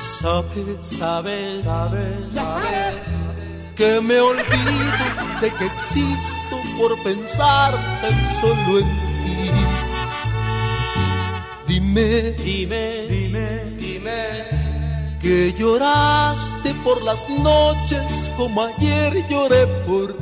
[0.00, 3.06] Sabes, sabes, sabes, sabes.
[3.74, 8.86] Que me olvido de que existo por pensar tan solo en
[9.24, 9.50] ti.
[11.66, 14.55] Dime, dime, dime, dime.
[15.20, 20.14] Que lloraste por las noches como ayer lloré por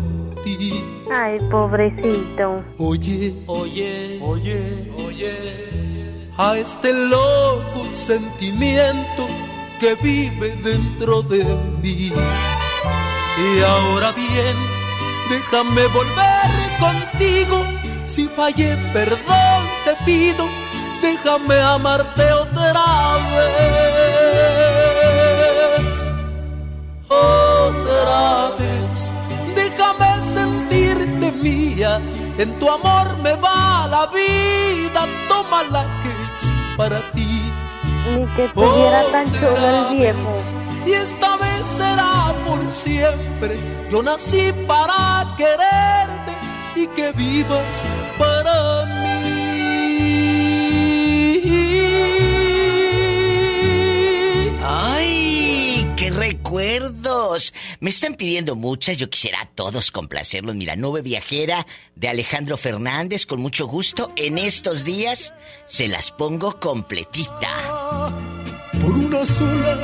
[0.45, 0.83] ti.
[1.13, 2.65] Ay, pobrecito.
[2.79, 6.31] Oye, oye, oye, oye.
[6.37, 9.27] A este loco sentimiento
[9.79, 11.45] que vive dentro de
[11.83, 12.11] mí.
[13.37, 14.57] Y ahora bien,
[15.29, 17.65] déjame volver contigo.
[18.07, 20.47] Si fallé, perdón te pido.
[21.03, 23.84] Déjame amarte otra vez.
[31.83, 35.07] En tu amor me va la vida.
[35.29, 37.53] Tómala que es para ti.
[38.11, 40.35] Ni que estuviera tan chulo el viejo.
[40.87, 43.59] Y esta vez será por siempre.
[43.91, 46.33] Yo nací para quererte
[46.77, 47.83] y que vivas
[48.19, 49.14] para mí.
[56.55, 57.53] Recuerdos!
[57.81, 60.55] Me están pidiendo muchas, yo quisiera a todos complacerlos.
[60.55, 61.67] Mira, Nube Viajera
[61.97, 64.13] de Alejandro Fernández, con mucho gusto.
[64.15, 65.35] En estos días
[65.67, 68.15] se las pongo completita.
[68.81, 69.75] Por una sola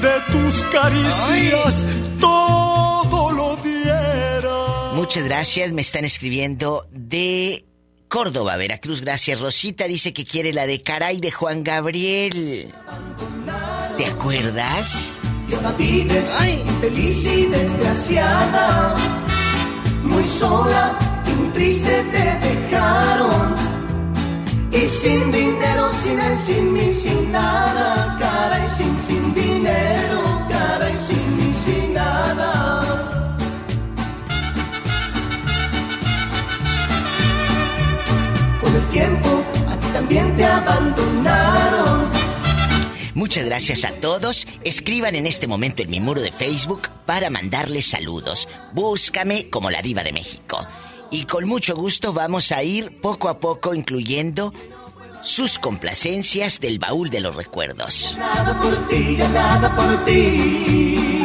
[0.00, 1.84] de tus caricias
[2.20, 4.92] todo lo diera.
[4.94, 7.64] Muchas gracias, me están escribiendo de
[8.08, 9.00] Córdoba, Veracruz.
[9.00, 12.72] Gracias, Rosita dice que quiere la de Caray de Juan Gabriel.
[13.98, 15.18] ¿Te acuerdas?
[15.50, 18.94] Y ahora vives infeliz y desgraciada,
[20.04, 20.96] muy sola
[21.26, 23.54] y muy triste te dejaron.
[24.70, 29.99] Y sin dinero, sin él, sin mí, sin nada, cara y sin, sin dinero,
[43.20, 44.46] Muchas gracias a todos.
[44.64, 48.48] Escriban en este momento en mi muro de Facebook para mandarles saludos.
[48.72, 50.66] Búscame como la diva de México.
[51.10, 54.54] Y con mucho gusto vamos a ir poco a poco incluyendo
[55.20, 58.16] sus complacencias del baúl de los recuerdos.
[58.18, 61.22] Nada por ti, nada por ti.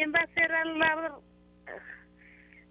[0.00, 1.12] ¿Quién va a cerrar la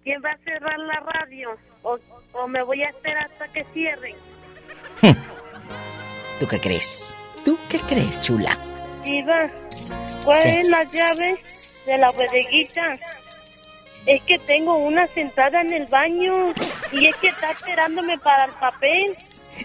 [0.02, 1.56] quién va a cerrar la radio?
[1.84, 1.96] O,
[2.32, 4.16] o me voy a esperar hasta que cierren.
[6.40, 7.14] ¿Tú qué crees?
[7.44, 8.58] ¿Tú qué crees, chula?
[9.04, 9.46] Diva,
[10.24, 10.60] ¿cuál ¿Qué?
[10.60, 11.36] es la llave
[11.86, 12.98] de la bodeguita?
[14.06, 16.32] Es que tengo una sentada en el baño
[16.90, 19.16] y es que está esperándome para el papel.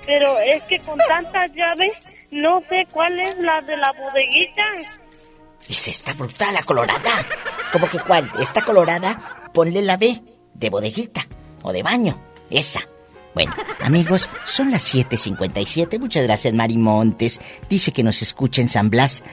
[0.05, 1.97] Pero es que con tantas llaves
[2.29, 4.63] no sé cuál es la de la bodeguita.
[5.69, 7.25] Es esta brutal, la colorada.
[7.71, 8.31] ¿Cómo que cuál?
[8.39, 10.21] Esta colorada, ponle la B
[10.53, 11.27] de bodeguita
[11.63, 12.17] o de baño.
[12.49, 12.81] Esa.
[13.33, 15.99] Bueno, amigos, son las 7:57.
[15.99, 17.41] Muchas gracias, Mari Montes.
[17.69, 19.23] Dice que nos escucha en San Blas,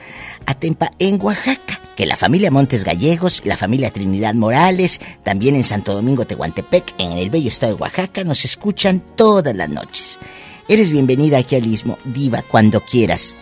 [0.45, 1.79] Atempa, en Oaxaca.
[1.95, 7.13] Que la familia Montes Gallegos, la familia Trinidad Morales, también en Santo Domingo, Tehuantepec, en
[7.13, 10.19] el bello estado de Oaxaca, nos escuchan todas las noches.
[10.67, 13.35] Eres bienvenida aquí al Istmo, Diva, cuando quieras.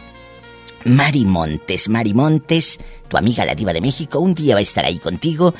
[0.85, 4.85] Mari Montes, Mari Montes, tu amiga la diva de México, un día va a estar
[4.85, 5.53] ahí contigo,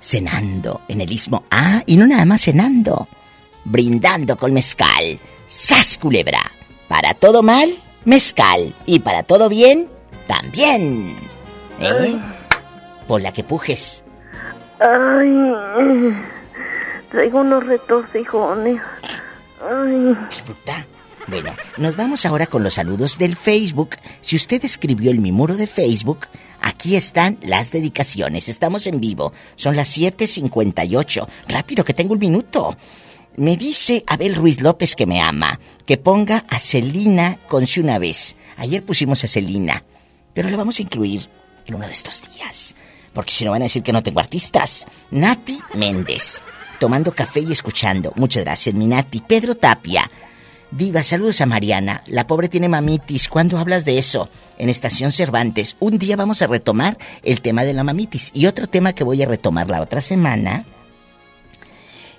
[0.00, 1.44] cenando en el Istmo.
[1.50, 3.08] Ah, y no nada más cenando,
[3.64, 5.18] brindando con mezcal.
[5.46, 6.50] ¡Sas, culebra!
[6.88, 7.70] Para todo mal,
[8.04, 8.74] mezcal.
[8.86, 9.88] Y para todo bien,
[10.26, 11.16] también.
[11.80, 12.20] ¿Eh?
[13.06, 14.04] Por la que pujes.
[14.78, 16.14] Ay,
[17.10, 18.80] traigo unos retorcijones.
[19.60, 20.16] Ay.
[21.28, 23.96] Bueno, nos vamos ahora con los saludos del Facebook.
[24.20, 26.28] Si usted escribió en mi muro de Facebook,
[26.60, 28.48] aquí están las dedicaciones.
[28.48, 29.32] Estamos en vivo.
[29.56, 31.26] Son las 7:58.
[31.48, 32.76] Rápido, que tengo un minuto.
[33.36, 37.98] Me dice Abel Ruiz López que me ama, que ponga a Celina con si una
[37.98, 38.36] vez.
[38.56, 39.82] Ayer pusimos a Celina,
[40.32, 41.28] pero la vamos a incluir
[41.66, 42.76] en uno de estos días.
[43.12, 44.86] Porque si no van a decir que no tengo artistas.
[45.10, 46.40] Nati Méndez,
[46.78, 48.12] tomando café y escuchando.
[48.14, 49.20] Muchas gracias, mi Nati.
[49.20, 50.08] Pedro Tapia.
[50.70, 52.02] Diva, saludos a Mariana.
[52.06, 53.28] La pobre tiene mamitis.
[53.28, 54.28] ¿Cuándo hablas de eso?
[54.58, 55.76] En Estación Cervantes.
[55.78, 58.30] Un día vamos a retomar el tema de la mamitis.
[58.34, 60.64] Y otro tema que voy a retomar la otra semana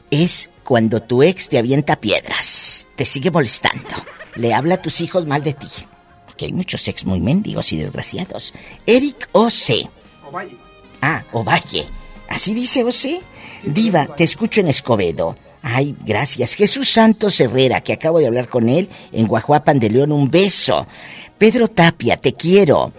[0.09, 3.89] es cuando tu ex te avienta piedras, te sigue molestando,
[4.35, 5.67] le habla a tus hijos mal de ti.
[6.25, 8.53] Porque hay muchos ex muy mendigos y desgraciados.
[8.85, 9.89] Eric O.C.
[11.01, 11.87] Ah, Ovalle.
[12.29, 13.21] ¿Así dice José?
[13.63, 15.37] Diva, te escucho en Escobedo.
[15.69, 16.53] Ay, gracias.
[16.53, 20.87] Jesús Santos Herrera, que acabo de hablar con él en Guajuapan de León, un beso.
[21.37, 22.93] Pedro Tapia, te quiero.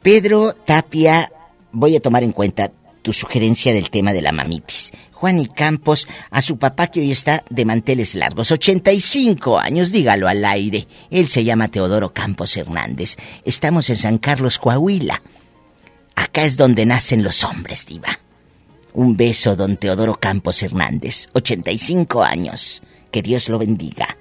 [0.00, 1.32] Pedro Tapia,
[1.72, 2.70] voy a tomar en cuenta
[3.02, 4.92] tu sugerencia del tema de la mamitis.
[5.10, 10.28] Juan y Campos, a su papá que hoy está de manteles largos, 85 años, dígalo
[10.28, 10.86] al aire.
[11.10, 13.16] Él se llama Teodoro Campos Hernández.
[13.44, 15.20] Estamos en San Carlos, Coahuila.
[16.14, 18.21] Acá es donde nacen los hombres, diva.
[18.94, 22.82] Un beso, don Teodoro Campos Hernández, 85 años.
[23.10, 24.16] Que Dios lo bendiga.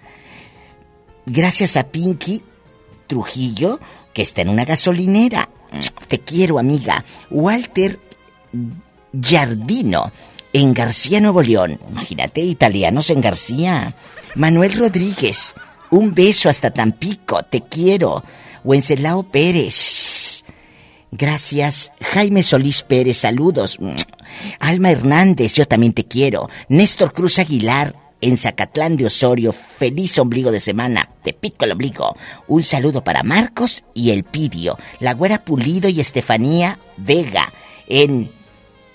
[1.25, 2.43] Gracias a Pinky
[3.07, 3.79] Trujillo,
[4.13, 5.49] que está en una gasolinera.
[6.07, 7.03] Te quiero, amiga.
[7.29, 7.99] Walter
[9.13, 10.11] Giardino,
[10.53, 11.79] en García, Nuevo León.
[11.89, 13.95] Imagínate, italianos en García.
[14.35, 15.55] Manuel Rodríguez,
[15.89, 18.23] un beso hasta Tampico, te quiero.
[18.63, 20.40] Wenceslao Pérez.
[21.11, 21.91] Gracias.
[22.01, 23.77] Jaime Solís Pérez, saludos.
[24.59, 26.49] Alma Hernández, yo también te quiero.
[26.69, 31.09] Néstor Cruz Aguilar, en Zacatlán de Osorio, feliz ombligo de semana.
[31.23, 32.15] Te pico el ombligo.
[32.47, 37.51] Un saludo para Marcos y El Pidio, La Güera Pulido y Estefanía Vega,
[37.87, 38.31] en...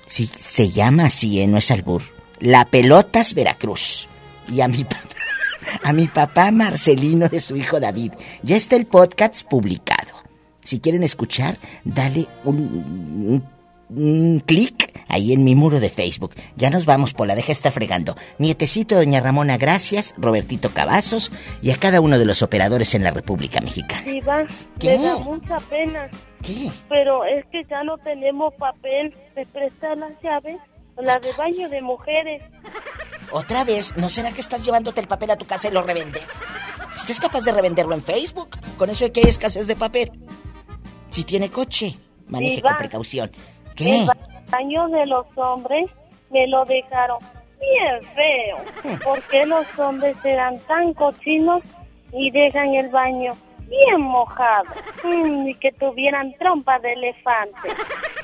[0.07, 1.49] Sí, se llama así, ¿eh?
[1.49, 2.03] no es albur.
[2.39, 4.07] La Pelotas Veracruz.
[4.49, 5.03] Y a mi papá,
[5.83, 8.13] a mi papá Marcelino de su hijo David.
[8.43, 10.16] Ya está el podcast publicado.
[10.67, 13.57] Si quieren escuchar, dale un, un-
[13.89, 16.35] un clic ahí en mi muro de Facebook.
[16.57, 18.17] Ya nos vamos, Pola, deja de estar fregando.
[18.39, 20.13] Nietecito Doña Ramona, gracias.
[20.19, 21.31] Robertito Cavazos
[21.63, 24.03] y a cada uno de los operadores en la República Mexicana.
[24.03, 24.45] Diva,
[24.81, 24.99] ¿Qué?
[24.99, 26.09] me da mucha pena.
[26.43, 26.69] ¿Qué?
[26.89, 29.15] Pero es que ya no tenemos papel.
[29.37, 30.57] ¿Me prestas las llaves?
[30.97, 32.43] La de baño de mujeres.
[33.31, 36.25] Otra vez, ¿no será que estás llevándote el papel a tu casa y lo revendes?
[36.97, 38.49] ¿Estás capaz de revenderlo en Facebook?
[38.79, 40.11] Con eso de que hay escasez de papel.
[41.17, 41.95] Si tiene coche,
[42.29, 43.31] maneje Diva, con precaución.
[43.75, 44.03] ¿Qué?
[44.03, 44.11] El
[44.51, 45.91] baño de los hombres
[46.31, 47.17] me lo dejaron
[47.59, 48.99] bien feo.
[49.03, 51.63] ¿Por qué los hombres serán tan cochinos
[52.13, 53.35] y dejan el baño
[53.67, 57.69] bien mojados Mm, y que tuvieran trompa de elefante.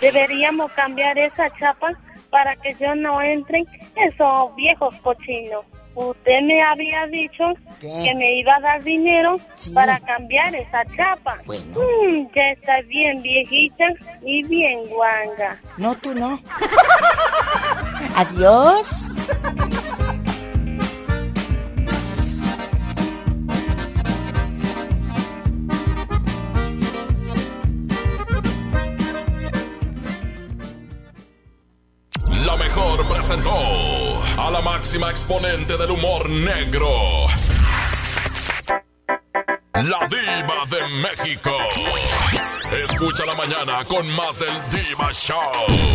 [0.03, 1.93] Deberíamos cambiar esa chapa
[2.29, 3.67] para que yo no entren
[3.97, 5.65] esos viejos cochinos.
[5.95, 7.45] Usted me había dicho
[7.81, 9.37] que me iba a dar dinero
[9.75, 11.37] para cambiar esa chapa.
[11.47, 13.85] Mm, ya está bien viejita
[14.25, 15.59] y bien guanga.
[15.77, 16.41] No, tú no.
[18.17, 19.09] Adiós.
[32.45, 33.51] La mejor presentó
[34.47, 36.89] a la máxima exponente del humor negro.
[39.75, 41.51] La diva de México.
[42.85, 45.39] Escucha la mañana con más del Diva Show.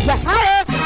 [0.06, 0.80] Ya sabes.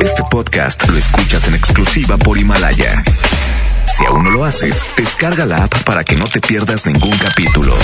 [0.00, 3.02] Este podcast lo escuchas en exclusiva por Himalaya.
[3.86, 7.74] Si aún no lo haces, descarga la app para que no te pierdas ningún capítulo.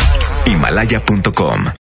[0.47, 1.73] Himalaya.com